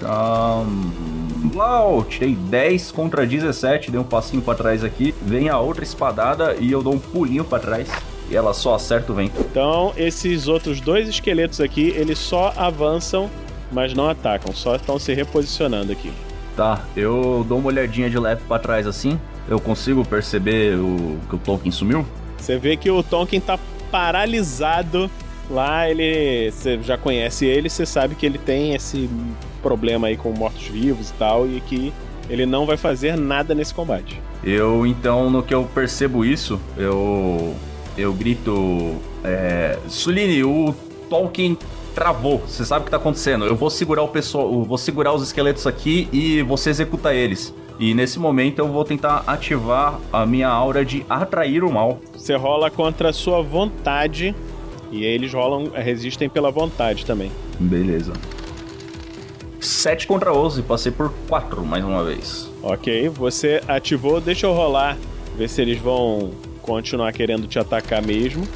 Um, 0.04 1.48
Blau, 1.50 2.04
tirei 2.04 2.36
10 2.36 2.92
contra 2.92 3.26
17, 3.26 3.92
dei 3.92 4.00
um 4.00 4.04
passinho 4.04 4.42
pra 4.42 4.56
trás 4.56 4.84
aqui. 4.84 5.14
Vem 5.22 5.50
a 5.50 5.60
outra 5.60 5.84
espadada 5.84 6.56
e 6.60 6.72
eu 6.72 6.84
dou 6.84 6.94
um 6.94 7.00
pulinho 7.00 7.44
pra 7.44 7.60
trás. 7.60 7.88
E 8.30 8.36
ela 8.36 8.54
só 8.54 8.76
acerta 8.76 9.12
o 9.12 9.16
vento. 9.16 9.40
Então, 9.40 9.94
esses 9.96 10.48
outros 10.48 10.82
dois 10.82 11.08
esqueletos 11.08 11.62
aqui, 11.62 11.94
eles 11.96 12.20
só 12.20 12.54
avançam, 12.58 13.30
mas 13.72 13.94
não 13.94 14.10
atacam. 14.10 14.54
Só 14.54 14.76
estão 14.76 15.00
se 15.00 15.14
reposicionando 15.14 15.92
aqui. 15.92 16.12
Tá, 16.56 16.84
eu 16.96 17.46
dou 17.48 17.60
uma 17.60 17.68
olhadinha 17.68 18.10
de 18.10 18.20
leve 18.20 18.42
pra 18.48 18.60
trás 18.60 18.86
assim. 18.86 19.20
Eu 19.48 19.60
consigo 19.60 20.04
perceber 20.04 20.76
o 20.78 21.18
que 21.30 21.36
o 21.36 21.38
Tolkien 21.38 21.72
sumiu? 21.72 22.06
Você 22.38 22.58
vê 22.58 22.76
que 22.76 22.92
o 22.92 23.02
Tonkin 23.02 23.40
tá 23.40 23.58
paralisado 23.90 25.10
lá, 25.50 25.90
ele. 25.90 26.52
Você 26.52 26.80
já 26.82 26.98
conhece 26.98 27.46
ele, 27.46 27.70
você 27.70 27.86
sabe 27.86 28.16
que 28.16 28.26
ele 28.26 28.38
tem 28.38 28.74
esse 28.74 29.10
problema 29.68 30.08
aí 30.08 30.16
com 30.16 30.32
mortos-vivos 30.32 31.10
e 31.10 31.14
tal, 31.14 31.46
e 31.46 31.60
que 31.60 31.92
ele 32.30 32.46
não 32.46 32.66
vai 32.66 32.78
fazer 32.78 33.18
nada 33.18 33.54
nesse 33.54 33.74
combate. 33.74 34.22
Eu, 34.42 34.88
então, 34.88 35.30
no 35.30 35.44
que 35.44 35.54
eu 35.54 35.66
percebo 35.66 36.24
isso, 36.24 36.58
eu. 36.78 37.54
Eu 37.98 38.14
grito. 38.14 38.96
É, 39.26 39.78
Suline, 39.90 40.42
o 40.44 40.74
Tolkien 41.10 41.58
travou. 41.94 42.38
Você 42.48 42.64
sabe 42.64 42.84
o 42.84 42.86
que 42.86 42.92
tá 42.92 42.98
acontecendo. 42.98 43.46
Eu 43.46 43.56
vou 43.56 43.70
segurar 43.70 44.04
o 44.04 44.08
pessoal. 44.08 44.64
Vou 44.64 44.78
segurar 44.78 45.14
os 45.14 45.22
esqueletos 45.24 45.68
aqui 45.68 46.08
e 46.14 46.42
você 46.44 46.70
executa 46.70 47.14
eles. 47.14 47.54
E 47.80 47.94
nesse 47.94 48.20
momento 48.20 48.60
eu 48.60 48.68
vou 48.68 48.86
tentar 48.86 49.24
ativar 49.28 50.00
a 50.14 50.26
minha 50.26 50.48
aura 50.48 50.86
de 50.86 51.06
atrair 51.10 51.64
o 51.64 51.72
mal. 51.72 52.00
Você 52.14 52.36
rola 52.36 52.72
contra 52.72 53.10
a 53.10 53.14
sua 53.14 53.42
vontade, 53.42 54.34
e 54.92 55.04
eles 55.04 55.34
rolam, 55.34 55.72
resistem 55.74 56.30
pela 56.30 56.52
vontade 56.52 57.06
também. 57.06 57.32
Beleza. 57.60 58.14
7 59.60 60.06
contra 60.08 60.34
11, 60.34 60.62
passei 60.64 60.92
por 60.92 61.12
4 61.28 61.66
mais 61.66 61.84
uma 61.84 62.04
vez. 62.04 62.50
Ok, 62.62 63.10
você 63.10 63.62
ativou, 63.68 64.20
deixa 64.22 64.46
eu 64.46 64.54
rolar, 64.54 64.98
ver 65.38 65.48
se 65.50 65.62
eles 65.62 65.80
vão 65.80 66.32
continuar 66.62 67.12
querendo 67.14 67.48
te 67.48 67.58
atacar 67.58 68.02
mesmo. 68.02 68.48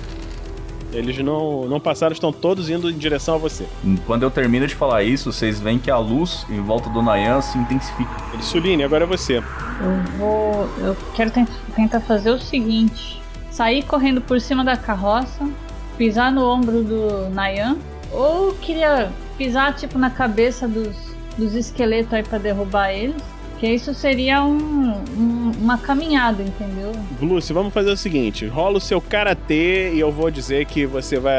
Eles 0.94 1.18
não, 1.20 1.64
não 1.70 1.80
passaram, 1.80 2.12
estão 2.12 2.34
todos 2.34 2.70
indo 2.70 2.90
em 2.90 2.98
direção 2.98 3.36
a 3.36 3.38
você. 3.38 3.66
Quando 4.06 4.24
eu 4.24 4.30
termino 4.30 4.68
de 4.68 4.76
falar 4.76 5.04
isso, 5.04 5.32
vocês 5.32 5.58
veem 5.58 5.80
que 5.80 5.90
a 5.90 5.98
luz 5.98 6.46
em 6.50 6.60
volta 6.62 6.90
do 6.90 7.02
Nayan 7.02 7.40
se 7.40 7.58
intensifica. 7.58 8.12
Suline, 8.42 8.84
agora 8.84 9.06
é 9.06 9.08
você. 9.08 9.38
Eu 9.38 10.18
vou. 10.18 10.70
Eu 10.80 10.98
quero 11.16 11.32
tent- 11.32 11.48
tentar 11.78 12.02
fazer 12.02 12.32
o 12.32 12.38
seguinte: 12.40 13.22
sair 13.50 13.84
correndo 13.86 14.20
por 14.20 14.42
cima 14.42 14.66
da 14.66 14.76
carroça, 14.76 15.50
pisar 15.98 16.30
no 16.30 16.44
ombro 16.46 16.84
do 16.84 17.30
Nayan, 17.30 17.78
ou 18.14 18.54
queria 18.54 19.12
pisar 19.38 19.76
tipo 19.76 19.98
na 19.98 20.10
cabeça 20.10 20.68
dos, 20.68 20.96
dos 21.38 21.54
esqueletos 21.56 22.14
aí 22.14 22.24
pra 22.24 22.38
derrubar 22.38 22.92
eles. 22.92 23.16
Que 23.60 23.68
isso 23.70 23.94
seria 23.94 24.44
um, 24.44 24.92
um- 25.16 25.52
uma 25.62 25.78
caminhada, 25.78 26.42
entendeu? 26.42 26.92
Lucy, 27.22 27.54
vamos 27.54 27.72
fazer 27.72 27.92
o 27.92 27.98
seguinte: 27.98 28.48
rola 28.48 28.78
o 28.78 28.82
seu 28.82 29.00
karatê 29.00 29.94
e 29.94 30.00
eu 30.00 30.12
vou 30.12 30.32
dizer 30.32 30.66
que 30.66 30.86
você 30.88 31.20
vai 31.20 31.36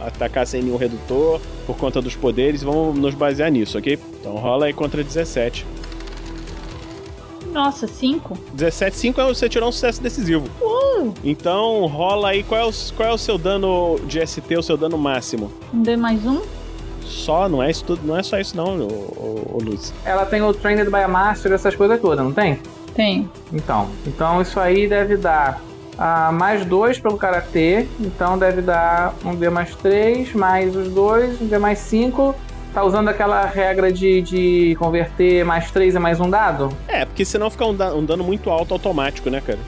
atacar 0.00 0.46
sem 0.46 0.62
nenhum 0.62 0.76
redutor 0.76 1.40
por 1.66 1.76
conta 1.76 2.00
dos 2.00 2.14
poderes. 2.14 2.62
Vamos 2.62 2.96
nos 2.96 3.14
basear 3.14 3.50
nisso, 3.50 3.76
ok? 3.78 3.98
Então 4.20 4.34
rola 4.36 4.66
aí 4.66 4.72
contra 4.72 5.02
17. 5.02 5.66
Nossa, 7.52 7.86
cinco? 7.88 8.38
17, 8.54 8.94
5 8.96 9.20
é 9.20 9.24
você 9.24 9.48
tirou 9.48 9.68
um 9.68 9.72
sucesso 9.72 10.00
decisivo. 10.02 10.46
Uh! 10.60 10.85
Então 11.24 11.86
rola 11.86 12.30
aí 12.30 12.42
qual 12.42 12.60
é, 12.60 12.64
o, 12.64 12.70
qual 12.96 13.08
é 13.08 13.12
o 13.12 13.18
seu 13.18 13.36
dano 13.38 13.98
de 14.06 14.24
ST, 14.26 14.56
o 14.56 14.62
seu 14.62 14.76
dano 14.76 14.96
máximo. 14.98 15.50
Um 15.72 15.82
D 15.82 15.96
mais 15.96 16.24
um? 16.26 16.40
Só, 17.02 17.48
não 17.48 17.62
é 17.62 17.70
isso 17.70 17.84
tudo, 17.84 18.00
não 18.04 18.16
é 18.16 18.22
só 18.22 18.38
isso 18.38 18.56
não, 18.56 18.78
ô, 18.80 18.84
ô, 18.86 19.56
ô 19.56 19.58
Lucy. 19.62 19.92
Ela 20.04 20.26
tem 20.26 20.42
o 20.42 20.52
Trained 20.52 20.90
by 20.90 20.98
a 20.98 21.08
Master, 21.08 21.52
essas 21.52 21.74
coisas 21.74 22.00
todas, 22.00 22.24
não 22.24 22.32
tem? 22.32 22.58
Tem. 22.94 23.28
Então, 23.52 23.88
então 24.06 24.40
isso 24.42 24.58
aí 24.58 24.88
deve 24.88 25.16
dar 25.16 25.60
ah, 25.98 26.30
mais 26.32 26.64
dois 26.64 26.98
pelo 26.98 27.16
Karatê, 27.16 27.86
então 28.00 28.36
deve 28.38 28.60
dar 28.60 29.14
um 29.24 29.34
D 29.34 29.48
mais 29.50 29.74
3, 29.76 30.32
mais 30.34 30.74
os 30.74 30.88
dois, 30.88 31.40
um 31.40 31.46
D 31.46 31.58
mais 31.58 31.78
5. 31.78 32.34
Tá 32.74 32.84
usando 32.84 33.08
aquela 33.08 33.44
regra 33.46 33.90
de, 33.90 34.20
de 34.20 34.76
converter 34.78 35.44
mais 35.44 35.70
3 35.70 35.94
em 35.94 35.98
mais 35.98 36.20
um 36.20 36.28
dado? 36.28 36.68
É, 36.88 37.04
porque 37.06 37.24
senão 37.24 37.48
fica 37.48 37.64
um, 37.64 37.74
da- 37.74 37.94
um 37.94 38.04
dano 38.04 38.22
muito 38.24 38.50
alto 38.50 38.74
automático, 38.74 39.30
né, 39.30 39.40
cara? 39.40 39.58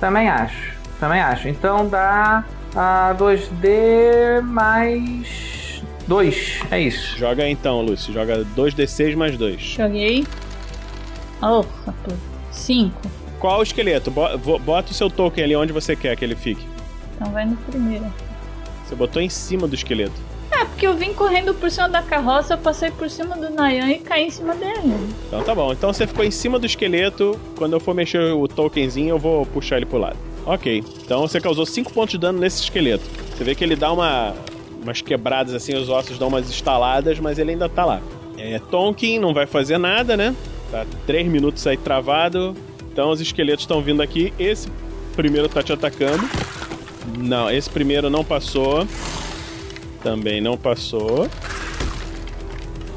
Também 0.00 0.28
acho, 0.28 0.74
também 0.98 1.20
acho. 1.20 1.48
Então 1.48 1.88
dá 1.88 2.44
ah, 2.74 3.14
2D 3.18 4.42
mais 4.42 5.82
2, 6.06 6.60
é 6.70 6.80
isso. 6.80 7.18
Joga 7.18 7.48
então, 7.48 7.82
Lucy. 7.82 8.12
Joga 8.12 8.44
2d6 8.56 9.14
mais 9.14 9.36
2. 9.36 9.60
Joguei. 9.60 10.26
Oh, 11.42 11.60
rapaz. 11.86 12.18
Cinco. 12.50 13.00
Qual 13.38 13.60
o 13.60 13.62
esqueleto? 13.62 14.10
Bota 14.10 14.90
o 14.90 14.94
seu 14.94 15.10
token 15.10 15.44
ali 15.44 15.54
onde 15.54 15.72
você 15.72 15.94
quer 15.94 16.16
que 16.16 16.24
ele 16.24 16.34
fique. 16.34 16.66
Então 17.14 17.30
vai 17.30 17.44
no 17.44 17.56
primeiro. 17.56 18.06
Você 18.84 18.94
botou 18.94 19.20
em 19.20 19.28
cima 19.28 19.68
do 19.68 19.74
esqueleto. 19.74 20.28
É, 20.50 20.64
porque 20.64 20.86
eu 20.86 20.96
vim 20.96 21.12
correndo 21.12 21.52
por 21.52 21.70
cima 21.70 21.90
da 21.90 22.02
carroça, 22.02 22.54
eu 22.54 22.58
passei 22.58 22.90
por 22.90 23.10
cima 23.10 23.36
do 23.36 23.50
Nayan 23.50 23.90
e 23.90 23.98
caí 23.98 24.26
em 24.26 24.30
cima 24.30 24.54
dele. 24.54 24.94
Então 25.26 25.42
tá 25.42 25.54
bom. 25.54 25.72
Então 25.72 25.92
você 25.92 26.06
ficou 26.06 26.24
em 26.24 26.30
cima 26.30 26.58
do 26.58 26.64
esqueleto. 26.64 27.38
Quando 27.56 27.74
eu 27.74 27.80
for 27.80 27.94
mexer 27.94 28.32
o 28.32 28.48
tokenzinho, 28.48 29.10
eu 29.10 29.18
vou 29.18 29.44
puxar 29.44 29.76
ele 29.76 29.86
pro 29.86 29.98
lado. 29.98 30.16
Ok. 30.48 30.82
Então 31.04 31.20
você 31.20 31.38
causou 31.38 31.66
5 31.66 31.92
pontos 31.92 32.12
de 32.12 32.18
dano 32.18 32.38
nesse 32.38 32.62
esqueleto. 32.62 33.04
Você 33.36 33.44
vê 33.44 33.54
que 33.54 33.62
ele 33.62 33.76
dá 33.76 33.92
uma, 33.92 34.34
umas 34.82 35.02
quebradas 35.02 35.52
assim, 35.52 35.74
os 35.74 35.90
ossos 35.90 36.16
dão 36.18 36.28
umas 36.28 36.48
estaladas, 36.48 37.20
mas 37.20 37.38
ele 37.38 37.50
ainda 37.50 37.68
tá 37.68 37.84
lá. 37.84 38.00
É, 38.38 38.58
Tonkin 38.58 39.18
não 39.18 39.34
vai 39.34 39.46
fazer 39.46 39.76
nada, 39.76 40.16
né? 40.16 40.34
Tá 40.70 40.86
3 41.06 41.28
minutos 41.28 41.66
aí 41.66 41.76
travado. 41.76 42.56
Então 42.90 43.10
os 43.10 43.20
esqueletos 43.20 43.64
estão 43.64 43.82
vindo 43.82 44.00
aqui. 44.00 44.32
Esse 44.38 44.70
primeiro 45.14 45.50
tá 45.50 45.62
te 45.62 45.70
atacando. 45.70 46.26
Não, 47.18 47.50
esse 47.50 47.68
primeiro 47.68 48.08
não 48.08 48.24
passou. 48.24 48.88
Também 50.02 50.40
não 50.40 50.56
passou. 50.56 51.28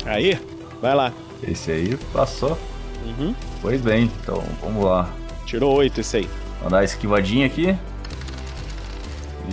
Aí, 0.05 0.39
vai 0.81 0.95
lá. 0.95 1.13
Esse 1.43 1.71
aí 1.71 1.97
passou. 2.13 2.57
Uhum. 3.05 3.35
Pois 3.61 3.81
bem, 3.81 4.09
então 4.21 4.41
vamos 4.61 4.85
lá. 4.85 5.13
Tirou 5.45 5.75
8 5.75 5.99
esse 5.99 6.17
aí. 6.17 6.29
Vou 6.61 6.69
dar 6.69 6.83
esquivadinha 6.83 7.45
aqui. 7.45 7.75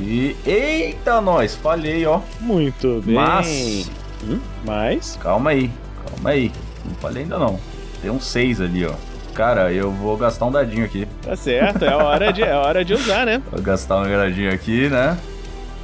E. 0.00 0.36
Eita, 0.46 1.20
nós! 1.20 1.54
Falhei, 1.54 2.06
ó. 2.06 2.20
Muito 2.40 3.02
bem. 3.04 3.14
Mas. 3.14 3.90
Hum? 4.24 4.38
Mas. 4.64 5.18
Calma 5.20 5.50
aí, 5.50 5.70
calma 6.06 6.30
aí. 6.30 6.52
Não 6.84 6.94
falhei 6.96 7.22
ainda 7.22 7.38
não. 7.38 7.58
Tem 8.00 8.10
um 8.10 8.20
6 8.20 8.60
ali, 8.60 8.86
ó. 8.86 8.92
Cara, 9.34 9.72
eu 9.72 9.90
vou 9.90 10.16
gastar 10.16 10.46
um 10.46 10.52
dadinho 10.52 10.84
aqui. 10.84 11.06
Tá 11.22 11.36
certo, 11.36 11.84
é 11.84 11.94
hora 11.94 12.32
de, 12.32 12.42
é 12.42 12.54
hora 12.54 12.84
de 12.84 12.94
usar, 12.94 13.24
né? 13.24 13.40
Vou 13.50 13.62
gastar 13.62 13.98
um 13.98 14.08
dadinho 14.08 14.52
aqui, 14.52 14.88
né? 14.88 15.16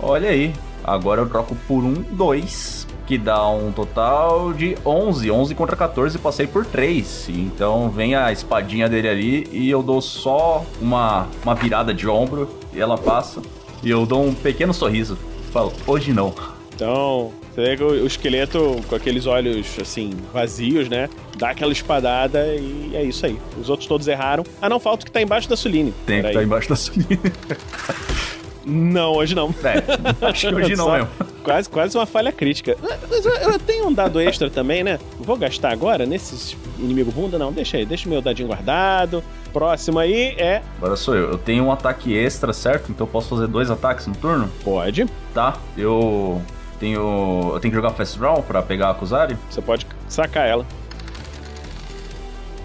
Olha 0.00 0.28
aí. 0.30 0.52
Agora 0.82 1.22
eu 1.22 1.28
troco 1.28 1.54
por 1.66 1.82
um 1.82 1.94
2, 1.94 2.83
que 3.06 3.18
dá 3.18 3.46
um 3.48 3.70
total 3.72 4.52
de 4.52 4.76
11. 4.84 5.30
11 5.30 5.54
contra 5.54 5.76
14, 5.76 6.18
passei 6.18 6.46
por 6.46 6.64
3. 6.64 7.28
Então 7.28 7.90
vem 7.90 8.14
a 8.14 8.32
espadinha 8.32 8.88
dele 8.88 9.08
ali 9.08 9.48
e 9.52 9.68
eu 9.70 9.82
dou 9.82 10.00
só 10.00 10.64
uma, 10.80 11.26
uma 11.42 11.54
virada 11.54 11.92
de 11.92 12.08
ombro 12.08 12.48
e 12.72 12.80
ela 12.80 12.96
passa. 12.96 13.42
E 13.82 13.90
eu 13.90 14.06
dou 14.06 14.24
um 14.24 14.34
pequeno 14.34 14.72
sorriso. 14.72 15.18
Falo, 15.52 15.72
hoje 15.86 16.12
não. 16.12 16.34
Então, 16.74 17.30
você 17.54 17.62
vê 17.62 17.76
que 17.76 17.84
o, 17.84 18.04
esqueleto 18.06 18.80
com 18.88 18.96
aqueles 18.96 19.26
olhos 19.26 19.76
assim, 19.80 20.10
vazios, 20.32 20.88
né? 20.88 21.08
Dá 21.38 21.50
aquela 21.50 21.70
espadada 21.72 22.46
e 22.56 22.90
é 22.94 23.02
isso 23.04 23.24
aí. 23.26 23.38
Os 23.60 23.68
outros 23.68 23.86
todos 23.86 24.08
erraram. 24.08 24.44
Ah, 24.60 24.68
não, 24.68 24.80
falta 24.80 25.02
o 25.02 25.06
que 25.06 25.12
tá 25.12 25.22
embaixo 25.22 25.48
da 25.48 25.56
Suline. 25.56 25.92
Tem 26.04 26.16
que 26.16 26.22
Peraí. 26.22 26.30
estar 26.32 26.42
embaixo 26.42 26.68
da 26.68 26.74
sulinha. 26.76 27.20
Não, 28.66 29.12
hoje 29.12 29.34
não. 29.34 29.54
É, 29.62 30.26
acho 30.26 30.48
que 30.48 30.54
hoje 30.54 30.74
não 30.76 30.86
Só- 30.86 30.92
mesmo. 30.92 31.08
Quase, 31.44 31.68
quase 31.68 31.96
uma 31.96 32.06
falha 32.06 32.32
crítica. 32.32 32.76
Mas 32.82 33.24
eu, 33.24 33.32
eu 33.34 33.58
tenho 33.58 33.86
um 33.86 33.92
dado 33.92 34.20
extra 34.20 34.50
também, 34.50 34.82
né? 34.82 34.98
Vou 35.20 35.36
gastar 35.36 35.70
agora 35.70 36.06
nesses 36.06 36.56
inimigo 36.78 37.12
bunda? 37.12 37.38
Não, 37.38 37.52
deixa 37.52 37.76
aí, 37.76 37.86
deixa 37.86 38.06
o 38.06 38.10
meu 38.10 38.20
dadinho 38.20 38.48
guardado. 38.48 39.22
Próximo 39.52 40.00
aí 40.00 40.34
é. 40.36 40.62
Agora 40.78 40.96
sou 40.96 41.14
eu. 41.14 41.30
Eu 41.30 41.38
tenho 41.38 41.64
um 41.64 41.70
ataque 41.70 42.16
extra, 42.16 42.52
certo? 42.52 42.90
Então 42.90 43.06
eu 43.06 43.10
posso 43.10 43.28
fazer 43.28 43.46
dois 43.46 43.70
ataques 43.70 44.06
no 44.06 44.14
turno? 44.14 44.50
Pode. 44.64 45.06
Tá. 45.32 45.56
Eu 45.76 46.42
tenho. 46.80 47.52
Eu 47.52 47.60
tenho 47.60 47.70
que 47.70 47.76
jogar 47.76 47.90
Fast 47.90 48.18
Draw 48.18 48.42
pra 48.42 48.62
pegar 48.62 48.90
a 48.90 48.94
Kuzari? 48.94 49.36
Você 49.48 49.62
pode 49.62 49.86
sacar 50.08 50.48
ela. 50.48 50.66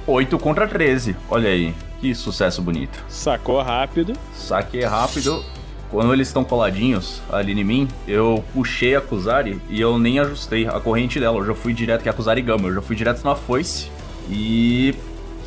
8 0.08 0.40
contra 0.40 0.68
13. 0.68 1.16
Olha 1.30 1.50
aí. 1.50 1.76
Que 2.00 2.16
sucesso 2.16 2.62
bonito. 2.62 3.04
Sacou 3.10 3.62
rápido. 3.62 4.14
Saquei 4.34 4.84
rápido. 4.84 5.44
Quando 5.92 6.14
eles 6.14 6.28
estão 6.28 6.44
coladinhos 6.44 7.22
ali 7.32 7.60
em 7.60 7.64
mim, 7.64 7.88
eu 8.08 8.44
puxei 8.54 8.96
a 8.96 9.02
Kuzari 9.02 9.60
e 9.70 9.82
eu 9.82 9.98
nem 9.98 10.20
ajustei 10.20 10.68
a 10.68 10.80
corrente 10.80 11.20
dela. 11.20 11.38
Eu 11.38 11.46
já 11.46 11.56
fui 11.56 11.74
direto, 11.74 12.04
que 12.04 12.10
é 12.10 12.12
a 12.12 12.14
Kuzari 12.14 12.42
Gama. 12.42 12.68
Eu 12.68 12.76
já 12.76 12.82
fui 12.82 12.96
direto 12.96 13.24
na 13.24 13.36
foice 13.36 13.90
e 14.30 14.94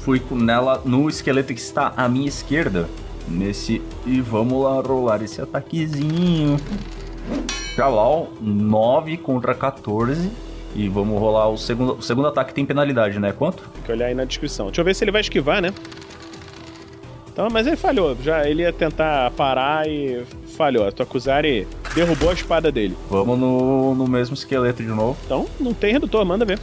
fui 0.05 0.21
nela 0.33 0.83
no 0.85 1.09
esqueleto 1.09 1.55
que 1.55 1.61
está 1.61 1.93
à 1.97 2.09
minha 2.09 2.29
esquerda. 2.29 2.89
Nesse. 3.29 3.81
E 4.05 4.21
vamos 4.21 4.65
lá 4.65 4.81
rolar 4.81 5.23
esse 5.23 5.41
ataquezinho. 5.41 6.57
Jalal, 7.77 8.33
9 8.41 9.17
contra 9.19 9.55
14. 9.55 10.29
E 10.75 10.89
vamos 10.89 11.21
rolar 11.21 11.49
o 11.49 11.57
segundo. 11.57 11.95
O 11.95 12.03
segundo 12.03 12.27
ataque 12.27 12.53
tem 12.53 12.67
penalidade, 12.67 13.21
né? 13.21 13.33
Quanto? 13.33 13.63
Tem 13.75 13.83
que 13.83 13.93
olhar 13.93 14.07
aí 14.07 14.15
na 14.15 14.25
descrição. 14.25 14.67
Deixa 14.67 14.81
eu 14.81 14.85
ver 14.85 14.95
se 14.95 15.05
ele 15.05 15.13
vai 15.13 15.21
esquivar, 15.21 15.63
né? 15.63 15.73
Então, 17.33 17.49
mas 17.51 17.67
ele 17.67 17.77
falhou. 17.77 18.17
Já 18.23 18.47
ele 18.47 18.63
ia 18.63 18.73
tentar 18.73 19.31
parar 19.33 19.89
e 19.89 20.23
falhou. 20.57 20.87
A 20.87 20.93
Tokuzari 20.93 21.67
derrubou 21.95 22.31
a 22.31 22.35
espada 22.35 22.71
dele. 22.71 22.97
Vamos 23.09 23.39
no, 23.39 23.95
no 23.95 24.07
mesmo 24.07 24.35
esqueleto 24.35 24.83
de 24.83 24.89
novo. 24.89 25.17
Então, 25.25 25.47
não 25.59 25.73
tem 25.73 25.93
redutor, 25.93 26.25
manda 26.25 26.45
ver. 26.45 26.59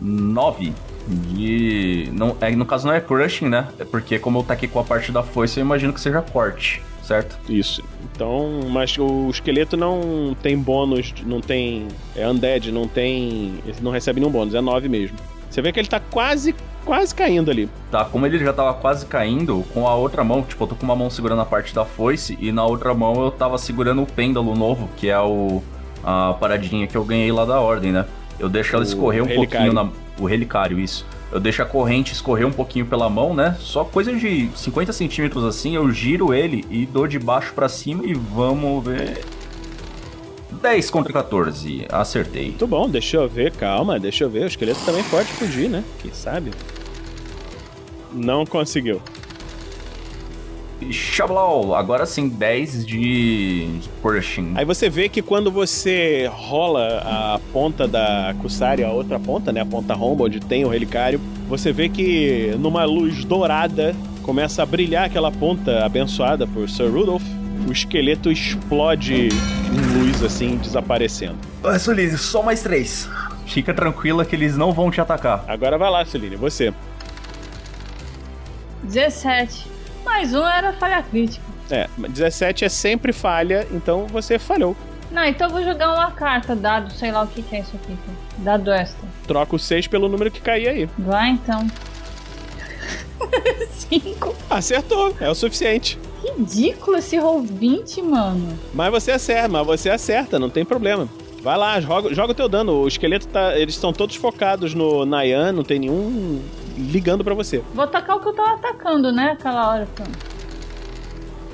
9 0.00 0.72
de. 1.08 2.10
Não, 2.12 2.36
é, 2.40 2.50
no 2.50 2.66
caso 2.66 2.86
não 2.86 2.94
é 2.94 3.00
crushing, 3.00 3.48
né? 3.48 3.68
É 3.78 3.84
porque 3.84 4.18
como 4.18 4.40
eu 4.40 4.42
taquei 4.42 4.68
com 4.68 4.80
a 4.80 4.84
parte 4.84 5.12
da 5.12 5.22
foice, 5.22 5.60
eu 5.60 5.64
imagino 5.64 5.92
que 5.92 6.00
seja 6.00 6.20
corte, 6.20 6.82
certo? 7.02 7.38
Isso. 7.48 7.82
Então, 8.12 8.60
mas 8.70 8.96
o 8.98 9.30
esqueleto 9.30 9.76
não 9.76 10.36
tem 10.42 10.58
bônus, 10.58 11.14
não 11.24 11.40
tem. 11.40 11.86
É 12.16 12.28
undead, 12.28 12.72
não 12.72 12.88
tem. 12.88 13.54
Ele 13.64 13.76
não 13.80 13.92
recebe 13.92 14.20
nenhum 14.20 14.32
bônus, 14.32 14.54
é 14.54 14.60
9 14.60 14.88
mesmo. 14.88 15.16
Você 15.50 15.60
vê 15.60 15.70
que 15.70 15.78
ele 15.78 15.88
tá 15.88 16.00
quase, 16.00 16.54
quase 16.84 17.14
caindo 17.14 17.50
ali. 17.50 17.68
Tá, 17.90 18.04
como 18.04 18.26
ele 18.26 18.38
já 18.38 18.52
tava 18.52 18.74
quase 18.74 19.06
caindo, 19.06 19.64
com 19.72 19.86
a 19.86 19.94
outra 19.94 20.22
mão, 20.22 20.42
tipo, 20.42 20.62
eu 20.64 20.68
tô 20.68 20.74
com 20.74 20.84
uma 20.84 20.96
mão 20.96 21.10
segurando 21.10 21.42
a 21.42 21.46
parte 21.46 21.74
da 21.74 21.84
foice 21.84 22.36
e 22.40 22.52
na 22.52 22.64
outra 22.64 22.94
mão 22.94 23.22
eu 23.22 23.30
tava 23.30 23.58
segurando 23.58 24.02
o 24.02 24.06
pêndulo 24.06 24.54
novo, 24.54 24.88
que 24.96 25.08
é 25.08 25.20
o 25.20 25.62
a 26.04 26.34
paradinha 26.34 26.86
que 26.86 26.96
eu 26.96 27.04
ganhei 27.04 27.30
lá 27.30 27.44
da 27.44 27.60
ordem, 27.60 27.92
né? 27.92 28.04
Eu 28.38 28.48
deixo 28.48 28.74
ela 28.74 28.84
escorrer 28.84 29.22
um 29.22 29.26
relicário. 29.26 29.72
pouquinho 29.72 29.72
na 29.72 30.02
o 30.20 30.26
relicário, 30.26 30.78
isso. 30.78 31.06
Eu 31.30 31.40
deixo 31.40 31.62
a 31.62 31.64
corrente 31.64 32.12
escorrer 32.12 32.46
um 32.46 32.52
pouquinho 32.52 32.84
pela 32.84 33.08
mão, 33.08 33.34
né? 33.34 33.56
Só 33.58 33.84
coisa 33.84 34.12
de 34.12 34.50
50 34.54 34.92
centímetros 34.92 35.44
assim, 35.44 35.74
eu 35.74 35.90
giro 35.90 36.34
ele 36.34 36.64
e 36.70 36.84
dou 36.84 37.06
de 37.06 37.18
baixo 37.18 37.52
pra 37.54 37.68
cima 37.68 38.04
e 38.04 38.12
vamos 38.12 38.84
ver. 38.84 39.24
10 40.60 40.90
contra 40.90 41.12
14, 41.12 41.86
acertei. 41.90 42.46
Muito 42.46 42.66
bom, 42.66 42.88
deixa 42.88 43.16
eu 43.16 43.28
ver, 43.28 43.52
calma, 43.52 43.98
deixa 43.98 44.24
eu 44.24 44.30
ver. 44.30 44.44
O 44.44 44.46
esqueleto 44.46 44.80
também 44.84 45.02
pode 45.04 45.28
fugir, 45.28 45.68
né? 45.68 45.82
Quem 46.00 46.12
sabe? 46.12 46.50
Não 48.14 48.44
conseguiu. 48.44 49.00
Xablau, 50.90 51.74
agora 51.74 52.04
sim, 52.06 52.28
10 52.28 52.84
de 52.84 53.68
crushing. 54.00 54.52
Aí 54.56 54.64
você 54.64 54.88
vê 54.88 55.08
que 55.08 55.22
quando 55.22 55.50
você 55.50 56.28
rola 56.32 57.02
a 57.04 57.40
ponta 57.52 57.86
da 57.86 58.34
Kusari, 58.40 58.82
a 58.82 58.90
outra 58.90 59.20
ponta, 59.20 59.52
né? 59.52 59.60
A 59.60 59.66
ponta 59.66 59.94
romba, 59.94 60.24
onde 60.24 60.40
tem 60.40 60.64
o 60.64 60.68
relicário, 60.68 61.20
você 61.48 61.72
vê 61.72 61.88
que 61.88 62.54
numa 62.58 62.84
luz 62.84 63.24
dourada 63.24 63.94
começa 64.22 64.62
a 64.62 64.66
brilhar 64.66 65.04
aquela 65.04 65.30
ponta 65.30 65.84
abençoada 65.84 66.46
por 66.46 66.68
Sir 66.68 66.90
Rudolph. 66.90 67.24
O 67.68 67.70
esqueleto 67.70 68.30
explode 68.30 69.28
em 69.28 69.98
luz, 69.98 70.22
assim, 70.24 70.56
desaparecendo. 70.56 71.36
Ah, 71.62 71.78
Suline, 71.78 72.18
só 72.18 72.42
mais 72.42 72.60
3. 72.60 73.08
Fica 73.46 73.72
tranquila 73.72 74.24
que 74.24 74.34
eles 74.34 74.56
não 74.56 74.72
vão 74.72 74.90
te 74.90 75.00
atacar. 75.00 75.44
Agora 75.46 75.78
vai 75.78 75.90
lá, 75.90 76.04
Celine, 76.04 76.34
você. 76.34 76.72
17. 78.82 79.66
Mais 80.04 80.34
um 80.34 80.46
era 80.46 80.72
falha 80.72 81.02
crítica. 81.02 81.44
É, 81.70 81.88
17 81.96 82.64
é 82.64 82.68
sempre 82.68 83.12
falha, 83.12 83.66
então 83.70 84.06
você 84.06 84.38
falhou. 84.38 84.76
Não, 85.10 85.24
então 85.24 85.48
eu 85.48 85.52
vou 85.52 85.62
jogar 85.62 85.92
uma 85.92 86.10
carta, 86.10 86.56
dado, 86.56 86.92
sei 86.92 87.12
lá 87.12 87.22
o 87.22 87.26
que, 87.26 87.42
que 87.42 87.56
é 87.56 87.60
isso 87.60 87.76
aqui. 87.76 87.92
tá? 87.94 88.12
Dado 88.38 88.72
extra. 88.72 89.08
Troca 89.26 89.56
o 89.56 89.58
6 89.58 89.86
pelo 89.86 90.08
número 90.08 90.30
que 90.30 90.40
cair 90.40 90.68
aí. 90.68 90.88
Vai 90.98 91.30
então. 91.30 91.66
5. 93.90 94.34
Acertou, 94.50 95.14
é 95.20 95.28
o 95.30 95.34
suficiente. 95.34 95.98
Ridículo 96.36 96.96
esse 96.96 97.16
roll 97.18 97.42
20, 97.42 98.02
mano. 98.02 98.58
Mas 98.72 98.90
você 98.90 99.12
acerta, 99.12 99.48
mas 99.48 99.66
você 99.66 99.90
acerta, 99.90 100.38
não 100.38 100.48
tem 100.48 100.64
problema. 100.64 101.08
Vai 101.42 101.58
lá, 101.58 101.80
joga, 101.80 102.14
joga 102.14 102.32
o 102.32 102.34
teu 102.34 102.48
dano. 102.48 102.72
O 102.82 102.88
esqueleto 102.88 103.26
tá. 103.26 103.58
Eles 103.58 103.74
estão 103.74 103.92
todos 103.92 104.14
focados 104.14 104.74
no 104.74 105.04
Nayan, 105.04 105.52
não 105.52 105.64
tem 105.64 105.80
nenhum 105.80 106.40
ligando 106.76 107.24
pra 107.24 107.34
você. 107.34 107.62
Vou 107.74 107.84
atacar 107.84 108.16
o 108.16 108.20
que 108.20 108.28
eu 108.28 108.32
tava 108.32 108.54
atacando, 108.54 109.12
né? 109.12 109.32
Aquela 109.32 109.68
hora. 109.70 109.88
pô. 109.94 110.02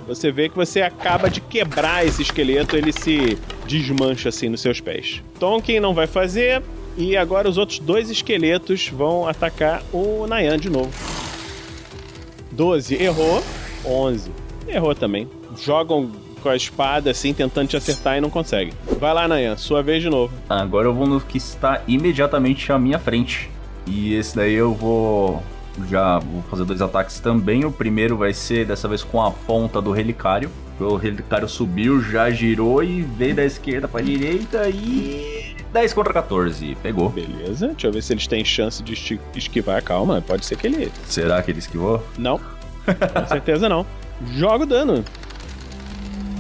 Você 0.07 0.33
vê 0.33 0.49
que 0.49 0.57
você 0.57 0.81
acaba 0.81 1.29
de 1.29 1.41
quebrar 1.41 2.07
esse 2.07 2.23
esqueleto, 2.23 2.77
ele 2.77 2.93
se 2.93 3.37
desmancha 3.67 4.31
assim 4.31 4.49
nos 4.49 4.63
seus 4.63 4.81
pés. 4.81 5.23
Tonkin 5.39 5.81
não 5.81 5.93
vai 5.93 6.07
fazer, 6.07 6.63
e 6.97 7.17
agora 7.17 7.49
os 7.49 7.59
outros 7.59 7.79
dois 7.79 8.11
esqueletos 8.11 8.89
vão 8.89 9.29
atacar 9.29 9.83
o 9.93 10.27
Nayan 10.27 10.59
de 10.59 10.71
novo. 10.71 10.91
12, 12.51 12.95
errou. 13.01 13.43
11, 13.85 14.31
errou 14.67 14.95
também. 14.95 15.29
Jogam 15.63 16.11
com 16.43 16.49
a 16.49 16.57
espada 16.57 17.11
assim, 17.11 17.35
tentando 17.35 17.69
te 17.69 17.77
acertar 17.77 18.17
e 18.17 18.21
não 18.21 18.31
conseguem. 18.31 18.73
Vai 18.99 19.13
lá, 19.13 19.29
Nayan, 19.29 19.57
sua 19.57 19.83
vez 19.83 20.03
de 20.03 20.09
novo. 20.09 20.33
Agora 20.49 20.89
eu 20.89 20.95
vou 20.95 21.07
no 21.07 21.21
que 21.21 21.37
está 21.37 21.83
imediatamente 21.87 22.73
à 22.73 22.79
minha 22.79 22.99
frente. 22.99 23.51
E 23.89 24.15
esse 24.15 24.37
daí 24.37 24.55
eu 24.55 24.75
vou. 24.75 25.43
Já 25.89 26.19
vou 26.19 26.43
fazer 26.51 26.65
dois 26.65 26.83
ataques 26.83 27.21
também. 27.21 27.65
O 27.65 27.71
primeiro 27.71 28.17
vai 28.17 28.33
ser 28.33 28.67
dessa 28.67 28.89
vez 28.89 29.03
com 29.03 29.23
a 29.23 29.31
ponta 29.31 29.81
do 29.81 29.93
relicário. 29.93 30.51
O 30.81 30.97
relicário 30.97 31.49
subiu, 31.49 32.01
já 32.01 32.31
girou 32.31 32.83
e 32.85 33.03
veio 33.03 33.35
da 33.35 33.45
esquerda 33.45 33.89
pra 33.89 34.01
direita 34.01 34.69
e. 34.69 35.57
10 35.73 35.93
contra 35.93 36.13
14. 36.13 36.77
Pegou. 36.83 37.11
Beleza, 37.11 37.69
deixa 37.69 37.87
eu 37.89 37.93
ver 37.93 38.03
se 38.03 38.13
eles 38.13 38.27
têm 38.27 38.45
chance 38.45 38.83
de 38.83 39.21
esquivar. 39.35 39.83
Calma, 39.83 40.23
pode 40.27 40.47
ser 40.47 40.57
que 40.57 40.67
ele. 40.67 40.91
Será 41.07 41.43
que 41.43 41.51
ele 41.51 41.59
esquivou? 41.59 42.03
Não, 42.17 42.39
com 42.39 43.27
certeza 43.29 43.69
não. 43.69 43.85
Joga 44.35 44.65
o 44.65 44.67
dano. 44.67 45.05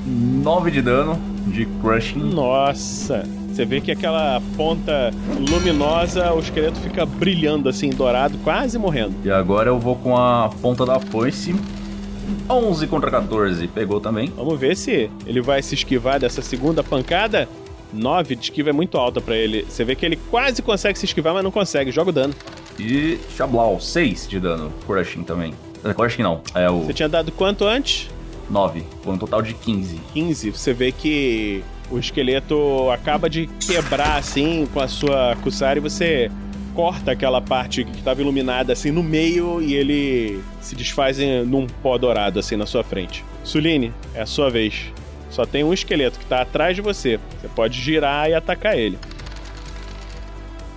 9 0.06 0.70
de 0.70 0.80
dano 0.80 1.20
de 1.48 1.66
crushing. 1.80 2.18
Nossa, 2.18 3.24
você 3.58 3.64
vê 3.64 3.80
que 3.80 3.90
aquela 3.90 4.40
ponta 4.56 5.10
luminosa, 5.50 6.32
o 6.32 6.38
esqueleto 6.38 6.78
fica 6.78 7.04
brilhando 7.04 7.68
assim, 7.68 7.90
dourado, 7.90 8.38
quase 8.44 8.78
morrendo. 8.78 9.16
E 9.24 9.30
agora 9.32 9.68
eu 9.68 9.80
vou 9.80 9.96
com 9.96 10.16
a 10.16 10.48
ponta 10.62 10.86
da 10.86 11.00
foice. 11.00 11.56
11 12.48 12.86
contra 12.86 13.10
14. 13.10 13.66
Pegou 13.66 14.00
também. 14.00 14.32
Vamos 14.36 14.60
ver 14.60 14.76
se 14.76 15.10
ele 15.26 15.40
vai 15.40 15.60
se 15.60 15.74
esquivar 15.74 16.20
dessa 16.20 16.40
segunda 16.40 16.84
pancada. 16.84 17.48
9 17.92 18.36
de 18.36 18.44
esquiva 18.44 18.70
é 18.70 18.72
muito 18.72 18.96
alta 18.96 19.20
pra 19.20 19.36
ele. 19.36 19.66
Você 19.68 19.82
vê 19.82 19.96
que 19.96 20.06
ele 20.06 20.16
quase 20.30 20.62
consegue 20.62 20.96
se 20.96 21.06
esquivar, 21.06 21.34
mas 21.34 21.42
não 21.42 21.50
consegue. 21.50 21.90
Joga 21.90 22.10
o 22.10 22.12
dano. 22.12 22.34
E 22.78 23.18
Xablau, 23.36 23.80
6 23.80 24.28
de 24.28 24.38
dano. 24.38 24.72
Crushing 24.86 25.24
também. 25.24 25.52
Eh, 25.82 25.92
Crushing 25.92 26.22
não, 26.22 26.42
é 26.54 26.70
o 26.70 26.82
Você 26.82 26.92
tinha 26.92 27.08
dado 27.08 27.32
quanto 27.32 27.64
antes? 27.64 28.08
9, 28.48 28.84
com 29.02 29.14
um 29.14 29.18
total 29.18 29.42
de 29.42 29.52
15. 29.52 30.00
15. 30.14 30.50
Você 30.52 30.72
vê 30.72 30.92
que 30.92 31.64
o 31.90 31.98
esqueleto 31.98 32.90
acaba 32.90 33.28
de 33.30 33.46
quebrar 33.66 34.16
assim 34.18 34.66
com 34.72 34.80
a 34.80 34.88
sua 34.88 35.36
Kusari. 35.42 35.80
Você 35.80 36.30
corta 36.74 37.10
aquela 37.12 37.40
parte 37.40 37.84
que 37.84 37.98
estava 37.98 38.20
iluminada 38.20 38.72
assim 38.72 38.90
no 38.90 39.02
meio 39.02 39.60
e 39.60 39.74
ele 39.74 40.40
se 40.60 40.76
desfaz 40.76 41.18
em, 41.18 41.44
num 41.44 41.66
pó 41.66 41.98
dourado 41.98 42.38
assim 42.38 42.56
na 42.56 42.66
sua 42.66 42.84
frente. 42.84 43.24
Suline, 43.42 43.92
é 44.14 44.22
a 44.22 44.26
sua 44.26 44.50
vez. 44.50 44.92
Só 45.30 45.44
tem 45.44 45.62
um 45.64 45.72
esqueleto 45.72 46.18
que 46.18 46.24
tá 46.26 46.42
atrás 46.42 46.76
de 46.76 46.82
você. 46.82 47.18
Você 47.40 47.48
pode 47.48 47.80
girar 47.80 48.28
e 48.30 48.34
atacar 48.34 48.76
ele. 48.76 48.98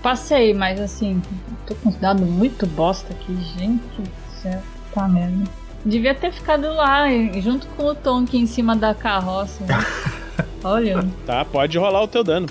Passei, 0.02 0.52
mas 0.52 0.80
assim, 0.80 1.22
tô 1.66 1.74
com 1.76 1.88
uns 1.88 1.96
dados 1.96 2.26
muito 2.28 2.66
bosta 2.66 3.12
aqui, 3.12 3.34
gente 3.56 3.82
do 3.98 4.10
céu. 4.42 4.60
Tá 4.92 5.06
merda. 5.08 5.44
Devia 5.84 6.14
ter 6.14 6.32
ficado 6.32 6.72
lá, 6.74 7.10
e- 7.10 7.40
junto 7.40 7.66
com 7.68 7.84
o 7.86 7.94
Tonk 7.94 8.36
em 8.36 8.46
cima 8.46 8.74
da 8.76 8.94
carroça. 8.94 9.64
né? 9.64 9.74
Olha, 10.64 11.04
Tá, 11.26 11.44
pode 11.44 11.76
rolar 11.78 12.02
o 12.02 12.08
teu 12.08 12.22
dano. 12.24 12.48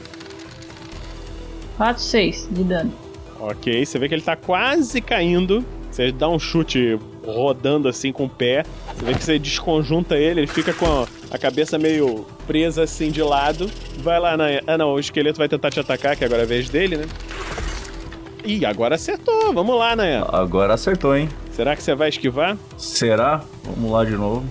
4, 1.77 2.01
6 2.01 2.49
de 2.51 2.63
dano. 2.63 2.93
Ok, 3.39 3.85
você 3.85 3.97
vê 3.97 4.07
que 4.07 4.13
ele 4.13 4.21
tá 4.21 4.35
quase 4.35 5.01
caindo. 5.01 5.65
Você 5.89 6.11
dá 6.11 6.29
um 6.29 6.39
chute 6.39 6.97
rodando 7.25 7.87
assim 7.87 8.11
com 8.11 8.25
o 8.25 8.29
pé. 8.29 8.63
Você 8.95 9.05
vê 9.05 9.13
que 9.13 9.23
você 9.23 9.39
desconjunta 9.39 10.15
ele, 10.15 10.41
ele 10.41 10.47
fica 10.47 10.73
com 10.73 11.05
a, 11.31 11.37
cabeça 11.37 11.77
meio 11.77 12.25
presa 12.45 12.83
assim 12.83 13.09
de 13.09 13.21
lado. 13.21 13.69
Vai 13.97 14.19
lá, 14.19 14.37
Nayan. 14.37 14.61
Ah, 14.67 14.77
não, 14.77 14.93
o 14.93 14.99
esqueleto 14.99 15.37
vai 15.37 15.49
tentar 15.49 15.71
te 15.71 15.79
atacar, 15.79 16.15
que 16.15 16.23
agora 16.23 16.41
é 16.41 16.45
a 16.45 16.47
vez 16.47 16.69
dele, 16.69 16.97
né? 16.97 17.05
Ih, 18.45 18.65
agora 18.65 18.95
acertou. 18.95 19.53
Vamos 19.53 19.77
lá, 19.77 19.95
Nayan. 19.95 20.25
Agora 20.31 20.73
acertou, 20.73 21.15
hein? 21.15 21.27
Será 21.51 21.75
que 21.75 21.83
você 21.83 21.93
vai 21.93 22.09
esquivar? 22.09 22.57
Será? 22.77 23.43
Vamos 23.63 23.91
lá 23.91 24.05
de 24.05 24.11
novo. 24.11 24.45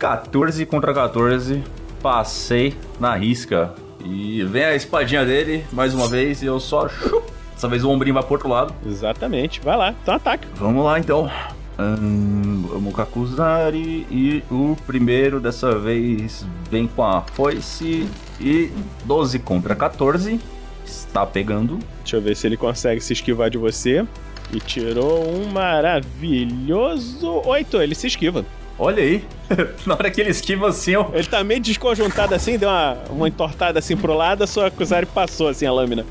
14 0.00 0.64
contra 0.64 0.94
14. 0.94 1.62
Passei 2.02 2.74
na 2.98 3.14
risca. 3.14 3.74
E 4.02 4.42
vem 4.44 4.64
a 4.64 4.74
espadinha 4.74 5.26
dele, 5.26 5.62
mais 5.70 5.92
uma 5.92 6.08
vez, 6.08 6.42
e 6.42 6.46
eu 6.46 6.58
só. 6.58 6.88
chup. 6.88 7.30
Dessa 7.52 7.68
vez 7.68 7.84
o 7.84 7.90
ombrinho 7.90 8.14
vai 8.14 8.22
pro 8.22 8.32
outro 8.32 8.48
lado. 8.48 8.74
Exatamente. 8.86 9.60
Vai 9.60 9.76
lá, 9.76 9.94
então 10.02 10.14
ataca. 10.14 10.48
Vamos 10.54 10.82
lá 10.82 10.98
então. 10.98 11.30
Hum, 11.78 12.64
vamos 12.72 12.94
com 12.94 13.02
a 13.02 13.06
Kuzari. 13.06 14.06
E 14.10 14.42
o 14.50 14.74
primeiro 14.86 15.38
dessa 15.38 15.78
vez 15.78 16.46
vem 16.70 16.86
com 16.86 17.04
a 17.04 17.20
foice. 17.20 18.08
E 18.40 18.72
12 19.04 19.38
contra 19.40 19.76
14. 19.76 20.40
Está 20.82 21.26
pegando. 21.26 21.78
Deixa 21.98 22.16
eu 22.16 22.22
ver 22.22 22.34
se 22.34 22.46
ele 22.46 22.56
consegue 22.56 23.02
se 23.02 23.12
esquivar 23.12 23.50
de 23.50 23.58
você. 23.58 24.06
E 24.50 24.58
tirou 24.58 25.30
um 25.30 25.52
maravilhoso 25.52 27.42
8. 27.44 27.82
Ele 27.82 27.94
se 27.94 28.06
esquiva. 28.06 28.46
Olha 28.80 29.02
aí. 29.02 29.22
Na 29.84 29.92
hora 29.94 30.10
que 30.10 30.22
ele 30.22 30.30
esquiva 30.30 30.70
assim, 30.70 30.92
eu. 30.92 31.10
Ele 31.12 31.26
tá 31.26 31.44
meio 31.44 31.60
desconjuntado 31.60 32.34
assim, 32.34 32.56
deu 32.56 32.70
uma, 32.70 32.96
uma 33.10 33.28
entortada 33.28 33.78
assim 33.78 33.94
pro 33.94 34.14
lado, 34.14 34.42
a 34.42 34.46
sua 34.46 34.70
Kuzari 34.70 35.04
passou 35.04 35.48
assim 35.48 35.66
a 35.66 35.72
lâmina. 35.72 36.06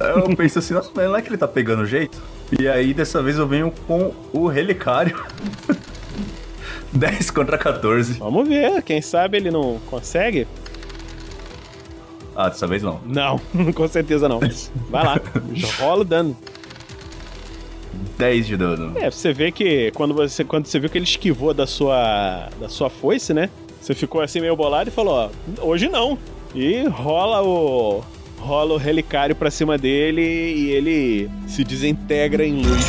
Eu 0.00 0.34
penso 0.34 0.58
assim, 0.58 0.72
nossa, 0.72 0.90
mas 0.94 1.06
não 1.06 1.16
é 1.16 1.20
que 1.20 1.28
ele 1.28 1.36
tá 1.36 1.46
pegando 1.46 1.84
jeito? 1.84 2.20
E 2.58 2.66
aí, 2.66 2.94
dessa 2.94 3.22
vez 3.22 3.36
eu 3.36 3.46
venho 3.46 3.70
com 3.86 4.12
o 4.32 4.46
relicário. 4.46 5.22
10 6.92 7.30
contra 7.30 7.58
14. 7.58 8.14
Vamos 8.14 8.48
ver, 8.48 8.82
quem 8.82 9.02
sabe 9.02 9.36
ele 9.36 9.50
não 9.50 9.78
consegue? 9.90 10.46
Ah, 12.34 12.48
dessa 12.48 12.66
vez 12.66 12.82
não. 12.82 13.00
Não, 13.04 13.38
com 13.74 13.86
certeza 13.86 14.28
não. 14.28 14.40
Vai 14.88 15.04
lá, 15.04 15.20
rola 15.78 16.00
o 16.00 16.04
dano. 16.04 16.36
10 18.18 18.46
de 18.46 18.56
dano. 18.56 18.92
É, 18.96 19.10
você 19.10 19.32
vê 19.32 19.50
que 19.52 19.90
quando 19.94 20.12
você, 20.14 20.44
quando 20.44 20.66
você 20.66 20.78
viu 20.78 20.88
que 20.90 20.98
ele 20.98 21.04
esquivou 21.04 21.52
da 21.54 21.66
sua, 21.66 22.48
da 22.60 22.68
sua 22.68 22.88
foice, 22.90 23.32
né? 23.34 23.48
Você 23.80 23.94
ficou 23.94 24.20
assim 24.20 24.40
meio 24.40 24.56
bolado 24.56 24.88
e 24.88 24.92
falou, 24.92 25.14
ó, 25.14 25.28
hoje 25.66 25.88
não. 25.88 26.16
E 26.54 26.84
rola 26.88 27.42
o 27.42 28.02
rola 28.38 28.74
o 28.74 28.76
relicário 28.76 29.34
pra 29.34 29.50
cima 29.50 29.76
dele 29.78 30.20
e 30.22 30.70
ele 30.70 31.30
se 31.48 31.64
desintegra 31.64 32.44
em 32.44 32.62
luz 32.62 32.84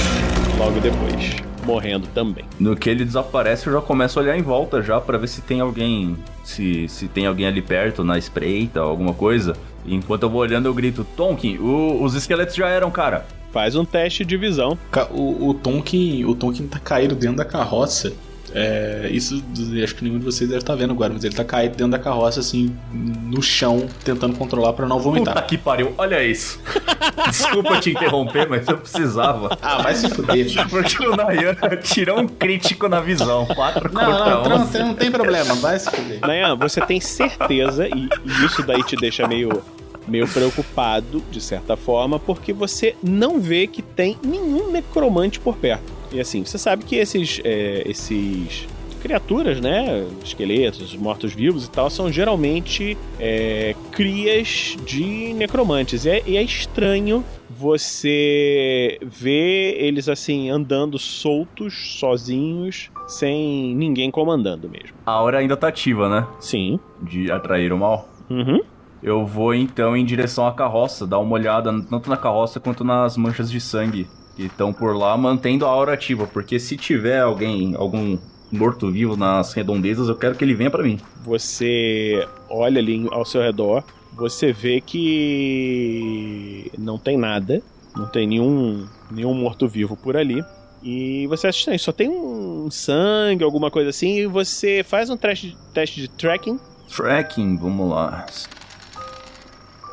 logo 0.58 0.80
depois, 0.82 1.32
morrendo 1.66 2.08
também. 2.14 2.44
No 2.60 2.76
que 2.76 2.90
ele 2.90 3.06
desaparece, 3.06 3.68
eu 3.68 3.74
já 3.74 3.82
começo 3.82 4.20
a 4.20 4.22
olhar 4.22 4.38
em 4.38 4.42
volta 4.42 4.82
já 4.82 5.00
pra 5.02 5.18
ver 5.18 5.28
se 5.28 5.42
tem 5.42 5.60
alguém. 5.62 6.16
Se, 6.44 6.88
se 6.90 7.08
tem 7.08 7.26
alguém 7.26 7.46
ali 7.48 7.62
perto, 7.62 8.04
na 8.04 8.18
espreita, 8.18 8.80
alguma 8.82 9.14
coisa. 9.14 9.56
Enquanto 9.88 10.24
eu 10.24 10.30
vou 10.30 10.42
olhando, 10.42 10.66
eu 10.68 10.74
grito: 10.74 11.06
Tonkin, 11.16 11.58
o- 11.58 12.04
os 12.04 12.16
esqueletos 12.16 12.56
já 12.56 12.68
eram, 12.68 12.92
cara. 12.92 13.26
Faz 13.56 13.74
um 13.74 13.86
teste 13.86 14.26
de 14.26 14.36
visão. 14.36 14.78
O, 15.12 15.48
o 15.48 15.54
Tonkin, 15.54 16.26
o 16.26 16.36
Tonkin 16.36 16.68
tá 16.68 16.78
caído 16.78 17.16
dentro 17.16 17.38
da 17.38 17.46
carroça. 17.46 18.12
É, 18.54 19.08
isso 19.12 19.42
acho 19.82 19.96
que 19.96 20.04
nenhum 20.04 20.20
de 20.20 20.26
vocês 20.26 20.50
deve 20.50 20.62
estar 20.62 20.76
vendo 20.76 20.92
agora, 20.92 21.14
mas 21.14 21.24
ele 21.24 21.34
tá 21.34 21.44
caído 21.46 21.78
dentro 21.78 21.92
da 21.92 22.00
carroça, 22.00 22.42
assim, 22.42 22.76
no 22.92 23.42
chão, 23.42 23.88
tentando 24.04 24.36
controlar 24.38 24.74
pra 24.74 24.86
não 24.86 24.98
Puta 24.98 25.10
vomitar. 25.10 25.48
que 25.48 25.58
pariu, 25.58 25.94
olha 25.98 26.22
isso. 26.22 26.60
Desculpa 27.32 27.80
te 27.80 27.92
interromper, 27.92 28.46
mas 28.50 28.68
eu 28.68 28.78
precisava. 28.78 29.58
Ah, 29.62 29.82
vai 29.82 29.96
se 29.96 30.10
fuder. 30.10 30.48
Porque 30.70 31.08
o 31.08 31.16
Nayan 31.16 31.56
tirou 31.82 32.20
um 32.20 32.28
crítico 32.28 32.90
na 32.90 33.00
visão. 33.00 33.46
4 33.46 33.94
Não, 33.94 34.06
contra 34.06 34.30
não, 34.32 34.44
não, 34.50 34.62
11. 34.64 34.80
não 34.80 34.94
tem 34.96 35.10
problema, 35.10 35.56
vai 35.56 35.80
se 35.80 35.90
fuder. 35.90 36.20
Nayan, 36.20 36.58
você 36.58 36.82
tem 36.82 37.00
certeza, 37.00 37.88
e, 37.88 38.10
e 38.26 38.46
isso 38.46 38.64
daí 38.64 38.84
te 38.84 38.98
deixa 38.98 39.26
meio, 39.28 39.62
meio 40.08 40.28
preocupado, 40.28 41.24
de 41.32 41.42
certa 41.42 41.76
forma, 41.76 42.20
porque 42.20 42.54
você 42.54 42.96
não 43.04 43.40
vê 43.40 43.68
que 43.68 43.82
tem 43.82 44.18
nenhum 44.24 44.72
necromante 44.72 45.40
por 45.40 45.56
perto. 45.58 45.94
E 46.12 46.20
assim, 46.20 46.46
você 46.46 46.58
sabe 46.58 46.86
que 46.86 46.96
esses, 46.96 47.42
é, 47.44 47.84
esses 47.86 48.68
criaturas, 49.06 49.62
né, 49.62 50.04
esqueletos, 50.24 50.96
mortos-vivos 50.96 51.66
e 51.66 51.70
tal, 51.70 51.92
são 51.92 52.12
geralmente 52.12 52.98
é, 53.20 53.76
crias 53.92 54.76
de 54.84 55.32
necromantes. 55.36 56.06
E 56.06 56.10
é, 56.10 56.24
e 56.26 56.38
é 56.38 56.42
estranho 56.42 57.24
você 57.48 58.98
ver 59.04 59.76
eles 59.80 60.10
assim 60.10 60.50
andando 60.50 60.98
soltos, 60.98 62.00
sozinhos, 62.00 62.90
sem 63.08 63.76
ninguém 63.76 64.10
comandando 64.10 64.68
mesmo. 64.68 64.98
A 65.06 65.22
hora 65.22 65.38
ainda 65.38 65.56
tá 65.56 65.68
ativa, 65.68 66.10
né? 66.10 66.28
Sim. 66.40 66.80
De 67.00 67.32
atrair 67.32 67.72
o 67.72 67.78
mal. 67.78 68.10
Uhum. 68.28 68.62
Eu 69.06 69.24
vou 69.24 69.54
então 69.54 69.96
em 69.96 70.04
direção 70.04 70.48
à 70.48 70.52
carroça, 70.52 71.06
dar 71.06 71.20
uma 71.20 71.34
olhada 71.34 71.72
tanto 71.88 72.10
na 72.10 72.18
carroça 72.18 72.60
quanto 72.60 72.84
nas 72.84 73.16
manchas 73.16 73.52
de 73.52 73.62
sangue 73.62 74.08
que 74.36 74.48
estão 74.48 74.74
por 74.74 74.98
lá, 74.98 75.16
mantendo 75.16 75.64
a 75.64 75.70
aura 75.70 75.94
ativa, 75.94 76.26
porque 76.26 76.58
se 76.58 76.76
tiver 76.76 77.20
alguém, 77.20 77.76
algum 77.76 78.18
morto-vivo 78.52 79.16
nas 79.16 79.54
redondezas, 79.54 80.10
eu 80.10 80.16
quero 80.16 80.34
que 80.34 80.44
ele 80.44 80.56
venha 80.56 80.72
pra 80.72 80.82
mim. 80.82 81.00
Você 81.24 82.28
olha 82.50 82.80
ali 82.80 83.08
ao 83.12 83.24
seu 83.24 83.44
redor, 83.44 83.84
você 84.12 84.52
vê 84.52 84.82
que 84.82 86.72
não 86.76 86.98
tem 86.98 87.16
nada, 87.16 87.62
não 87.96 88.08
tem 88.08 88.26
nenhum, 88.26 88.88
nenhum 89.12 89.36
morto-vivo 89.36 89.96
por 89.96 90.18
ali. 90.18 90.44
E 90.82 91.28
você 91.28 91.46
acha 91.46 91.60
estranho, 91.60 91.80
só 91.80 91.92
tem 91.92 92.10
um 92.10 92.72
sangue, 92.72 93.44
alguma 93.44 93.70
coisa 93.70 93.92
assim, 93.92 94.18
e 94.18 94.26
você 94.26 94.84
faz 94.84 95.12
um 95.12 95.18
teste, 95.18 95.56
teste 95.76 96.02
de 96.02 96.08
tracking. 96.08 96.60
Tracking, 96.90 97.56
vamos 97.58 97.88
lá. 97.92 98.26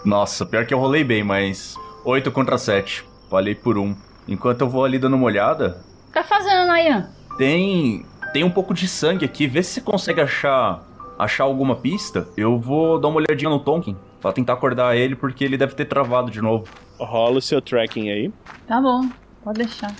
Nossa, 0.04 0.44
pior 0.44 0.66
que 0.66 0.74
eu 0.74 0.78
rolei 0.78 1.04
bem, 1.04 1.22
mas 1.22 1.76
8 2.04 2.30
contra 2.32 2.58
7. 2.58 3.04
Falei 3.30 3.54
por 3.54 3.78
um. 3.78 3.94
Enquanto 4.28 4.60
eu 4.62 4.68
vou 4.68 4.84
ali 4.84 4.98
dando 4.98 5.14
uma 5.16 5.26
olhada, 5.26 5.82
O 6.04 6.06
que 6.08 6.12
tá 6.14 6.24
fazendo, 6.24 6.66
Nayan? 6.66 7.08
tem 7.38 8.04
tem 8.32 8.44
um 8.44 8.50
pouco 8.50 8.72
de 8.72 8.88
sangue 8.88 9.24
aqui. 9.24 9.46
Vê 9.46 9.62
se 9.62 9.74
você 9.74 9.80
consegue 9.80 10.20
achar 10.20 10.82
achar 11.18 11.44
alguma 11.44 11.76
pista. 11.76 12.26
Eu 12.36 12.58
vou 12.58 12.98
dar 12.98 13.08
uma 13.08 13.18
olhadinha 13.18 13.50
no 13.50 13.60
Tonkin 13.60 13.96
pra 14.20 14.32
tentar 14.32 14.54
acordar 14.54 14.96
ele 14.96 15.14
porque 15.14 15.44
ele 15.44 15.56
deve 15.56 15.74
ter 15.74 15.84
travado 15.84 16.30
de 16.30 16.40
novo. 16.40 16.64
Rola 16.98 17.38
o 17.38 17.42
seu 17.42 17.60
tracking 17.60 18.10
aí. 18.10 18.32
Tá 18.66 18.80
bom, 18.80 19.08
pode 19.44 19.58
deixar. 19.58 19.94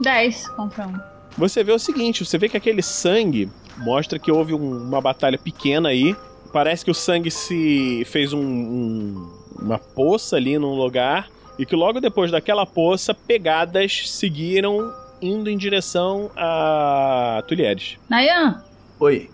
10 0.00 0.48
contra 0.50 0.86
1. 0.86 0.92
Você 1.38 1.62
vê 1.62 1.72
o 1.72 1.78
seguinte, 1.78 2.24
você 2.24 2.38
vê 2.38 2.48
que 2.48 2.56
aquele 2.56 2.82
sangue 2.82 3.50
mostra 3.78 4.18
que 4.18 4.32
houve 4.32 4.54
um- 4.54 4.78
uma 4.88 5.00
batalha 5.00 5.38
pequena 5.38 5.90
aí. 5.90 6.16
Parece 6.56 6.86
que 6.86 6.90
o 6.90 6.94
sangue 6.94 7.30
se 7.30 8.02
fez 8.06 8.32
um- 8.32 8.40
um- 8.40 9.30
uma 9.60 9.78
poça 9.78 10.36
ali 10.36 10.58
num 10.58 10.74
lugar 10.74 11.28
e 11.58 11.66
que 11.66 11.76
logo 11.76 12.00
depois 12.00 12.30
daquela 12.30 12.64
poça, 12.64 13.12
pegadas 13.12 14.08
seguiram 14.08 14.90
indo 15.20 15.50
em 15.50 15.58
direção 15.58 16.30
a 16.34 17.44
Tulieres. 17.46 17.98
Nayan, 18.08 18.64
Oi. 18.98 19.28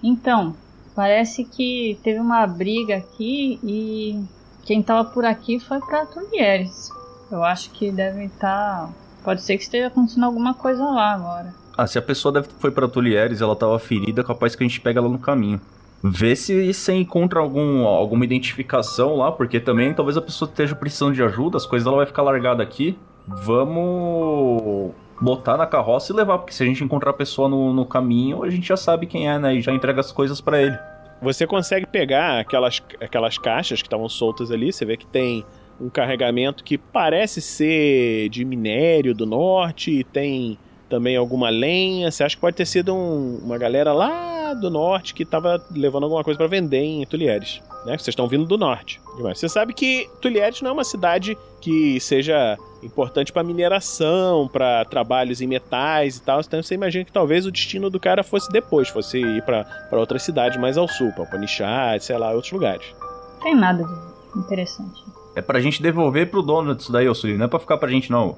então, 0.00 0.54
parece 0.94 1.42
que 1.42 1.98
teve 2.04 2.20
uma 2.20 2.46
briga 2.46 2.98
aqui 2.98 3.58
e 3.64 4.22
quem 4.64 4.80
tava 4.80 5.04
por 5.10 5.24
aqui 5.24 5.58
foi 5.58 5.80
pra 5.80 6.06
Tulieres. 6.06 6.90
Eu 7.28 7.42
acho 7.42 7.70
que 7.72 7.90
deve 7.90 8.26
estar. 8.26 8.88
Pode 9.24 9.42
ser 9.42 9.56
que 9.56 9.64
esteja 9.64 9.88
acontecendo 9.88 10.26
alguma 10.26 10.54
coisa 10.54 10.84
lá 10.84 11.12
agora. 11.14 11.52
Ah, 11.76 11.88
se 11.88 11.98
a 11.98 12.02
pessoa 12.02 12.30
deve 12.30 12.46
foi 12.60 12.70
pra 12.70 12.86
Tulieres, 12.86 13.40
ela 13.40 13.56
tava 13.56 13.76
ferida, 13.80 14.22
capaz 14.22 14.54
que 14.54 14.62
a 14.62 14.66
gente 14.68 14.80
pega 14.80 15.00
ela 15.00 15.08
no 15.08 15.18
caminho. 15.18 15.60
Vê 16.02 16.36
se 16.36 16.72
você 16.72 16.92
encontra 16.94 17.40
algum, 17.40 17.84
alguma 17.86 18.24
identificação 18.24 19.16
lá, 19.16 19.32
porque 19.32 19.58
também 19.58 19.92
talvez 19.92 20.16
a 20.16 20.22
pessoa 20.22 20.48
esteja 20.48 20.74
precisando 20.74 21.14
de 21.14 21.22
ajuda, 21.22 21.56
as 21.56 21.66
coisas 21.66 21.86
ela 21.86 21.96
vai 21.96 22.06
ficar 22.06 22.22
largada 22.22 22.62
aqui. 22.62 22.96
Vamos 23.26 24.92
botar 25.20 25.56
na 25.56 25.66
carroça 25.66 26.12
e 26.12 26.16
levar, 26.16 26.38
porque 26.38 26.52
se 26.54 26.62
a 26.62 26.66
gente 26.66 26.82
encontrar 26.84 27.10
a 27.10 27.14
pessoa 27.14 27.48
no, 27.48 27.72
no 27.72 27.84
caminho, 27.84 28.44
a 28.44 28.50
gente 28.50 28.66
já 28.68 28.76
sabe 28.76 29.06
quem 29.06 29.28
é, 29.28 29.38
né? 29.38 29.56
E 29.56 29.60
já 29.60 29.72
entrega 29.72 30.00
as 30.00 30.12
coisas 30.12 30.40
pra 30.40 30.62
ele. 30.62 30.78
Você 31.20 31.46
consegue 31.46 31.86
pegar 31.86 32.38
aquelas, 32.38 32.80
aquelas 33.00 33.36
caixas 33.36 33.82
que 33.82 33.88
estavam 33.88 34.08
soltas 34.08 34.52
ali, 34.52 34.72
você 34.72 34.84
vê 34.84 34.96
que 34.96 35.06
tem 35.06 35.44
um 35.80 35.88
carregamento 35.88 36.62
que 36.62 36.78
parece 36.78 37.40
ser 37.40 38.28
de 38.28 38.44
minério 38.44 39.14
do 39.14 39.26
norte, 39.26 40.04
tem 40.12 40.56
também 40.88 41.16
alguma 41.16 41.50
lenha. 41.50 42.10
Você 42.10 42.22
acha 42.22 42.36
que 42.36 42.40
pode 42.40 42.56
ter 42.56 42.66
sido 42.66 42.94
um- 42.94 43.40
uma 43.44 43.58
galera 43.58 43.92
lá 43.92 44.37
do 44.54 44.70
norte 44.70 45.14
que 45.14 45.22
estava 45.22 45.62
levando 45.70 46.04
alguma 46.04 46.24
coisa 46.24 46.36
para 46.36 46.46
vender 46.46 46.82
em 46.82 47.04
Tulieres, 47.06 47.60
né? 47.84 47.96
Vocês 47.96 48.08
estão 48.08 48.28
vindo 48.28 48.44
do 48.44 48.58
norte. 48.58 49.00
Demais. 49.16 49.38
Você 49.38 49.48
sabe 49.48 49.72
que 49.72 50.08
Tulieres 50.20 50.60
não 50.62 50.70
é 50.70 50.72
uma 50.72 50.84
cidade 50.84 51.36
que 51.60 51.98
seja 52.00 52.56
importante 52.82 53.32
para 53.32 53.42
mineração, 53.42 54.48
para 54.48 54.84
trabalhos 54.84 55.40
em 55.40 55.46
metais 55.46 56.16
e 56.16 56.22
tal. 56.22 56.40
Então 56.40 56.62
você 56.62 56.74
imagina 56.74 57.04
que 57.04 57.12
talvez 57.12 57.46
o 57.46 57.50
destino 57.50 57.90
do 57.90 57.98
cara 57.98 58.22
fosse 58.22 58.50
depois, 58.50 58.88
fosse 58.88 59.18
ir 59.18 59.42
para 59.42 59.66
outras 59.92 60.22
cidades 60.22 60.58
mais 60.60 60.78
ao 60.78 60.88
sul, 60.88 61.12
para 61.12 61.24
Upanishad, 61.24 62.00
sei 62.00 62.16
lá, 62.16 62.30
outros 62.30 62.52
lugares. 62.52 62.86
Não 63.34 63.40
tem 63.40 63.56
nada 63.56 63.84
de 63.84 64.38
interessante. 64.38 65.02
É 65.34 65.42
pra 65.42 65.60
gente 65.60 65.82
devolver 65.82 66.30
pro 66.30 66.42
dono 66.42 66.74
disso 66.74 66.92
daí, 66.92 67.12
Sully, 67.14 67.36
não 67.36 67.46
é 67.46 67.48
pra 67.48 67.58
ficar 67.60 67.78
pra 67.78 67.88
gente, 67.88 68.10
não. 68.10 68.36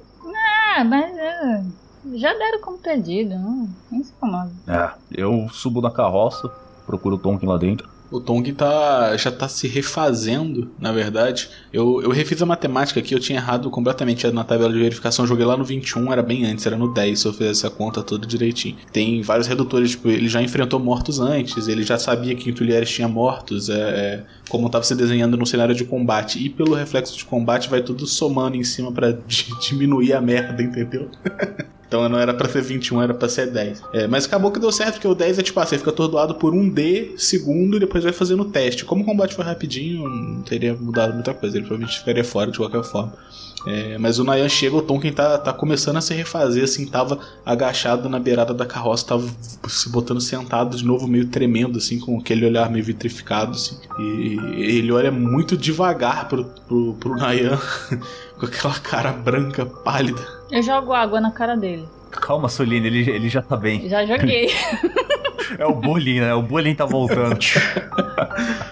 Ah, 0.75 0.83
mas 0.83 1.17
é, 1.17 1.63
já 2.15 2.33
deram 2.33 2.61
como 2.61 2.77
perdido, 2.77 3.31
não? 3.35 3.69
Nem 3.91 4.03
se 4.03 4.11
incomoda. 4.11 4.51
Ah, 4.67 4.95
Eu 5.11 5.47
subo 5.51 5.81
na 5.81 5.91
carroça, 5.91 6.49
procuro 6.85 7.15
o 7.15 7.19
Tonkin 7.19 7.45
lá 7.45 7.57
dentro. 7.57 7.89
O 8.11 8.19
Tong 8.19 8.51
tá, 8.51 9.15
já 9.15 9.31
tá 9.31 9.47
se 9.47 9.69
refazendo, 9.69 10.69
na 10.77 10.91
verdade. 10.91 11.49
Eu, 11.71 12.01
eu 12.01 12.09
refiz 12.09 12.41
a 12.41 12.45
matemática 12.45 12.99
aqui, 12.99 13.15
eu 13.15 13.19
tinha 13.21 13.39
errado 13.39 13.69
completamente 13.69 14.29
na 14.31 14.43
tabela 14.43 14.73
de 14.73 14.79
verificação. 14.79 15.23
Eu 15.23 15.29
joguei 15.29 15.45
lá 15.45 15.55
no 15.55 15.63
21, 15.63 16.11
era 16.11 16.21
bem 16.21 16.45
antes, 16.45 16.65
era 16.65 16.75
no 16.75 16.93
10, 16.93 17.17
se 17.17 17.25
eu 17.25 17.31
fizesse 17.31 17.65
a 17.65 17.69
conta 17.69 18.03
toda 18.03 18.27
direitinho. 18.27 18.75
Tem 18.91 19.21
vários 19.21 19.47
redutores, 19.47 19.91
tipo, 19.91 20.09
ele 20.09 20.27
já 20.27 20.41
enfrentou 20.41 20.77
mortos 20.77 21.21
antes, 21.21 21.69
ele 21.69 21.83
já 21.83 21.97
sabia 21.97 22.35
que 22.35 22.51
Tulieres 22.51 22.89
tinha 22.89 23.07
mortos, 23.07 23.69
é, 23.69 23.75
é, 23.79 24.23
como 24.49 24.69
tava 24.69 24.83
se 24.83 24.93
desenhando 24.93 25.37
no 25.37 25.45
cenário 25.45 25.73
de 25.73 25.85
combate. 25.85 26.37
E 26.37 26.49
pelo 26.49 26.75
reflexo 26.75 27.17
de 27.17 27.23
combate 27.23 27.69
vai 27.69 27.81
tudo 27.81 28.05
somando 28.05 28.57
em 28.57 28.63
cima 28.65 28.91
para 28.91 29.17
diminuir 29.61 30.11
a 30.11 30.19
merda, 30.19 30.61
entendeu? 30.61 31.09
Então 31.91 32.07
não 32.07 32.17
era 32.17 32.33
para 32.33 32.47
ser 32.47 32.61
21, 32.61 33.01
era 33.01 33.13
para 33.13 33.27
ser 33.27 33.47
10. 33.47 33.83
É, 33.91 34.07
mas 34.07 34.23
acabou 34.25 34.49
que 34.49 34.61
deu 34.61 34.71
certo, 34.71 34.93
porque 34.93 35.07
o 35.09 35.13
10 35.13 35.39
é 35.39 35.43
tipo, 35.43 35.59
você 35.59 35.77
fica 35.77 35.89
atordoado 35.89 36.35
por 36.35 36.53
um 36.53 36.69
D 36.69 37.15
segundo 37.17 37.75
e 37.75 37.81
depois 37.81 38.01
vai 38.01 38.13
fazendo 38.13 38.43
o 38.43 38.45
teste. 38.45 38.85
Como 38.85 39.03
o 39.03 39.05
combate 39.05 39.35
foi 39.35 39.43
rapidinho, 39.43 40.07
não 40.07 40.41
teria 40.41 40.73
mudado 40.73 41.13
muita 41.13 41.33
coisa, 41.33 41.57
ele 41.57 41.65
provavelmente 41.65 41.99
ficaria 41.99 42.23
fora 42.23 42.49
de 42.49 42.57
qualquer 42.57 42.81
forma. 42.85 43.11
É, 43.67 43.97
mas 43.97 44.19
o 44.19 44.23
Nayan 44.23 44.47
chega, 44.47 44.77
o 44.77 44.81
Tonkin 44.81 45.11
tá, 45.11 45.37
tá 45.37 45.51
começando 45.51 45.97
a 45.97 46.01
se 46.01 46.13
refazer, 46.13 46.63
assim, 46.63 46.85
tava 46.85 47.19
agachado 47.45 48.07
na 48.07 48.19
beirada 48.19 48.53
da 48.53 48.65
carroça, 48.65 49.07
tava 49.07 49.27
se 49.67 49.89
botando 49.89 50.21
sentado 50.21 50.77
de 50.77 50.85
novo, 50.85 51.09
meio 51.09 51.27
tremendo, 51.27 51.77
assim, 51.77 51.99
com 51.99 52.17
aquele 52.17 52.45
olhar 52.45 52.71
meio 52.71 52.85
vitrificado, 52.85 53.51
assim. 53.51 53.75
E 53.99 54.37
ele 54.77 54.93
olha 54.93 55.11
muito 55.11 55.57
devagar 55.57 56.29
pro, 56.29 56.45
pro, 56.45 56.93
pro 56.93 57.17
Nayan, 57.17 57.59
com 58.39 58.45
aquela 58.45 58.79
cara 58.79 59.11
branca, 59.11 59.65
pálida. 59.65 60.40
Eu 60.51 60.61
jogo 60.61 60.93
água 60.93 61.21
na 61.21 61.31
cara 61.31 61.55
dele. 61.55 61.87
Calma, 62.11 62.49
Soline, 62.49 62.87
ele, 62.87 63.09
ele 63.09 63.29
já 63.29 63.41
tá 63.41 63.55
bem. 63.55 63.87
Já 63.87 64.05
joguei. 64.05 64.49
é 65.57 65.65
o 65.65 65.73
bullying, 65.73 66.19
né? 66.19 66.33
O 66.33 66.41
bullying 66.41 66.75
tá 66.75 66.85
voltando. 66.85 67.37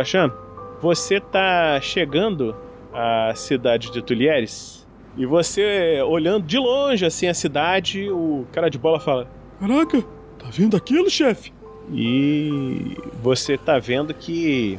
Grubachan, 0.00 0.32
você 0.80 1.20
tá 1.20 1.78
chegando 1.80 2.56
à 2.92 3.32
cidade 3.34 3.92
de 3.92 4.00
Tulieres 4.00 4.86
e 5.16 5.26
você 5.26 6.00
olhando 6.02 6.46
de 6.46 6.56
longe 6.58 7.04
assim 7.04 7.28
a 7.28 7.34
cidade, 7.34 8.10
o 8.10 8.46
cara 8.50 8.70
de 8.70 8.78
bola 8.78 8.98
fala: 8.98 9.28
Caraca, 9.60 10.00
tá 10.38 10.46
vendo 10.50 10.76
aquilo, 10.76 11.10
chefe? 11.10 11.52
E 11.92 12.96
você 13.22 13.58
tá 13.58 13.78
vendo 13.78 14.14
que 14.14 14.78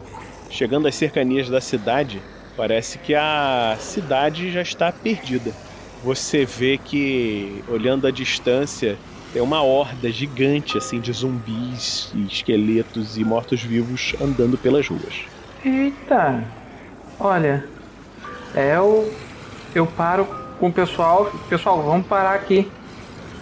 chegando 0.49 0.87
às 0.87 0.95
cercanias 0.95 1.49
da 1.49 1.61
cidade, 1.61 2.19
parece 2.57 2.97
que 2.97 3.13
a 3.13 3.75
cidade 3.79 4.51
já 4.51 4.61
está 4.61 4.91
perdida. 4.91 5.51
Você 6.03 6.45
vê 6.45 6.79
que 6.79 7.63
olhando 7.69 8.07
à 8.07 8.11
distância 8.11 8.97
tem 9.33 9.41
uma 9.41 9.61
horda 9.61 10.11
gigante 10.11 10.77
assim 10.77 10.99
de 10.99 11.11
zumbis, 11.11 12.11
e 12.13 12.25
esqueletos 12.25 13.17
e 13.17 13.23
mortos-vivos 13.23 14.15
andando 14.21 14.57
pelas 14.57 14.87
ruas. 14.87 15.25
Eita! 15.63 16.43
Olha, 17.19 17.65
é 18.53 18.79
o. 18.79 19.09
Eu 19.73 19.85
paro 19.85 20.25
com 20.59 20.67
o 20.67 20.73
pessoal. 20.73 21.31
Pessoal, 21.49 21.81
vamos 21.81 22.07
parar 22.07 22.33
aqui. 22.33 22.69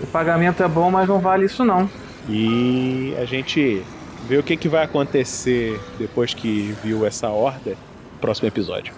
O 0.02 0.08
pagamento 0.08 0.62
é 0.64 0.68
bom, 0.68 0.92
mas 0.92 1.08
não 1.08 1.20
vale 1.20 1.46
isso 1.46 1.66
não. 1.66 1.90
E 2.28 3.16
a 3.18 3.26
gente 3.26 3.84
vê 4.28 4.38
o 4.38 4.44
que, 4.44 4.56
que 4.56 4.70
vai 4.70 4.84
acontecer 4.84 5.80
depois 5.98 6.34
que 6.34 6.76
viu 6.84 7.06
essa 7.06 7.30
horda. 7.30 7.76
Próximo 8.22 8.48
episódio. 8.48 8.94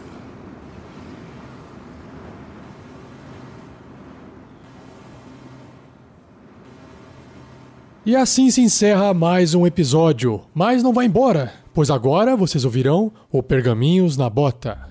E 8.03 8.15
assim 8.15 8.49
se 8.49 8.61
encerra 8.61 9.13
mais 9.13 9.53
um 9.53 9.67
episódio. 9.67 10.41
Mas 10.55 10.81
não 10.81 10.91
vá 10.91 11.05
embora, 11.05 11.53
pois 11.71 11.91
agora 11.91 12.35
vocês 12.35 12.65
ouvirão 12.65 13.11
o 13.31 13.43
Pergaminhos 13.43 14.17
na 14.17 14.27
Bota. 14.27 14.89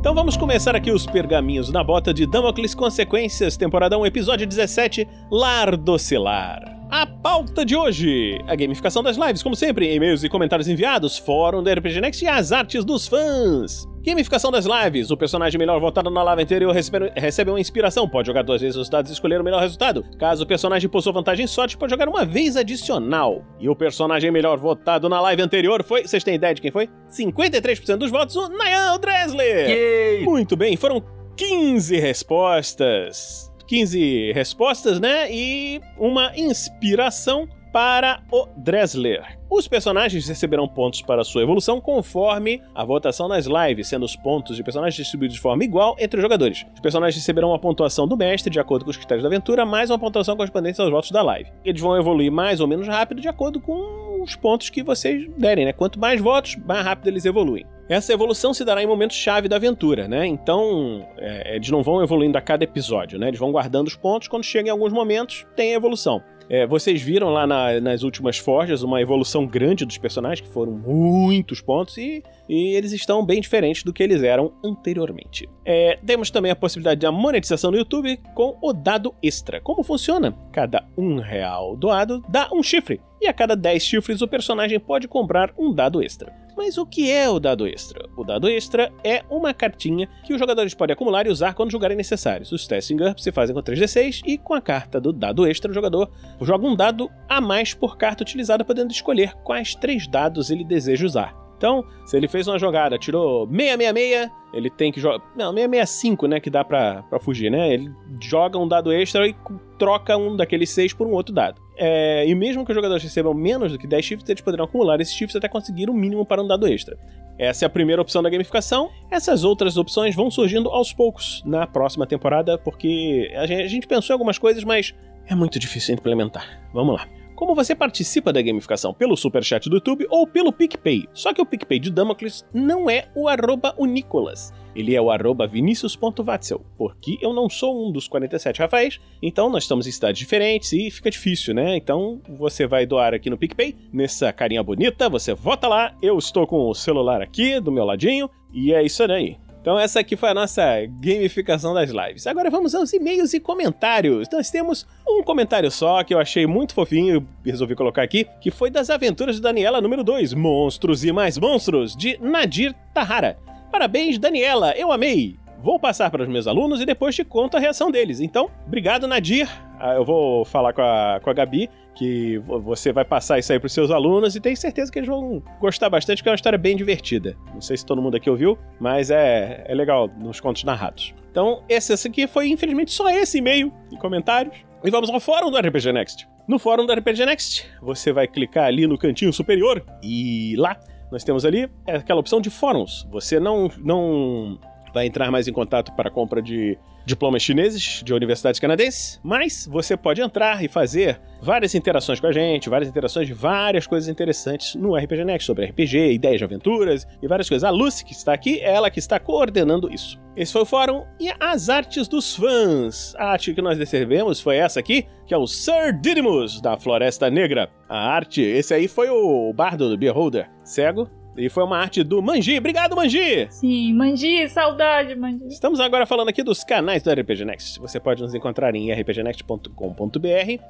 Então 0.00 0.14
vamos 0.14 0.38
começar 0.38 0.74
aqui 0.74 0.90
os 0.90 1.06
pergaminhos 1.06 1.70
na 1.70 1.84
bota 1.84 2.12
de 2.12 2.26
Damocles 2.26 2.74
Consequências, 2.74 3.56
temporada 3.56 3.96
1, 3.98 4.06
episódio 4.06 4.46
17, 4.46 5.06
Lar 5.30 5.76
Docilar. 5.76 6.60
A 6.90 7.06
pauta 7.06 7.64
de 7.64 7.76
hoje, 7.76 8.40
a 8.48 8.56
gamificação 8.56 9.02
das 9.02 9.18
lives, 9.18 9.42
como 9.42 9.54
sempre, 9.54 9.94
e-mails 9.94 10.24
e 10.24 10.30
comentários 10.30 10.66
enviados, 10.66 11.18
fórum 11.18 11.62
da 11.62 11.74
RPG 11.74 12.00
Next 12.00 12.24
e 12.24 12.28
as 12.28 12.52
artes 12.52 12.84
dos 12.84 13.06
fãs. 13.06 13.91
Gamificação 14.04 14.50
das 14.50 14.66
lives. 14.66 15.12
O 15.12 15.16
personagem 15.16 15.58
melhor 15.58 15.78
votado 15.78 16.10
na 16.10 16.22
live 16.24 16.42
anterior 16.42 16.72
recebe, 16.72 17.12
recebe 17.14 17.50
uma 17.50 17.60
inspiração. 17.60 18.08
Pode 18.08 18.26
jogar 18.26 18.42
duas 18.42 18.60
vezes 18.60 18.76
os 18.76 18.88
dados 18.88 19.10
e 19.10 19.14
escolher 19.14 19.40
o 19.40 19.44
melhor 19.44 19.60
resultado. 19.60 20.04
Caso 20.18 20.42
o 20.42 20.46
personagem 20.46 20.90
possua 20.90 21.12
vantagem 21.12 21.44
em 21.44 21.48
sorte, 21.48 21.78
pode 21.78 21.90
jogar 21.90 22.08
uma 22.08 22.24
vez 22.24 22.56
adicional. 22.56 23.44
E 23.60 23.68
o 23.68 23.76
personagem 23.76 24.30
melhor 24.32 24.58
votado 24.58 25.08
na 25.08 25.20
live 25.20 25.42
anterior 25.42 25.84
foi. 25.84 26.02
Vocês 26.02 26.24
têm 26.24 26.34
ideia 26.34 26.52
de 26.52 26.60
quem 26.60 26.72
foi? 26.72 26.88
53% 27.08 27.96
dos 27.96 28.10
votos, 28.10 28.34
o 28.34 28.48
Niall 28.48 28.98
Dressler! 28.98 29.70
Yay! 29.70 30.24
Muito 30.24 30.56
bem, 30.56 30.76
foram 30.76 31.00
15 31.36 31.96
respostas. 32.00 33.52
15 33.68 34.32
respostas, 34.32 34.98
né? 34.98 35.32
E 35.32 35.80
uma 35.96 36.32
inspiração 36.36 37.48
para 37.72 38.20
o 38.30 38.46
Dressler. 38.56 39.38
Os 39.50 39.66
personagens 39.66 40.28
receberão 40.28 40.68
pontos 40.68 41.02
para 41.02 41.24
sua 41.24 41.42
evolução 41.42 41.80
conforme 41.80 42.62
a 42.74 42.84
votação 42.84 43.28
nas 43.28 43.46
lives, 43.46 43.88
sendo 43.88 44.04
os 44.04 44.14
pontos 44.14 44.56
de 44.56 44.62
personagens 44.62 44.94
distribuídos 44.94 45.36
de 45.36 45.42
forma 45.42 45.64
igual 45.64 45.96
entre 45.98 46.18
os 46.18 46.22
jogadores. 46.22 46.64
Os 46.74 46.80
personagens 46.80 47.16
receberão 47.16 47.48
uma 47.48 47.58
pontuação 47.58 48.06
do 48.06 48.16
mestre 48.16 48.50
de 48.50 48.60
acordo 48.60 48.84
com 48.84 48.90
os 48.90 48.96
critérios 48.96 49.22
da 49.22 49.28
aventura, 49.28 49.66
mais 49.66 49.90
uma 49.90 49.98
pontuação 49.98 50.36
correspondente 50.36 50.80
aos 50.80 50.90
votos 50.90 51.10
da 51.10 51.22
live. 51.22 51.50
Eles 51.64 51.80
vão 51.80 51.96
evoluir 51.96 52.30
mais 52.30 52.60
ou 52.60 52.66
menos 52.66 52.86
rápido 52.86 53.20
de 53.20 53.28
acordo 53.28 53.60
com 53.60 54.22
os 54.22 54.36
pontos 54.36 54.70
que 54.70 54.82
vocês 54.82 55.28
derem, 55.36 55.64
né? 55.64 55.72
Quanto 55.72 55.98
mais 55.98 56.20
votos, 56.20 56.56
mais 56.56 56.84
rápido 56.84 57.08
eles 57.08 57.24
evoluem. 57.24 57.66
Essa 57.88 58.12
evolução 58.12 58.54
se 58.54 58.64
dará 58.64 58.82
em 58.82 58.86
momentos 58.86 59.16
chave 59.16 59.48
da 59.48 59.56
aventura, 59.56 60.08
né? 60.08 60.26
Então, 60.26 61.06
é, 61.18 61.56
eles 61.56 61.68
não 61.68 61.82
vão 61.82 62.02
evoluindo 62.02 62.38
a 62.38 62.40
cada 62.40 62.64
episódio, 62.64 63.18
né? 63.18 63.28
Eles 63.28 63.40
vão 63.40 63.52
guardando 63.52 63.88
os 63.88 63.96
pontos, 63.96 64.28
quando 64.28 64.44
chegam 64.44 64.68
em 64.68 64.70
alguns 64.70 64.92
momentos, 64.92 65.46
tem 65.54 65.72
a 65.72 65.76
evolução. 65.76 66.22
É, 66.52 66.66
vocês 66.66 67.00
viram 67.00 67.30
lá 67.30 67.46
na, 67.46 67.80
nas 67.80 68.02
últimas 68.02 68.36
forjas 68.36 68.82
uma 68.82 69.00
evolução 69.00 69.46
grande 69.46 69.86
dos 69.86 69.96
personagens, 69.96 70.46
que 70.46 70.52
foram 70.52 70.70
muitos 70.70 71.62
pontos, 71.62 71.96
e, 71.96 72.22
e 72.46 72.74
eles 72.74 72.92
estão 72.92 73.24
bem 73.24 73.40
diferentes 73.40 73.82
do 73.82 73.90
que 73.90 74.02
eles 74.02 74.22
eram 74.22 74.52
anteriormente. 74.62 75.48
É, 75.64 75.98
temos 76.04 76.30
também 76.30 76.52
a 76.52 76.56
possibilidade 76.56 77.00
da 77.00 77.10
monetização 77.10 77.70
no 77.70 77.78
YouTube 77.78 78.20
com 78.34 78.58
o 78.60 78.74
dado 78.74 79.14
extra. 79.22 79.62
Como 79.62 79.82
funciona? 79.82 80.36
Cada 80.52 80.84
um 80.94 81.20
real 81.20 81.74
doado 81.74 82.22
dá 82.28 82.50
um 82.52 82.62
chifre, 82.62 83.00
e 83.18 83.26
a 83.26 83.32
cada 83.32 83.56
10 83.56 83.82
chifres 83.82 84.20
o 84.20 84.28
personagem 84.28 84.78
pode 84.78 85.08
comprar 85.08 85.54
um 85.56 85.72
dado 85.72 86.02
extra. 86.02 86.41
Mas 86.64 86.78
o 86.78 86.86
que 86.86 87.10
é 87.10 87.28
o 87.28 87.40
dado 87.40 87.66
extra? 87.66 88.08
O 88.16 88.22
dado 88.22 88.48
extra 88.48 88.92
é 89.02 89.24
uma 89.28 89.52
cartinha 89.52 90.08
que 90.24 90.32
os 90.32 90.38
jogadores 90.38 90.72
podem 90.74 90.94
acumular 90.94 91.26
e 91.26 91.28
usar 91.28 91.54
quando 91.54 91.72
julgarem 91.72 91.96
necessários. 91.96 92.52
Os 92.52 92.68
testes 92.68 92.92
em 92.92 92.96
GURP 92.96 93.20
se 93.20 93.32
fazem 93.32 93.52
com 93.52 93.60
3d6 93.60 94.22
e 94.24 94.38
com 94.38 94.54
a 94.54 94.60
carta 94.60 95.00
do 95.00 95.12
dado 95.12 95.44
extra 95.44 95.72
o 95.72 95.74
jogador 95.74 96.08
joga 96.40 96.64
um 96.64 96.76
dado 96.76 97.10
a 97.28 97.40
mais 97.40 97.74
por 97.74 97.96
carta 97.96 98.22
utilizada, 98.22 98.64
podendo 98.64 98.92
escolher 98.92 99.34
quais 99.42 99.74
três 99.74 100.06
dados 100.06 100.52
ele 100.52 100.62
deseja 100.62 101.04
usar. 101.04 101.34
Então, 101.56 101.84
se 102.06 102.16
ele 102.16 102.28
fez 102.28 102.46
uma 102.46 102.60
jogada, 102.60 102.98
tirou 102.98 103.44
666, 103.48 104.30
ele 104.52 104.68
tem 104.70 104.92
que 104.92 105.00
jogar. 105.00 105.18
Não, 105.36 105.52
665, 105.52 106.26
né? 106.26 106.40
Que 106.40 106.50
dá 106.50 106.64
pra, 106.64 107.02
pra 107.02 107.20
fugir, 107.20 107.50
né? 107.50 107.72
Ele 107.72 107.88
joga 108.20 108.58
um 108.58 108.66
dado 108.66 108.92
extra 108.92 109.26
e 109.26 109.34
troca 109.78 110.16
um 110.16 110.36
daqueles 110.36 110.70
seis 110.70 110.92
por 110.92 111.06
um 111.06 111.12
outro 111.12 111.32
dado. 111.32 111.60
É, 111.76 112.26
e 112.26 112.34
mesmo 112.34 112.64
que 112.64 112.70
os 112.70 112.74
jogadores 112.74 113.02
recebam 113.02 113.32
menos 113.34 113.72
do 113.72 113.78
que 113.78 113.86
10 113.86 114.04
shifts, 114.04 114.28
eles 114.28 114.42
poderão 114.42 114.64
acumular 114.64 115.00
esses 115.00 115.14
shifts 115.14 115.36
até 115.36 115.48
conseguir 115.48 115.88
o 115.88 115.92
um 115.92 115.96
mínimo 115.96 116.24
para 116.24 116.42
um 116.42 116.46
dado 116.46 116.66
extra. 116.66 116.96
Essa 117.38 117.64
é 117.64 117.66
a 117.66 117.70
primeira 117.70 118.00
opção 118.00 118.22
da 118.22 118.28
gamificação. 118.28 118.90
Essas 119.10 119.42
outras 119.42 119.76
opções 119.76 120.14
vão 120.14 120.30
surgindo 120.30 120.68
aos 120.68 120.92
poucos 120.92 121.42
na 121.44 121.66
próxima 121.66 122.06
temporada, 122.06 122.58
porque 122.58 123.32
a 123.34 123.46
gente 123.46 123.86
pensou 123.86 124.12
em 124.12 124.16
algumas 124.16 124.38
coisas, 124.38 124.62
mas 124.64 124.94
é 125.26 125.34
muito 125.34 125.58
difícil 125.58 125.94
implementar. 125.94 126.60
Vamos 126.72 126.94
lá. 126.94 127.21
Como 127.42 127.56
você 127.56 127.74
participa 127.74 128.32
da 128.32 128.40
gamificação 128.40 128.94
pelo 128.94 129.16
Superchat 129.16 129.68
do 129.68 129.74
YouTube 129.74 130.06
ou 130.08 130.28
pelo 130.28 130.52
PicPay. 130.52 131.08
Só 131.12 131.34
que 131.34 131.42
o 131.42 131.44
PicPay 131.44 131.80
de 131.80 131.90
Damocles 131.90 132.46
não 132.54 132.88
é 132.88 133.08
o 133.16 133.28
arroba 133.28 133.74
Unicolas. 133.76 134.54
Ele 134.76 134.94
é 134.94 135.02
o 135.02 135.10
arroba 135.10 135.44
vinicius.vatzel, 135.44 136.64
porque 136.78 137.18
eu 137.20 137.32
não 137.32 137.50
sou 137.50 137.84
um 137.84 137.90
dos 137.90 138.06
47 138.06 138.60
Rafaéis, 138.60 139.00
então 139.20 139.50
nós 139.50 139.64
estamos 139.64 139.88
em 139.88 139.90
cidades 139.90 140.20
diferentes 140.20 140.72
e 140.72 140.88
fica 140.88 141.10
difícil, 141.10 141.52
né? 141.52 141.76
Então 141.76 142.22
você 142.28 142.64
vai 142.64 142.86
doar 142.86 143.12
aqui 143.12 143.28
no 143.28 143.36
PicPay, 143.36 143.74
nessa 143.92 144.32
carinha 144.32 144.62
bonita, 144.62 145.08
você 145.08 145.34
vota 145.34 145.66
lá, 145.66 145.96
eu 146.00 146.16
estou 146.16 146.46
com 146.46 146.68
o 146.68 146.74
celular 146.74 147.20
aqui 147.20 147.58
do 147.58 147.72
meu 147.72 147.84
ladinho, 147.84 148.30
e 148.52 148.72
é 148.72 148.84
isso 148.84 149.02
aí. 149.02 149.36
Então 149.62 149.78
essa 149.78 150.00
aqui 150.00 150.16
foi 150.16 150.28
a 150.28 150.34
nossa 150.34 150.64
gamificação 151.00 151.72
das 151.72 151.88
lives. 151.88 152.26
Agora 152.26 152.50
vamos 152.50 152.74
aos 152.74 152.92
e-mails 152.92 153.32
e 153.32 153.38
comentários. 153.38 154.28
Nós 154.28 154.50
temos 154.50 154.84
um 155.08 155.22
comentário 155.22 155.70
só 155.70 156.02
que 156.02 156.12
eu 156.12 156.18
achei 156.18 156.48
muito 156.48 156.74
fofinho 156.74 157.24
e 157.44 157.50
resolvi 157.50 157.76
colocar 157.76 158.02
aqui, 158.02 158.26
que 158.40 158.50
foi 158.50 158.70
das 158.70 158.90
aventuras 158.90 159.36
de 159.36 159.40
Daniela 159.40 159.80
número 159.80 160.02
2, 160.02 160.34
Monstros 160.34 161.04
e 161.04 161.12
Mais 161.12 161.38
Monstros, 161.38 161.94
de 161.94 162.18
Nadir 162.20 162.74
Tahara. 162.92 163.38
Parabéns, 163.70 164.18
Daniela, 164.18 164.74
eu 164.76 164.90
amei! 164.90 165.36
Vou 165.60 165.78
passar 165.78 166.10
para 166.10 166.24
os 166.24 166.28
meus 166.28 166.48
alunos 166.48 166.80
e 166.80 166.84
depois 166.84 167.14
te 167.14 167.22
conto 167.22 167.56
a 167.56 167.60
reação 167.60 167.88
deles. 167.88 168.18
Então, 168.18 168.50
obrigado, 168.66 169.06
Nadir. 169.06 169.48
Ah, 169.78 169.94
eu 169.94 170.04
vou 170.04 170.44
falar 170.44 170.72
com 170.72 170.82
a, 170.82 171.20
com 171.22 171.30
a 171.30 171.32
Gabi 171.32 171.70
que 171.94 172.38
você 172.38 172.92
vai 172.92 173.04
passar 173.04 173.38
isso 173.38 173.52
aí 173.52 173.58
para 173.58 173.66
os 173.66 173.72
seus 173.72 173.90
alunos 173.90 174.34
e 174.34 174.40
tenho 174.40 174.56
certeza 174.56 174.90
que 174.90 174.98
eles 174.98 175.08
vão 175.08 175.42
gostar 175.60 175.90
bastante, 175.90 176.18
porque 176.18 176.28
é 176.28 176.32
uma 176.32 176.36
história 176.36 176.58
bem 176.58 176.76
divertida. 176.76 177.36
Não 177.52 177.60
sei 177.60 177.76
se 177.76 177.84
todo 177.84 178.00
mundo 178.00 178.16
aqui 178.16 178.30
ouviu, 178.30 178.58
mas 178.80 179.10
é, 179.10 179.64
é 179.66 179.74
legal 179.74 180.08
nos 180.18 180.40
contos 180.40 180.64
narrados. 180.64 181.14
Então, 181.30 181.62
esse, 181.68 181.92
esse 181.92 182.08
aqui 182.08 182.26
foi, 182.26 182.48
infelizmente, 182.48 182.92
só 182.92 183.10
esse 183.10 183.38
e-mail 183.38 183.72
e 183.90 183.96
comentários. 183.96 184.56
E 184.84 184.90
vamos 184.90 185.08
ao 185.10 185.20
fórum 185.20 185.50
do 185.50 185.56
RPG 185.56 185.92
Next. 185.92 186.28
No 186.46 186.58
fórum 186.58 186.84
do 186.84 186.92
RPG 186.92 187.24
Next, 187.24 187.66
você 187.80 188.12
vai 188.12 188.26
clicar 188.26 188.64
ali 188.64 188.86
no 188.86 188.98
cantinho 188.98 189.32
superior 189.32 189.84
e 190.02 190.56
lá 190.56 190.78
nós 191.10 191.22
temos 191.22 191.44
ali 191.44 191.70
aquela 191.86 192.20
opção 192.20 192.40
de 192.40 192.50
fóruns. 192.50 193.06
Você 193.10 193.38
não, 193.38 193.70
não 193.78 194.58
vai 194.92 195.06
entrar 195.06 195.30
mais 195.30 195.46
em 195.46 195.52
contato 195.52 195.92
para 195.92 196.10
compra 196.10 196.42
de 196.42 196.76
diplomas 197.04 197.42
chineses 197.42 198.02
de 198.04 198.14
universidades 198.14 198.60
canadenses, 198.60 199.20
mas 199.22 199.66
você 199.70 199.96
pode 199.96 200.20
entrar 200.20 200.64
e 200.64 200.68
fazer 200.68 201.20
várias 201.40 201.74
interações 201.74 202.20
com 202.20 202.26
a 202.26 202.32
gente, 202.32 202.68
várias 202.68 202.88
interações 202.88 203.26
de 203.26 203.34
várias 203.34 203.86
coisas 203.86 204.08
interessantes 204.08 204.74
no 204.74 204.94
RPG 204.94 205.24
Next, 205.24 205.46
sobre 205.46 205.66
RPG, 205.66 206.12
ideias 206.12 206.38
de 206.38 206.44
aventuras 206.44 207.06
e 207.20 207.26
várias 207.26 207.48
coisas. 207.48 207.64
A 207.64 207.70
Lucy, 207.70 208.04
que 208.04 208.12
está 208.12 208.32
aqui, 208.32 208.60
é 208.60 208.72
ela 208.72 208.90
que 208.90 208.98
está 208.98 209.18
coordenando 209.18 209.92
isso. 209.92 210.20
Esse 210.36 210.52
foi 210.52 210.62
o 210.62 210.66
fórum 210.66 211.04
e 211.20 211.30
as 211.38 211.68
artes 211.68 212.08
dos 212.08 212.34
fãs. 212.36 213.14
A 213.16 213.32
arte 213.32 213.52
que 213.52 213.60
nós 213.60 213.78
recebemos 213.78 214.40
foi 214.40 214.56
essa 214.56 214.80
aqui, 214.80 215.06
que 215.26 215.34
é 215.34 215.36
o 215.36 215.46
Sir 215.46 215.92
Didymus, 216.00 216.60
da 216.60 216.76
Floresta 216.76 217.28
Negra. 217.28 217.68
A 217.88 218.14
arte, 218.14 218.40
esse 218.40 218.72
aí 218.72 218.88
foi 218.88 219.10
o 219.10 219.52
bardo 219.52 219.90
do 219.90 219.98
Beholder, 219.98 220.48
cego, 220.64 221.10
e 221.36 221.48
foi 221.48 221.64
uma 221.64 221.78
arte 221.78 222.02
do 222.02 222.20
Manji. 222.22 222.58
Obrigado, 222.58 222.94
Manji! 222.94 223.46
Sim, 223.50 223.94
Manji, 223.94 224.48
saudade, 224.48 225.14
Manji. 225.14 225.46
Estamos 225.48 225.80
agora 225.80 226.06
falando 226.06 226.28
aqui 226.28 226.42
dos 226.42 226.64
canais 226.64 227.02
do 227.02 227.10
RPG 227.10 227.44
Next. 227.44 227.80
Você 227.80 227.98
pode 227.98 228.22
nos 228.22 228.34
encontrar 228.34 228.74
em 228.74 228.92
rpgnext.com.br, 228.92 229.68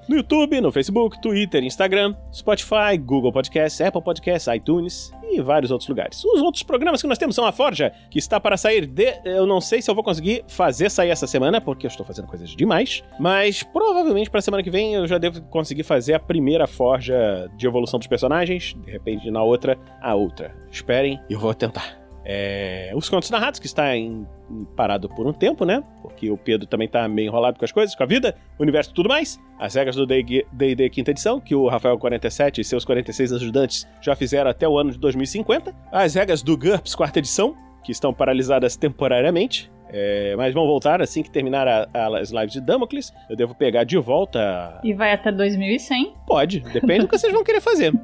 no 0.09 0.17
YouTube, 0.17 0.61
no 0.61 0.73
Facebook, 0.73 1.21
Twitter, 1.21 1.63
Instagram, 1.65 2.15
Spotify, 2.33 2.97
Google 2.99 3.33
Podcasts, 3.33 3.81
Apple 3.81 4.03
Podcasts, 4.03 4.53
iTunes 4.55 5.13
e 5.31 5.41
vários 5.41 5.71
outros 5.71 5.89
lugares. 5.89 6.25
Os 6.25 6.41
outros 6.43 6.63
programas 6.63 7.01
que 7.01 7.09
nós 7.09 7.19
temos 7.19 7.35
são 7.35 7.45
a 7.45 7.53
Forja, 7.53 7.93
que 8.11 8.19
está 8.19 8.39
para 8.39 8.57
sair 8.57 8.87
de... 8.87 9.21
Eu 9.25 9.47
não 9.47 9.61
sei 9.61 9.81
se 9.81 9.91
eu 9.91 9.95
vou 9.95 10.05
conseguir 10.05 10.45
fazer 10.47 10.91
sair 10.91 11.11
essa 11.11 11.27
semana, 11.27 11.61
porque 11.61 11.87
eu 11.87 11.89
estou 11.89 12.05
fazendo 12.05 12.29
coisas 12.29 12.51
demais, 12.51 13.03
mas 13.19 13.63
provavelmente 13.63 14.31
para 14.31 14.39
a 14.39 14.43
semana 14.43 14.63
que 14.63 14.71
vem 14.71 14.95
eu 14.95 15.07
já 15.07 15.19
devo 15.19 15.43
conseguir 15.43 15.83
fazer 15.83 16.15
a 16.15 16.21
primeira 16.21 16.67
Forja 16.67 17.51
de 17.57 17.67
evolução 17.67 17.99
dos 17.99 18.07
personagens, 18.07 18.75
de 18.85 18.91
repente 18.91 19.31
na 19.31 19.43
outra, 19.43 19.79
a 20.01 20.15
outra. 20.15 20.52
Esperem, 20.71 21.21
eu 21.29 21.39
vou 21.39 21.55
tentar. 21.55 22.03
É, 22.25 22.93
os 22.95 23.09
contos 23.09 23.31
narrados, 23.31 23.59
que 23.59 23.67
está 23.67 23.97
em, 23.97 24.27
em 24.49 24.65
parado 24.77 25.09
por 25.09 25.27
um 25.27 25.33
tempo, 25.33 25.65
né? 25.65 25.83
Porque 26.01 26.31
o 26.31 26.37
Pedro 26.37 26.67
também 26.67 26.87
está 26.87 27.09
meio 27.09 27.27
enrolado 27.27 27.59
com 27.59 27.65
as 27.65 27.73
coisas, 27.73 27.95
com 27.97 28.03
a 28.03 28.07
vida, 28.07 28.37
o 28.59 28.63
universo 28.63 28.91
e 28.91 28.95
tudo 28.95 29.09
mais. 29.09 29.41
As 29.59 29.75
regras 29.75 29.97
do 29.97 30.07
D&D 30.07 30.91
quinta 30.91 31.11
edição, 31.11 31.41
que 31.41 31.55
o 31.55 31.69
Rafael 31.69 31.99
47 31.99 32.61
e 32.61 32.65
seus 32.65 32.85
46 32.85 33.33
ajudantes 33.33 33.87
já 34.01 34.15
fizeram 34.15 34.51
até 34.51 34.69
o 34.69 34.79
ano 34.79 34.93
de 34.93 34.99
2050. 34.99 35.75
As 35.91 36.15
regras 36.15 36.43
do 36.43 36.57
GURPS 36.57 36.95
quarta 36.95 37.19
edição, 37.19 37.57
que 37.83 37.91
estão 37.91 38.15
paralisadas 38.15 38.77
temporariamente. 38.77 39.71
É, 39.93 40.35
mas 40.37 40.55
vão 40.55 40.67
voltar 40.67 41.03
assim 41.03 41.23
que 41.23 41.31
terminar 41.31 41.69
a, 41.69 41.89
a, 41.93 42.19
as 42.19 42.31
lives 42.31 42.53
de 42.53 42.61
Damocles. 42.61 43.13
Eu 43.29 43.37
devo 43.37 43.55
pegar 43.55 43.85
de 43.85 43.99
volta. 43.99 44.81
E 44.83 44.95
vai 44.95 45.13
até 45.13 45.31
2100? 45.31 46.15
Pode, 46.27 46.61
depende 46.61 47.01
do 47.01 47.09
que 47.09 47.19
vocês 47.19 47.33
vão 47.33 47.45
querer 47.45 47.61
fazer. 47.61 47.93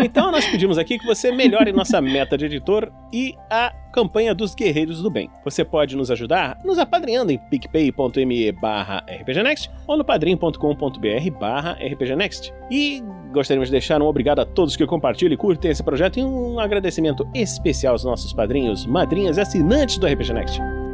Então 0.00 0.30
nós 0.30 0.46
pedimos 0.46 0.78
aqui 0.78 0.96
que 0.96 1.04
você 1.04 1.32
melhore 1.32 1.72
nossa 1.72 2.00
meta 2.00 2.38
de 2.38 2.44
editor 2.44 2.88
e 3.12 3.34
a 3.50 3.74
campanha 3.92 4.32
dos 4.32 4.54
Guerreiros 4.54 5.02
do 5.02 5.10
Bem. 5.10 5.28
Você 5.44 5.64
pode 5.64 5.96
nos 5.96 6.08
ajudar 6.08 6.56
nos 6.64 6.78
apadrinhando 6.78 7.32
em 7.32 7.38
picpay.me 7.38 8.52
barra 8.52 9.04
rpgnext 9.08 9.68
ou 9.88 9.96
no 9.96 10.04
padrim.com.br 10.04 11.30
barra 11.38 11.72
rpgnext. 11.72 12.52
E 12.70 13.02
gostaríamos 13.32 13.68
de 13.68 13.72
deixar 13.72 14.00
um 14.00 14.06
obrigado 14.06 14.38
a 14.38 14.46
todos 14.46 14.76
que 14.76 14.86
compartilham 14.86 15.34
e 15.34 15.36
curtem 15.36 15.72
esse 15.72 15.82
projeto 15.82 16.20
e 16.20 16.24
um 16.24 16.60
agradecimento 16.60 17.28
especial 17.34 17.94
aos 17.94 18.04
nossos 18.04 18.32
padrinhos, 18.32 18.86
madrinhas 18.86 19.36
e 19.36 19.40
assinantes 19.40 19.98
do 19.98 20.06
RPG 20.06 20.32
Next. 20.32 20.87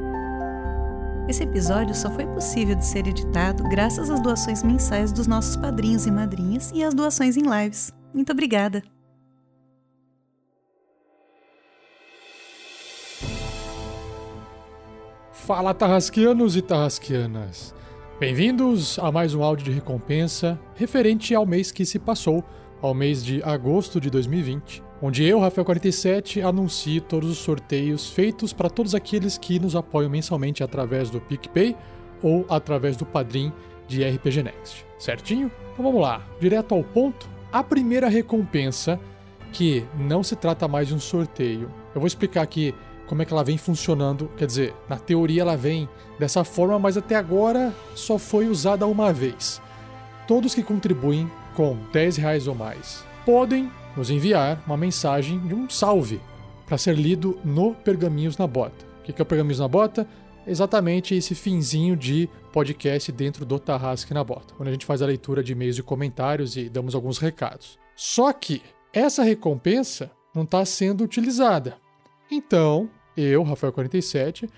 Esse 1.26 1.42
episódio 1.42 1.94
só 1.94 2.10
foi 2.10 2.26
possível 2.26 2.74
de 2.74 2.84
ser 2.84 3.06
editado 3.06 3.62
graças 3.70 4.10
às 4.10 4.20
doações 4.20 4.62
mensais 4.62 5.10
dos 5.10 5.26
nossos 5.26 5.56
padrinhos 5.56 6.04
e 6.04 6.10
madrinhas 6.10 6.70
e 6.74 6.84
às 6.84 6.92
doações 6.92 7.34
em 7.38 7.42
lives. 7.42 7.90
Muito 8.12 8.30
obrigada! 8.30 8.82
Fala 15.32 15.72
tarrasqueanos 15.72 16.56
e 16.56 16.62
tarrasqueanas! 16.62 17.74
Bem-vindos 18.20 18.98
a 18.98 19.10
mais 19.10 19.34
um 19.34 19.42
áudio 19.42 19.64
de 19.64 19.72
recompensa 19.72 20.60
referente 20.74 21.34
ao 21.34 21.46
mês 21.46 21.72
que 21.72 21.86
se 21.86 21.98
passou, 21.98 22.44
ao 22.82 22.92
mês 22.92 23.24
de 23.24 23.42
agosto 23.42 23.98
de 23.98 24.10
2020, 24.10 24.82
onde 25.04 25.22
eu, 25.22 25.38
Rafael47, 25.38 26.42
anuncio 26.42 26.98
todos 27.02 27.28
os 27.28 27.36
sorteios 27.36 28.08
feitos 28.08 28.54
para 28.54 28.70
todos 28.70 28.94
aqueles 28.94 29.36
que 29.36 29.58
nos 29.58 29.76
apoiam 29.76 30.08
mensalmente 30.08 30.64
através 30.64 31.10
do 31.10 31.20
PicPay 31.20 31.76
ou 32.22 32.46
através 32.48 32.96
do 32.96 33.04
Padrim 33.04 33.52
de 33.86 34.02
RPG 34.02 34.42
Next. 34.42 34.86
Certinho? 34.98 35.52
Então 35.74 35.84
vamos 35.84 36.00
lá, 36.00 36.26
direto 36.40 36.74
ao 36.74 36.82
ponto. 36.82 37.28
A 37.52 37.62
primeira 37.62 38.08
recompensa, 38.08 38.98
que 39.52 39.84
não 39.94 40.22
se 40.22 40.34
trata 40.36 40.66
mais 40.66 40.88
de 40.88 40.94
um 40.94 41.00
sorteio. 41.00 41.70
Eu 41.94 42.00
vou 42.00 42.06
explicar 42.06 42.40
aqui 42.40 42.74
como 43.06 43.20
é 43.20 43.26
que 43.26 43.32
ela 43.34 43.44
vem 43.44 43.58
funcionando. 43.58 44.30
Quer 44.38 44.46
dizer, 44.46 44.74
na 44.88 44.96
teoria 44.96 45.42
ela 45.42 45.54
vem 45.54 45.86
dessa 46.18 46.44
forma, 46.44 46.78
mas 46.78 46.96
até 46.96 47.14
agora 47.14 47.74
só 47.94 48.16
foi 48.16 48.48
usada 48.48 48.86
uma 48.86 49.12
vez. 49.12 49.60
Todos 50.26 50.54
que 50.54 50.62
contribuem 50.62 51.30
com 51.54 51.76
10 51.92 52.16
reais 52.16 52.48
ou 52.48 52.54
mais 52.54 53.04
podem 53.26 53.70
nos 53.96 54.10
enviar 54.10 54.62
uma 54.66 54.76
mensagem 54.76 55.38
de 55.46 55.54
um 55.54 55.68
salve 55.68 56.20
para 56.66 56.78
ser 56.78 56.96
lido 56.96 57.38
no 57.44 57.74
Pergaminhos 57.74 58.36
na 58.36 58.46
Bota. 58.46 58.84
O 59.00 59.02
que 59.02 59.20
é 59.20 59.22
o 59.22 59.26
Pergaminhos 59.26 59.60
na 59.60 59.68
Bota? 59.68 60.06
Exatamente 60.46 61.14
esse 61.14 61.34
finzinho 61.34 61.96
de 61.96 62.28
podcast 62.52 63.10
dentro 63.12 63.44
do 63.44 63.58
Tarrasque 63.58 64.12
na 64.12 64.22
Bota, 64.22 64.54
onde 64.58 64.68
a 64.68 64.72
gente 64.72 64.86
faz 64.86 65.00
a 65.00 65.06
leitura 65.06 65.42
de 65.42 65.52
e-mails 65.52 65.78
e 65.78 65.82
comentários 65.82 66.56
e 66.56 66.68
damos 66.68 66.94
alguns 66.94 67.18
recados. 67.18 67.78
Só 67.96 68.32
que 68.32 68.62
essa 68.92 69.22
recompensa 69.22 70.10
não 70.34 70.42
está 70.42 70.64
sendo 70.64 71.04
utilizada. 71.04 71.76
Então, 72.30 72.88
eu, 73.16 73.44
Rafael47, 73.44 74.48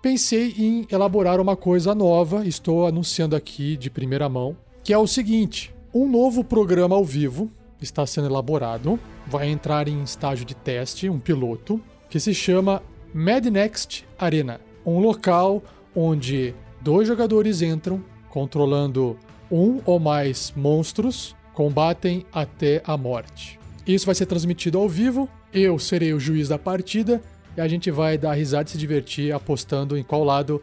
pensei 0.00 0.54
em 0.58 0.86
elaborar 0.90 1.40
uma 1.40 1.56
coisa 1.56 1.94
nova, 1.94 2.46
estou 2.46 2.86
anunciando 2.86 3.34
aqui 3.34 3.76
de 3.76 3.90
primeira 3.90 4.28
mão, 4.28 4.56
que 4.84 4.92
é 4.92 4.98
o 4.98 5.06
seguinte: 5.06 5.74
um 5.94 6.08
novo 6.08 6.44
programa 6.44 6.94
ao 6.94 7.04
vivo 7.04 7.50
está 7.84 8.06
sendo 8.06 8.28
elaborado, 8.28 8.98
vai 9.26 9.48
entrar 9.48 9.88
em 9.88 10.02
estágio 10.02 10.44
de 10.44 10.54
teste, 10.54 11.08
um 11.08 11.18
piloto, 11.18 11.80
que 12.08 12.20
se 12.20 12.34
chama 12.34 12.82
Mad 13.14 13.44
Next 13.46 14.06
Arena, 14.18 14.60
um 14.84 14.98
local 14.98 15.62
onde 15.94 16.54
dois 16.80 17.06
jogadores 17.06 17.62
entram 17.62 18.02
controlando 18.28 19.18
um 19.50 19.80
ou 19.84 20.00
mais 20.00 20.52
monstros, 20.56 21.36
combatem 21.52 22.24
até 22.32 22.82
a 22.86 22.96
morte. 22.96 23.60
Isso 23.86 24.06
vai 24.06 24.14
ser 24.14 24.26
transmitido 24.26 24.78
ao 24.78 24.88
vivo, 24.88 25.28
eu 25.52 25.78
serei 25.78 26.14
o 26.14 26.20
juiz 26.20 26.48
da 26.48 26.58
partida 26.58 27.20
e 27.56 27.60
a 27.60 27.68
gente 27.68 27.90
vai 27.90 28.16
dar 28.16 28.32
risada 28.32 28.68
e 28.68 28.72
se 28.72 28.78
divertir 28.78 29.34
apostando 29.34 29.98
em 29.98 30.02
qual 30.02 30.24
lado 30.24 30.62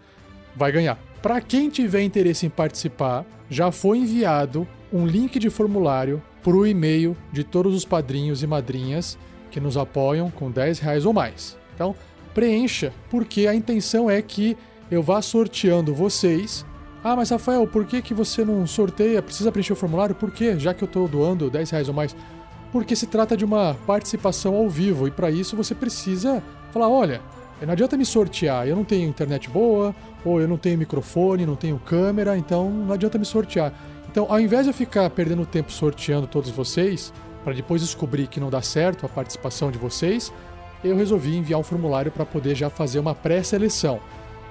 vai 0.56 0.72
ganhar. 0.72 0.98
Para 1.22 1.40
quem 1.42 1.70
tiver 1.70 2.02
interesse 2.02 2.46
em 2.46 2.50
participar, 2.50 3.26
já 3.50 3.72
foi 3.72 4.00
enviado 4.00 4.68
um 4.92 5.06
link 5.06 5.40
de 5.40 5.50
formulário 5.50 6.22
para 6.44 6.54
o 6.56 6.66
e-mail 6.66 7.16
de 7.32 7.44
todos 7.44 7.76
os 7.76 7.86
padrinhos 7.86 8.42
e 8.44 8.48
madrinhas 8.48 9.18
que 9.52 9.60
nos 9.60 9.78
apoiam 9.78 10.30
com 10.30 10.50
10 10.50 10.80
reais 10.80 11.06
ou 11.06 11.14
mais. 11.14 11.58
Então, 11.76 11.96
preencha, 12.34 12.94
porque 13.10 13.48
a 13.48 13.56
intenção 13.56 14.10
é 14.10 14.22
que 14.22 14.58
eu 14.90 15.04
vá 15.04 15.22
sorteando 15.22 15.94
vocês 15.94 16.66
Ah, 17.04 17.16
mas 17.16 17.30
Rafael, 17.30 17.66
por 17.66 17.86
que, 17.86 18.02
que 18.02 18.14
você 18.14 18.44
não 18.44 18.68
sorteia? 18.68 19.22
Precisa 19.22 19.52
preencher 19.52 19.72
o 19.72 19.76
formulário? 19.76 20.14
Por 20.14 20.32
quê? 20.32 20.60
Já 20.60 20.74
que 20.74 20.84
eu 20.84 20.88
tô 20.88 21.08
doando 21.08 21.50
10 21.50 21.70
reais 21.70 21.88
ou 21.88 21.94
mais. 21.94 22.14
Porque 22.74 22.96
se 22.96 23.08
trata 23.08 23.38
de 23.38 23.46
uma 23.46 23.76
participação 23.88 24.56
ao 24.56 24.70
vivo 24.70 25.08
e 25.08 25.12
para 25.12 25.32
isso 25.32 25.56
você 25.56 25.74
precisa 25.74 26.44
falar: 26.72 26.90
olha, 26.90 27.22
não 27.62 27.72
adianta 27.72 27.98
me 27.98 28.06
sortear, 28.06 28.68
eu 28.68 28.76
não 28.76 28.84
tenho 28.84 29.08
internet 29.08 29.50
boa, 29.50 29.96
ou 30.24 30.42
eu 30.42 30.48
não 30.48 30.58
tenho 30.58 30.78
microfone, 30.78 31.46
não 31.46 31.56
tenho 31.56 31.80
câmera, 31.80 32.38
então 32.38 32.70
não 32.70 32.94
adianta 32.94 33.18
me 33.18 33.26
sortear. 33.26 33.74
Então, 34.12 34.26
ao 34.28 34.40
invés 34.40 34.64
de 34.64 34.72
eu 34.72 34.74
ficar 34.74 35.08
perdendo 35.12 35.46
tempo 35.46 35.72
sorteando 35.72 36.26
todos 36.26 36.50
vocês, 36.50 37.14
para 37.44 37.54
depois 37.54 37.84
descobrir 37.84 38.26
que 38.26 38.40
não 38.40 38.50
dá 38.50 38.60
certo 38.60 39.06
a 39.06 39.10
participação 39.10 39.70
de 39.70 39.78
vocês, 39.78 40.34
eu 40.84 40.98
resolvi 40.98 41.38
enviar 41.38 41.60
um 41.60 41.64
formulário 41.64 42.12
para 42.12 42.26
poder 42.26 42.56
já 42.56 42.72
fazer 42.72 42.98
uma 42.98 43.14
pré-seleção. 43.14 44.00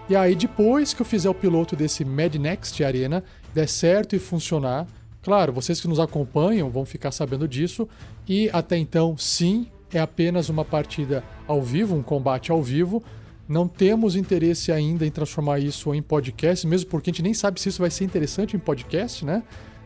E 0.08 0.14
aí, 0.14 0.36
depois 0.36 0.94
que 0.94 1.02
eu 1.02 1.06
fizer 1.06 1.28
o 1.28 1.34
piloto 1.34 1.74
desse 1.74 2.04
Mad 2.04 2.36
Next 2.36 2.84
Arena, 2.84 3.24
der 3.52 3.68
certo 3.68 4.14
e 4.14 4.20
funcionar, 4.20 4.86
claro, 5.22 5.52
vocês 5.52 5.80
que 5.80 5.88
nos 5.88 5.98
acompanham 5.98 6.70
vão 6.70 6.84
ficar 6.84 7.10
sabendo 7.10 7.48
disso, 7.48 7.88
e 8.28 8.48
até 8.52 8.76
então, 8.76 9.18
sim, 9.18 9.66
é 9.92 9.98
apenas 9.98 10.48
uma 10.48 10.64
partida 10.64 11.24
ao 11.48 11.60
vivo, 11.60 11.96
um 11.96 12.02
combate 12.02 12.52
ao 12.52 12.62
vivo. 12.62 13.02
Não 13.48 13.66
temos 13.66 14.14
interesse 14.14 14.70
ainda 14.70 15.06
em 15.06 15.10
transformar 15.10 15.58
isso 15.58 15.94
em 15.94 16.02
podcast, 16.02 16.66
mesmo 16.66 16.90
porque 16.90 17.08
a 17.08 17.12
gente 17.12 17.22
nem 17.22 17.32
sabe 17.32 17.58
se 17.58 17.70
isso 17.70 17.80
vai 17.80 17.90
ser 17.90 18.04
interessante 18.04 18.54
em 18.54 18.58
podcast, 18.58 19.24
né? 19.24 19.42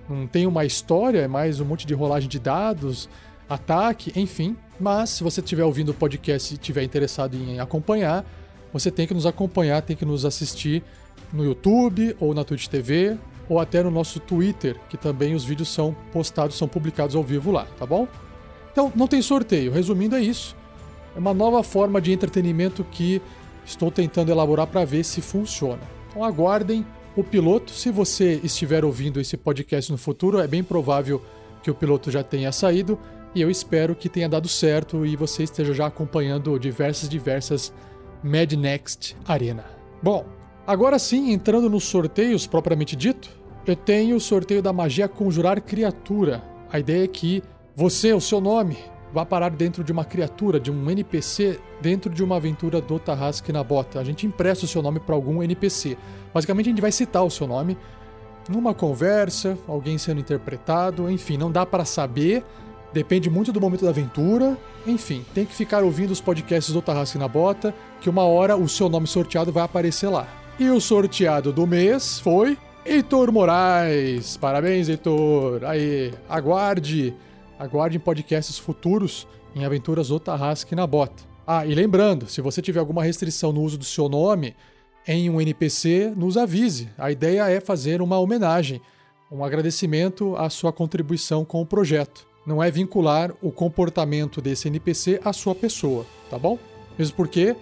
Não 0.09 0.27
tem 0.27 0.49
uma 0.49 0.65
história, 0.65 1.21
é 1.21 1.29
mais 1.29 1.61
um 1.61 1.65
monte 1.65 1.87
de 1.87 1.95
rolagem 1.95 2.29
de 2.29 2.41
dados, 2.41 3.09
ataque, 3.49 4.13
enfim. 4.17 4.57
Mas 4.81 5.11
se 5.11 5.23
você 5.23 5.41
estiver 5.41 5.65
ouvindo 5.65 5.91
o 5.91 5.95
podcast 5.95 6.53
e 6.53 6.57
estiver 6.57 6.83
interessado 6.83 7.37
em 7.37 7.61
acompanhar, 7.61 8.25
você 8.73 8.91
tem 8.91 9.07
que 9.07 9.15
nos 9.15 9.27
acompanhar, 9.27 9.81
tem 9.83 9.97
que 9.97 10.05
nos 10.05 10.25
assistir 10.25 10.83
no 11.33 11.45
YouTube 11.45 12.17
ou 12.19 12.35
na 12.35 12.43
Twitch 12.43 12.67
TV 12.67 13.17
ou 13.49 13.61
até 13.61 13.81
no 13.81 13.93
nosso 13.93 14.19
Twitter, 14.19 14.77
que 14.89 14.97
também 14.97 15.37
os 15.37 15.45
vídeos 15.45 15.69
são 15.69 15.95
postados, 16.13 16.59
são 16.59 16.67
publicados 16.67 17.15
ao 17.15 17.23
vivo 17.23 17.53
lá, 17.53 17.67
tá 17.79 17.87
bom? 17.87 18.09
Então, 18.73 18.93
não 18.97 19.07
tem 19.07 19.23
sorteio. 19.23 19.71
Resumindo, 19.71 20.17
é 20.17 20.21
isso. 20.21 20.57
É 21.15 21.19
uma 21.19 21.35
nova 21.35 21.63
forma 21.63 22.01
de 22.01 22.11
entretenimento 22.11 22.83
que 22.91 23.23
estou 23.65 23.91
tentando 23.91 24.31
elaborar 24.31 24.67
para 24.67 24.85
ver 24.85 25.05
se 25.05 25.21
funciona. 25.21 25.83
Então, 26.09 26.25
aguardem 26.25 26.85
o 27.17 27.23
piloto. 27.23 27.73
Se 27.73 27.91
você 27.91 28.41
estiver 28.43 28.85
ouvindo 28.85 29.21
esse 29.21 29.37
podcast 29.37 29.91
no 29.91 29.99
futuro, 29.99 30.41
é 30.41 30.47
bem 30.47 30.63
provável 30.63 31.23
que 31.63 31.71
o 31.71 31.75
piloto 31.75 32.11
já 32.11 32.23
tenha 32.23 32.53
saído. 32.53 32.99
E 33.35 33.41
eu 33.41 33.51
espero 33.51 33.95
que 33.95 34.09
tenha 34.09 34.29
dado 34.29 34.49
certo 34.49 35.07
e 35.07 35.17
você 35.17 35.43
esteja 35.43 35.73
já 35.73 35.87
acompanhando 35.87 36.59
diversas, 36.59 37.09
diversas 37.09 37.73
Mad 38.23 38.53
Next 38.53 39.17
Arena. 39.27 39.65
Bom, 40.03 40.27
agora 40.67 40.99
sim, 40.99 41.33
entrando 41.33 41.71
nos 41.71 41.85
sorteios 41.85 42.47
propriamente 42.47 42.95
dito, 42.95 43.31
eu 43.67 43.75
tenho 43.75 44.17
o 44.17 44.21
sorteio 44.21 44.61
da 44.61 44.73
magia 44.73 45.09
Conjurar 45.09 45.63
Criatura. 45.63 46.43
A 46.71 46.79
ideia 46.79 47.05
é 47.05 47.09
que 47.09 47.43
você, 47.75 48.13
o 48.13 48.21
seu 48.21 48.41
nome, 48.41 48.77
vai 49.13 49.27
parar 49.27 49.51
dentro 49.51 49.85
de 49.85 49.93
uma 49.93 50.05
criatura, 50.05 50.59
de 50.59 50.71
um 50.71 50.91
NPC, 50.91 51.61
dentro 51.81 52.13
de 52.13 52.25
uma 52.25 52.37
aventura 52.37 52.81
do 52.81 52.99
Tarrasque 52.99 53.53
na 53.53 53.63
Bota. 53.63 54.01
A 54.01 54.05
gente 54.05 54.27
empresta 54.27 54.65
o 54.65 54.69
seu 54.69 54.83
nome 54.83 55.01
para 55.01 55.15
algum 55.15 55.43
NPC. 55.43 55.97
Basicamente, 56.33 56.67
a 56.67 56.71
gente 56.71 56.81
vai 56.81 56.93
citar 56.93 57.23
o 57.23 57.31
seu 57.31 57.47
nome 57.47 57.77
numa 58.49 58.75
conversa, 58.75 59.57
alguém 59.69 59.99
sendo 59.99 60.21
interpretado, 60.21 61.11
enfim, 61.11 61.37
não 61.37 61.51
dá 61.51 61.67
para 61.67 61.85
saber. 61.85 62.45
Depende 62.93 63.31
muito 63.31 63.53
do 63.53 63.61
momento 63.61 63.85
da 63.85 63.91
aventura. 63.91 64.57
Enfim, 64.87 65.25
tem 65.35 65.45
que 65.45 65.55
ficar 65.55 65.83
ouvindo 65.83 66.11
os 66.11 66.21
podcasts 66.21 66.73
do 66.73 66.83
Tarrasque 66.83 67.19
na 67.19 67.29
Bota, 67.29 67.75
que 68.01 68.11
uma 68.11 68.25
hora 68.25 68.57
o 68.57 68.69
seu 68.69 68.89
nome 68.89 69.07
sorteado 69.07 69.53
vai 69.53 69.63
aparecer 69.63 70.09
lá. 70.09 70.27
E 70.59 70.69
o 70.69 70.81
sorteado 70.81 71.53
do 71.53 71.67
mês 71.67 72.19
foi 72.19 72.59
Heitor 72.85 73.33
Moraes. 73.33 74.37
Parabéns, 74.37 74.89
Heitor. 74.89 75.65
Aí, 75.65 76.13
aguarde 76.29 77.15
Aguarde 77.59 77.97
em 77.97 78.01
podcasts 78.01 78.59
futuros 78.59 79.27
em 79.55 79.65
Aventuras 79.65 80.11
Otarrasque 80.11 80.75
na 80.75 80.87
Bota. 80.87 81.23
Ah, 81.47 81.67
e 81.67 81.75
lembrando, 81.75 82.29
se 82.29 82.41
você 82.41 82.63
tiver 82.63 82.81
alguma 82.81 83.03
restrição 83.03 83.53
no 83.53 83.63
uso 83.63 83.77
do 83.77 83.85
seu 83.85 84.09
nome 84.09 84.55
em 85.07 85.29
um 85.29 85.41
NPC, 85.41 86.13
nos 86.17 86.37
avise. 86.37 86.89
A 86.97 87.11
ideia 87.11 87.49
é 87.49 87.61
fazer 87.61 88.01
uma 88.01 88.19
homenagem, 88.19 88.81
um 89.31 89.45
agradecimento 89.45 90.37
à 90.37 90.49
sua 90.49 90.73
contribuição 90.73 91.45
com 91.45 91.61
o 91.61 91.67
projeto. 91.67 92.27
Não 92.47 92.63
é 92.63 92.71
vincular 92.71 93.33
o 93.41 93.51
comportamento 93.51 94.41
desse 94.41 94.69
NPC 94.69 95.21
à 95.25 95.33
sua 95.33 95.55
pessoa, 95.55 96.07
tá 96.31 96.39
bom? 96.39 96.59
Mesmo 96.99 97.17
porque 97.17 97.57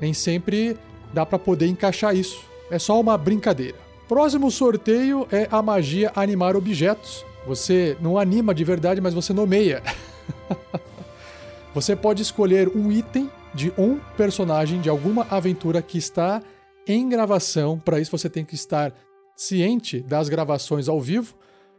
nem 0.00 0.12
sempre 0.12 0.76
dá 1.12 1.24
para 1.24 1.38
poder 1.38 1.66
encaixar 1.66 2.14
isso. 2.14 2.40
É 2.70 2.78
só 2.78 3.00
uma 3.00 3.16
brincadeira. 3.16 3.76
Próximo 4.08 4.50
sorteio 4.50 5.26
é 5.32 5.48
a 5.50 5.60
magia 5.60 6.12
animar 6.14 6.56
objetos. 6.56 7.24
Você 7.46 7.96
não 8.00 8.18
anima 8.18 8.52
de 8.52 8.64
verdade, 8.64 9.00
mas 9.00 9.14
você 9.14 9.32
nomeia. 9.32 9.82
você 11.72 11.94
pode 11.94 12.20
escolher 12.20 12.68
um 12.76 12.90
item 12.90 13.30
de 13.54 13.72
um 13.78 13.98
personagem 14.16 14.80
de 14.80 14.88
alguma 14.88 15.26
aventura 15.30 15.80
que 15.80 15.96
está 15.96 16.42
em 16.86 17.08
gravação. 17.08 17.78
Para 17.78 18.00
isso, 18.00 18.10
você 18.10 18.28
tem 18.28 18.44
que 18.44 18.56
estar 18.56 18.92
ciente 19.36 20.00
das 20.00 20.28
gravações 20.28 20.88
ao 20.88 21.00
vivo, 21.00 21.36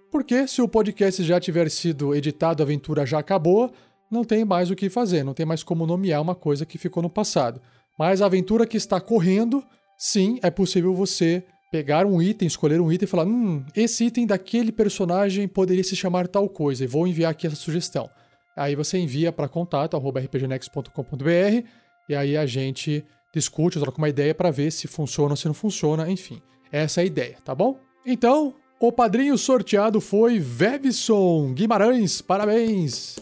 porque 0.09 0.47
se 0.47 0.61
o 0.61 0.67
podcast 0.67 1.21
já 1.23 1.39
tiver 1.39 1.69
sido 1.69 2.15
editado, 2.15 2.63
a 2.63 2.65
aventura 2.65 3.05
já 3.05 3.19
acabou, 3.19 3.71
não 4.09 4.23
tem 4.23 4.45
mais 4.45 4.71
o 4.71 4.75
que 4.75 4.89
fazer, 4.89 5.23
não 5.23 5.33
tem 5.33 5.45
mais 5.45 5.63
como 5.63 5.85
nomear 5.85 6.21
uma 6.21 6.35
coisa 6.35 6.65
que 6.65 6.77
ficou 6.77 7.03
no 7.03 7.09
passado. 7.09 7.61
Mas 7.99 8.21
a 8.21 8.27
aventura 8.27 8.65
que 8.65 8.77
está 8.77 9.01
correndo, 9.01 9.63
sim, 9.97 10.39
é 10.41 10.49
possível 10.49 10.93
você 10.93 11.43
pegar 11.71 12.05
um 12.05 12.21
item, 12.21 12.47
escolher 12.47 12.79
um 12.79 12.91
item 12.91 13.05
e 13.05 13.09
falar: 13.09 13.25
hum, 13.25 13.63
esse 13.75 14.05
item 14.05 14.25
daquele 14.25 14.71
personagem 14.71 15.47
poderia 15.47 15.83
se 15.83 15.95
chamar 15.95 16.27
tal 16.27 16.49
coisa, 16.49 16.83
e 16.83 16.87
vou 16.87 17.07
enviar 17.07 17.31
aqui 17.31 17.47
essa 17.47 17.55
sugestão. 17.55 18.09
Aí 18.55 18.75
você 18.75 18.97
envia 18.97 19.31
para 19.31 19.47
contato@rpgnex.com.br 19.47 21.67
e 22.09 22.15
aí 22.15 22.35
a 22.35 22.45
gente 22.45 23.05
discute, 23.33 23.79
troca 23.79 23.97
uma 23.97 24.09
ideia 24.09 24.33
para 24.33 24.49
ver 24.49 24.71
se 24.71 24.87
funciona 24.87 25.31
ou 25.31 25.37
se 25.37 25.45
não 25.45 25.53
funciona, 25.53 26.09
enfim. 26.09 26.41
Essa 26.71 27.01
é 27.01 27.03
a 27.03 27.05
ideia, 27.05 27.37
tá 27.43 27.53
bom? 27.53 27.77
Então, 28.05 28.55
o 28.79 28.91
padrinho 28.91 29.37
sorteado 29.37 30.01
foi 30.01 30.39
Vevson 30.39 31.53
Guimarães, 31.53 32.21
parabéns! 32.21 33.17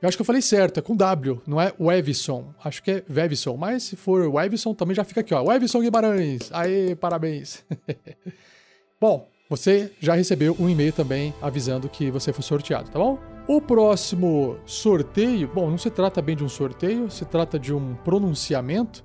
Eu 0.00 0.08
acho 0.08 0.16
que 0.16 0.20
eu 0.20 0.26
falei 0.26 0.42
certo, 0.42 0.78
é 0.78 0.82
com 0.82 0.94
W, 0.94 1.40
não 1.46 1.58
é 1.60 1.72
Wevison. 1.80 2.54
Acho 2.62 2.82
que 2.82 2.90
é 2.90 3.04
Vevison, 3.08 3.56
mas 3.56 3.82
se 3.82 3.96
for 3.96 4.28
Wevison 4.28 4.74
também 4.74 4.94
já 4.94 5.04
fica 5.04 5.20
aqui, 5.20 5.32
ó. 5.32 5.42
Wevison 5.42 5.80
Guimarães. 5.80 6.50
Aê, 6.52 6.94
parabéns. 6.94 7.64
bom, 9.00 9.26
você 9.48 9.90
já 9.98 10.14
recebeu 10.14 10.54
um 10.60 10.68
e-mail 10.68 10.92
também 10.92 11.32
avisando 11.40 11.88
que 11.88 12.10
você 12.10 12.30
foi 12.30 12.42
sorteado, 12.42 12.90
tá 12.90 12.98
bom? 12.98 13.18
O 13.48 13.58
próximo 13.58 14.58
sorteio, 14.66 15.48
bom, 15.48 15.70
não 15.70 15.78
se 15.78 15.88
trata 15.88 16.20
bem 16.20 16.36
de 16.36 16.44
um 16.44 16.48
sorteio, 16.48 17.10
se 17.10 17.24
trata 17.24 17.58
de 17.58 17.72
um 17.72 17.94
pronunciamento, 17.94 19.02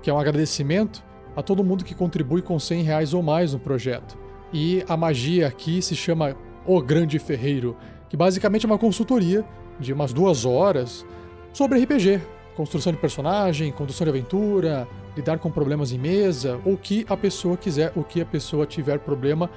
que 0.00 0.10
é 0.10 0.12
um 0.12 0.18
agradecimento 0.18 1.02
a 1.34 1.42
todo 1.42 1.64
mundo 1.64 1.84
que 1.84 1.94
contribui 1.94 2.40
com 2.40 2.58
100 2.58 2.82
reais 2.82 3.14
ou 3.14 3.22
mais 3.22 3.52
no 3.52 3.58
projeto. 3.58 4.16
E 4.52 4.84
a 4.88 4.96
magia 4.96 5.48
aqui 5.48 5.82
se 5.82 5.96
chama 5.96 6.36
O 6.64 6.80
Grande 6.80 7.18
Ferreiro, 7.18 7.76
que 8.08 8.16
basicamente 8.16 8.64
é 8.64 8.68
uma 8.68 8.78
consultoria 8.78 9.44
de 9.80 9.92
umas 9.92 10.12
duas 10.12 10.44
horas 10.44 11.04
sobre 11.52 11.82
RPG, 11.82 12.20
construção 12.54 12.92
de 12.92 12.98
personagem, 12.98 13.72
condução 13.72 14.04
de 14.04 14.10
aventura, 14.10 14.86
lidar 15.16 15.38
com 15.38 15.50
problemas 15.50 15.92
em 15.92 15.98
mesa, 15.98 16.60
ou 16.64 16.74
o 16.74 16.76
que 16.76 17.04
a 17.08 17.16
pessoa 17.16 17.56
quiser, 17.56 17.92
o 17.96 18.04
que 18.04 18.20
a 18.20 18.26
pessoa 18.26 18.66
tiver 18.66 18.98
problema 18.98 19.50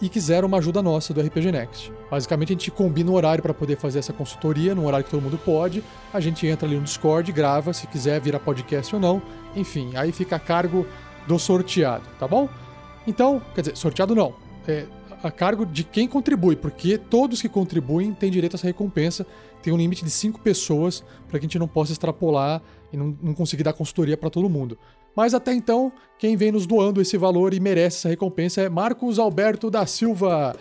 e 0.00 0.08
quiser 0.08 0.44
uma 0.44 0.58
ajuda 0.58 0.80
nossa 0.80 1.12
do 1.12 1.20
RPG 1.20 1.52
Next. 1.52 1.92
Basicamente 2.10 2.50
a 2.50 2.54
gente 2.54 2.70
combina 2.70 3.10
o 3.10 3.14
horário 3.14 3.42
para 3.42 3.52
poder 3.52 3.76
fazer 3.76 3.98
essa 3.98 4.12
consultoria, 4.12 4.74
num 4.74 4.86
horário 4.86 5.04
que 5.04 5.10
todo 5.10 5.20
mundo 5.20 5.38
pode. 5.44 5.82
A 6.12 6.20
gente 6.20 6.46
entra 6.46 6.66
ali 6.66 6.76
no 6.76 6.82
Discord, 6.82 7.30
grava, 7.32 7.72
se 7.72 7.86
quiser 7.86 8.20
virar 8.20 8.38
podcast 8.38 8.94
ou 8.94 9.00
não. 9.00 9.20
Enfim, 9.56 9.92
aí 9.96 10.12
fica 10.12 10.36
a 10.36 10.40
cargo 10.40 10.86
do 11.26 11.38
sorteado, 11.38 12.04
tá 12.18 12.28
bom? 12.28 12.48
Então, 13.06 13.42
quer 13.54 13.62
dizer, 13.62 13.76
sorteado 13.76 14.14
não. 14.14 14.34
É, 14.66 14.86
a 15.22 15.30
cargo 15.30 15.66
de 15.66 15.82
quem 15.82 16.06
contribui, 16.06 16.54
porque 16.54 16.96
todos 16.96 17.42
que 17.42 17.48
contribuem 17.48 18.12
têm 18.12 18.30
direito 18.30 18.54
a 18.54 18.56
essa 18.56 18.66
recompensa. 18.66 19.26
Tem 19.62 19.72
um 19.72 19.76
limite 19.76 20.04
de 20.04 20.10
cinco 20.10 20.40
pessoas 20.40 21.04
para 21.28 21.38
que 21.38 21.44
a 21.44 21.48
gente 21.48 21.58
não 21.58 21.68
possa 21.68 21.92
extrapolar 21.92 22.62
e 22.92 22.96
não, 22.96 23.16
não 23.22 23.34
conseguir 23.34 23.62
dar 23.62 23.72
consultoria 23.72 24.16
para 24.16 24.30
todo 24.30 24.48
mundo. 24.48 24.78
Mas 25.14 25.34
até 25.34 25.52
então, 25.52 25.92
quem 26.18 26.36
vem 26.36 26.52
nos 26.52 26.66
doando 26.66 27.00
esse 27.00 27.16
valor 27.16 27.52
e 27.52 27.60
merece 27.60 27.98
essa 27.98 28.08
recompensa 28.08 28.60
é 28.62 28.68
Marcos 28.68 29.18
Alberto 29.18 29.70
da 29.70 29.84
Silva. 29.86 30.54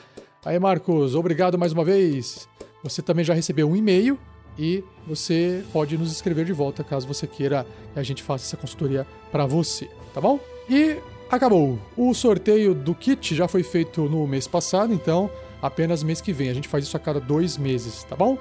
Aí, 0.43 0.57
Marcos, 0.59 1.15
obrigado 1.15 1.57
mais 1.57 1.73
uma 1.73 1.83
vez. 1.83 2.47
Você 2.83 3.01
também 3.01 3.23
já 3.23 3.33
recebeu 3.33 3.69
um 3.69 3.75
e-mail 3.75 4.17
e 4.57 4.83
você 5.05 5.63
pode 5.71 5.97
nos 5.97 6.11
escrever 6.11 6.45
de 6.45 6.53
volta 6.53 6.83
caso 6.83 7.07
você 7.07 7.27
queira 7.27 7.65
que 7.93 7.99
a 7.99 8.03
gente 8.03 8.23
faça 8.23 8.45
essa 8.45 8.57
consultoria 8.57 9.05
para 9.31 9.45
você, 9.45 9.89
tá 10.13 10.19
bom? 10.19 10.39
E 10.69 10.97
Acabou. 11.29 11.77
O 11.97 12.13
sorteio 12.13 12.73
do 12.73 12.95
kit 12.95 13.35
já 13.35 13.49
foi 13.49 13.61
feito 13.61 14.03
no 14.03 14.25
mês 14.25 14.47
passado, 14.47 14.93
então 14.93 15.29
apenas 15.61 16.01
mês 16.01 16.21
que 16.21 16.31
vem. 16.31 16.49
A 16.49 16.53
gente 16.53 16.69
faz 16.69 16.85
isso 16.85 16.95
a 16.95 16.99
cada 16.99 17.19
dois 17.19 17.57
meses, 17.57 18.03
tá 18.05 18.15
bom? 18.15 18.37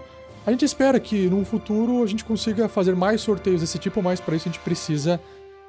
A 0.46 0.52
gente 0.52 0.64
espera 0.64 1.00
que 1.00 1.28
no 1.28 1.44
futuro 1.44 2.04
a 2.04 2.06
gente 2.06 2.24
consiga 2.24 2.68
fazer 2.68 2.94
mais 2.94 3.20
sorteios 3.20 3.62
desse 3.62 3.80
tipo, 3.80 4.00
mas 4.00 4.20
para 4.20 4.36
isso 4.36 4.48
a 4.48 4.52
gente 4.52 4.62
precisa 4.62 5.20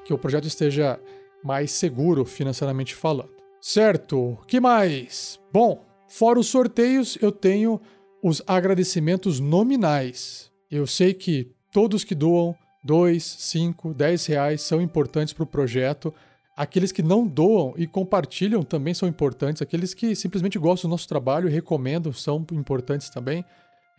que 0.06 0.14
o 0.14 0.20
projeto 0.20 0.46
esteja 0.46 1.00
mais 1.44 1.72
seguro 1.72 2.24
financeiramente 2.24 2.94
falando. 2.94 3.32
Certo, 3.60 4.38
que 4.46 4.60
mais? 4.60 5.40
Bom, 5.52 5.84
fora 6.08 6.38
os 6.38 6.46
sorteios, 6.46 7.18
eu 7.20 7.32
tenho 7.32 7.82
os 8.22 8.44
agradecimentos 8.46 9.40
nominais. 9.40 10.52
Eu 10.70 10.86
sei 10.86 11.12
que 11.12 11.52
todos 11.72 12.04
que 12.04 12.14
doam 12.14 12.56
2, 12.84 13.24
5, 13.24 13.96
10 13.96 14.26
reais 14.28 14.62
são 14.62 14.80
importantes 14.80 15.34
para 15.34 15.44
o 15.44 15.48
projeto. 15.48 16.14
Aqueles 16.56 16.92
que 16.92 17.02
não 17.02 17.26
doam 17.26 17.74
e 17.78 17.88
compartilham 17.88 18.62
também 18.62 18.94
são 18.94 19.10
importantes. 19.10 19.60
Aqueles 19.60 19.96
que 19.96 20.16
simplesmente 20.16 20.60
gostam 20.60 20.88
do 20.88 20.92
nosso 20.92 21.08
trabalho 21.08 21.50
e 21.50 21.52
recomendam 21.52 22.14
são 22.14 22.46
importantes 22.52 23.10
também. 23.10 23.44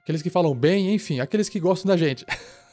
Aqueles 0.08 0.22
que 0.22 0.30
falam 0.30 0.54
bem, 0.54 0.94
enfim, 0.94 1.20
aqueles 1.20 1.50
que 1.50 1.60
gostam 1.60 1.90
da 1.90 1.94
gente. 1.94 2.24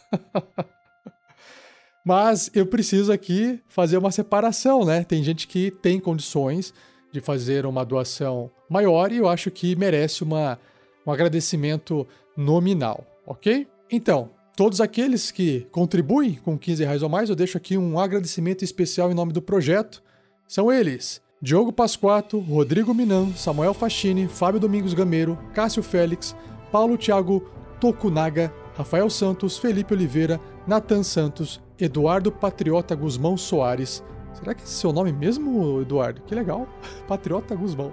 Mas 2.06 2.50
eu 2.54 2.66
preciso 2.66 3.12
aqui 3.12 3.60
fazer 3.68 3.98
uma 3.98 4.10
separação, 4.10 4.86
né? 4.86 5.04
Tem 5.04 5.22
gente 5.22 5.46
que 5.46 5.70
tem 5.70 6.00
condições 6.00 6.74
de 7.12 7.20
fazer 7.20 7.66
uma 7.66 7.84
doação 7.84 8.50
maior 8.70 9.12
e 9.12 9.18
eu 9.18 9.28
acho 9.28 9.52
que 9.52 9.76
merece 9.76 10.24
uma, 10.24 10.58
um 11.06 11.12
agradecimento 11.12 12.08
nominal, 12.38 13.06
ok? 13.28 13.68
Então, 13.92 14.30
todos 14.56 14.80
aqueles 14.80 15.30
que 15.30 15.68
contribuem 15.74 16.36
com 16.36 16.58
15 16.58 16.86
reais 16.86 17.04
ou 17.04 17.10
mais, 17.10 17.30
eu 17.30 17.36
deixo 17.36 17.58
aqui 17.58 17.78
um 17.78 18.00
agradecimento 18.00 18.64
especial 18.64 19.12
em 19.12 19.14
nome 19.14 19.34
do 19.34 19.42
projeto. 19.42 20.02
São 20.48 20.72
eles: 20.72 21.22
Diogo 21.42 21.74
Pasquato, 21.74 22.40
Rodrigo 22.40 22.94
Minan, 22.94 23.34
Samuel 23.36 23.74
Fachini, 23.74 24.26
Fábio 24.30 24.58
Domingos 24.58 24.94
Gameiro, 24.94 25.38
Cássio 25.54 25.84
Félix, 25.84 26.34
Paulo 26.72 26.98
Thiago 26.98 27.44
Tokunaga, 27.80 28.54
Rafael 28.78 29.10
Santos, 29.10 29.58
Felipe 29.58 29.94
Oliveira, 29.94 30.40
Natan 30.68 31.04
Santos, 31.04 31.62
Eduardo 31.80 32.32
Patriota 32.32 32.96
Guzmão 32.96 33.38
Soares. 33.38 34.04
Será 34.34 34.54
que 34.54 34.64
é 34.64 34.66
seu 34.66 34.92
nome 34.92 35.14
mesmo, 35.14 35.82
Eduardo? 35.82 36.22
Que 36.22 36.36
legal. 36.36 36.68
Patriota 37.08 37.56
Guzmão. 37.56 37.92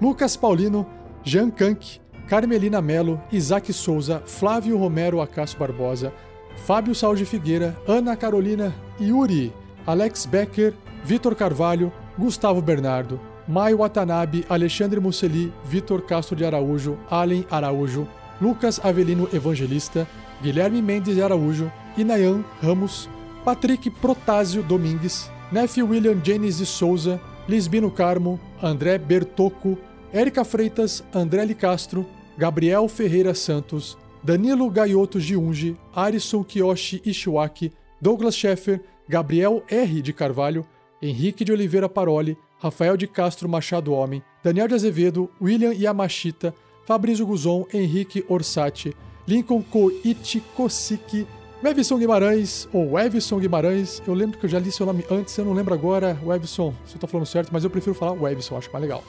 Lucas 0.00 0.36
Paulino, 0.36 0.86
Jean 1.22 1.50
Kank, 1.50 2.00
Carmelina 2.28 2.82
Melo, 2.82 3.20
Isaac 3.30 3.72
Souza, 3.72 4.22
Flávio 4.26 4.76
Romero 4.76 5.20
Acácio 5.20 5.58
Barbosa, 5.58 6.12
Fábio 6.56 6.94
Salge 6.94 7.24
Figueira, 7.24 7.76
Ana 7.86 8.16
Carolina, 8.16 8.74
Yuri, 9.00 9.52
Alex 9.86 10.26
Becker, 10.26 10.74
Vitor 11.04 11.34
Carvalho, 11.34 11.92
Gustavo 12.18 12.60
Bernardo, 12.60 13.20
Mai 13.48 13.72
Watanabe, 13.74 14.44
Alexandre 14.48 15.00
Musseli, 15.00 15.52
Vitor 15.64 16.02
Castro 16.02 16.34
de 16.34 16.44
Araújo, 16.44 16.98
Allen 17.08 17.46
Araújo, 17.48 18.08
Lucas 18.40 18.80
Avelino 18.82 19.28
Evangelista, 19.32 20.06
Guilherme 20.42 20.82
Mendes 20.82 21.14
de 21.14 21.22
Araújo, 21.22 21.70
Inayan 21.96 22.44
Ramos, 22.60 23.08
Patrick 23.44 23.88
Protásio 23.90 24.62
Domingues, 24.62 25.30
Nef 25.52 25.76
William 25.78 26.20
Janes 26.24 26.58
de 26.58 26.66
Souza, 26.66 27.20
Lisbino 27.48 27.88
Carmo, 27.88 28.40
André 28.60 28.98
Bertocco, 28.98 29.78
Érica 30.12 30.44
Freitas, 30.44 31.04
André 31.14 31.54
Castro, 31.54 32.04
Gabriel 32.36 32.88
Ferreira 32.88 33.32
Santos, 33.32 33.96
Danilo 34.24 34.68
Gaioto 34.68 35.20
Giunge, 35.20 35.76
Arison 35.94 36.42
Kiyoshi 36.42 37.00
Ishiwaki, 37.04 37.72
Douglas 38.00 38.34
Scheffer, 38.34 38.82
Gabriel 39.08 39.62
R. 39.68 40.02
de 40.02 40.12
Carvalho, 40.12 40.66
Henrique 41.00 41.44
de 41.44 41.52
Oliveira 41.52 41.88
Paroli, 41.88 42.36
Rafael 42.58 42.96
de 42.96 43.06
Castro 43.06 43.48
Machado 43.48 43.92
Homem, 43.92 44.22
Daniel 44.42 44.68
de 44.68 44.74
Azevedo, 44.74 45.30
William 45.40 45.72
Yamashita, 45.72 46.54
Fabrício 46.84 47.26
Guzon, 47.26 47.66
Henrique 47.72 48.24
Orsatti, 48.28 48.94
Lincoln 49.26 49.62
Koichi 49.62 50.40
Kosiki, 50.54 51.26
Webson 51.62 51.98
Guimarães, 51.98 52.68
ou 52.72 52.92
Webson 52.92 53.38
Guimarães, 53.38 54.00
eu 54.06 54.14
lembro 54.14 54.38
que 54.38 54.46
eu 54.46 54.50
já 54.50 54.58
li 54.58 54.70
seu 54.70 54.86
nome 54.86 55.04
antes, 55.10 55.36
eu 55.36 55.44
não 55.44 55.52
lembro 55.52 55.74
agora, 55.74 56.18
Webson, 56.24 56.72
você 56.84 56.96
tá 56.96 57.06
falando 57.06 57.26
certo, 57.26 57.50
mas 57.52 57.64
eu 57.64 57.70
prefiro 57.70 57.94
falar 57.94 58.12
Webson, 58.12 58.56
acho 58.56 58.70
mais 58.72 58.82
legal. 58.82 59.02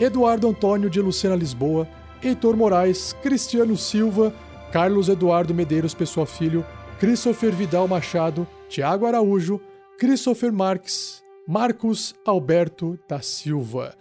Eduardo 0.00 0.48
Antônio 0.48 0.90
de 0.90 1.00
Lucena 1.00 1.36
Lisboa, 1.36 1.86
Heitor 2.22 2.56
Moraes, 2.56 3.12
Cristiano 3.22 3.76
Silva, 3.76 4.34
Carlos 4.72 5.08
Eduardo 5.08 5.54
Medeiros 5.54 5.94
Pessoa 5.94 6.26
Filho, 6.26 6.64
Christopher 6.98 7.52
Vidal 7.52 7.86
Machado, 7.86 8.46
Tiago 8.68 9.06
Araújo, 9.06 9.60
Christopher 9.98 10.52
Marques, 10.52 11.21
Marcos 11.46 12.14
Alberto 12.26 12.98
da 13.08 13.20
Silva. 13.20 13.94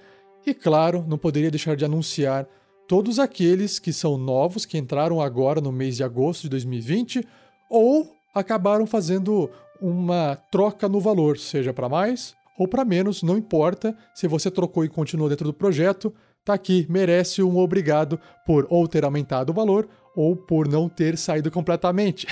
E 0.46 0.54
claro, 0.54 1.06
não 1.08 1.18
poderia 1.18 1.52
deixar 1.52 1.76
de 1.76 1.86
anunciar 1.86 2.48
todos 2.88 3.20
aqueles 3.20 3.80
que 3.80 3.94
são 3.94 4.18
novos, 4.18 4.66
que 4.66 4.78
entraram 4.78 5.22
agora 5.22 5.62
no 5.62 5.72
mês 5.72 5.98
de 5.98 6.04
agosto 6.04 6.44
de 6.44 6.50
2020 6.50 7.26
ou 7.70 8.08
acabaram 8.34 8.86
fazendo 8.86 9.50
uma 9.82 10.36
troca 10.52 10.88
no 10.88 11.00
valor, 11.00 11.38
seja 11.38 11.74
para 11.74 11.90
mais 11.90 12.36
ou 12.62 12.68
para 12.68 12.86
menos, 12.86 13.24
não 13.24 13.38
importa. 13.38 13.98
Se 14.14 14.28
você 14.28 14.52
trocou 14.52 14.86
e 14.86 14.90
continuou 14.90 15.28
dentro 15.28 15.46
do 15.46 15.54
projeto, 15.54 16.14
tá 16.46 16.54
aqui, 16.54 16.86
merece 16.88 17.42
um 17.42 17.58
obrigado 17.58 18.20
por 18.46 18.68
ou 18.70 18.88
ter 18.88 19.04
aumentado 19.04 19.50
o 19.50 19.54
valor 19.54 19.90
ou 20.16 20.36
por 20.36 20.68
não 20.68 20.88
ter 20.88 21.18
saído 21.18 21.50
completamente. 21.50 22.28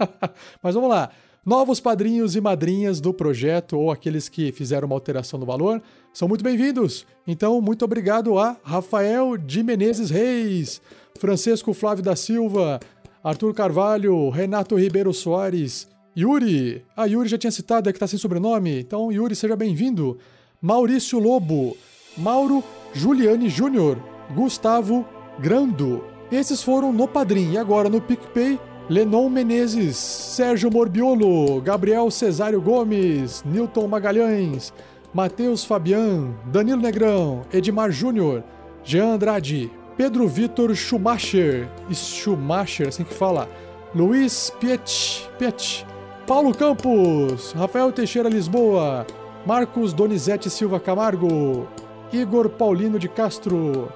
Mas 0.62 0.74
vamos 0.74 0.90
lá. 0.90 1.10
Novos 1.44 1.80
padrinhos 1.80 2.36
e 2.36 2.40
madrinhas 2.40 3.00
do 3.00 3.14
projeto 3.14 3.78
ou 3.78 3.90
aqueles 3.90 4.28
que 4.28 4.52
fizeram 4.52 4.86
uma 4.86 4.94
alteração 4.94 5.40
no 5.40 5.46
valor 5.46 5.80
são 6.12 6.28
muito 6.28 6.44
bem-vindos. 6.44 7.06
Então, 7.26 7.62
muito 7.62 7.82
obrigado 7.82 8.38
a 8.38 8.58
Rafael 8.62 9.38
de 9.38 9.62
Menezes 9.62 10.10
Reis, 10.10 10.82
Francisco 11.18 11.72
Flávio 11.72 12.04
da 12.04 12.14
Silva, 12.14 12.78
Arthur 13.24 13.54
Carvalho, 13.54 14.28
Renato 14.28 14.76
Ribeiro 14.76 15.14
Soares, 15.14 15.88
Yuri. 16.14 16.84
A 16.94 17.06
Yuri 17.06 17.30
já 17.30 17.38
tinha 17.38 17.50
citado, 17.50 17.88
é 17.88 17.92
que 17.94 17.98
tá 17.98 18.06
sem 18.06 18.18
sobrenome. 18.18 18.78
Então, 18.78 19.10
Yuri, 19.10 19.34
seja 19.34 19.56
bem-vindo. 19.56 20.18
Maurício 20.60 21.18
Lobo, 21.18 21.74
Mauro 22.18 22.62
Juliane 22.92 23.48
Júnior, 23.48 23.98
Gustavo 24.34 25.06
Grando. 25.38 26.04
Esses 26.30 26.62
foram 26.62 26.92
no 26.92 27.08
Padrim. 27.08 27.52
E 27.52 27.58
agora 27.58 27.88
no 27.88 27.98
PicPay, 27.98 28.60
Lenon 28.90 29.30
Menezes, 29.30 29.96
Sérgio 29.96 30.68
Morbiolo, 30.68 31.60
Gabriel 31.60 32.10
Cesário 32.10 32.60
Gomes, 32.60 33.44
Newton 33.44 33.86
Magalhães, 33.86 34.72
Matheus 35.14 35.64
Fabian, 35.64 36.34
Danilo 36.46 36.82
Negrão, 36.82 37.42
Edmar 37.54 37.92
Júnior, 37.92 38.42
Jean 38.82 39.12
Andrade, 39.14 39.70
Pedro 39.96 40.26
Vitor 40.26 40.74
Schumacher, 40.74 41.68
Schumacher, 41.92 42.88
assim 42.88 43.04
que 43.04 43.14
fala, 43.14 43.48
Luiz 43.94 44.50
Piet, 44.58 45.30
Piet, 45.38 45.86
Paulo 46.26 46.52
Campos, 46.52 47.52
Rafael 47.52 47.92
Teixeira 47.92 48.28
Lisboa, 48.28 49.06
Marcos 49.46 49.92
Donizete 49.92 50.50
Silva 50.50 50.80
Camargo, 50.80 51.68
Igor 52.12 52.48
Paulino 52.48 52.98
de 52.98 53.08
Castro, 53.08 53.88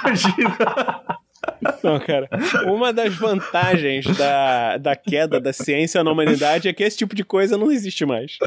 Imagina. 0.06 0.58
Não, 1.84 2.00
cara. 2.00 2.30
Uma 2.66 2.94
das 2.94 3.14
vantagens 3.14 4.06
da, 4.18 4.78
da 4.78 4.96
queda 4.96 5.40
da 5.40 5.52
ciência 5.52 6.02
na 6.02 6.12
humanidade 6.12 6.70
é 6.70 6.74
que 6.74 6.84
esse 6.84 6.98
tipo 6.98 7.14
de 7.14 7.26
coisa 7.26 7.58
não 7.58 7.70
existe 7.70 8.06
mais. 8.06 8.38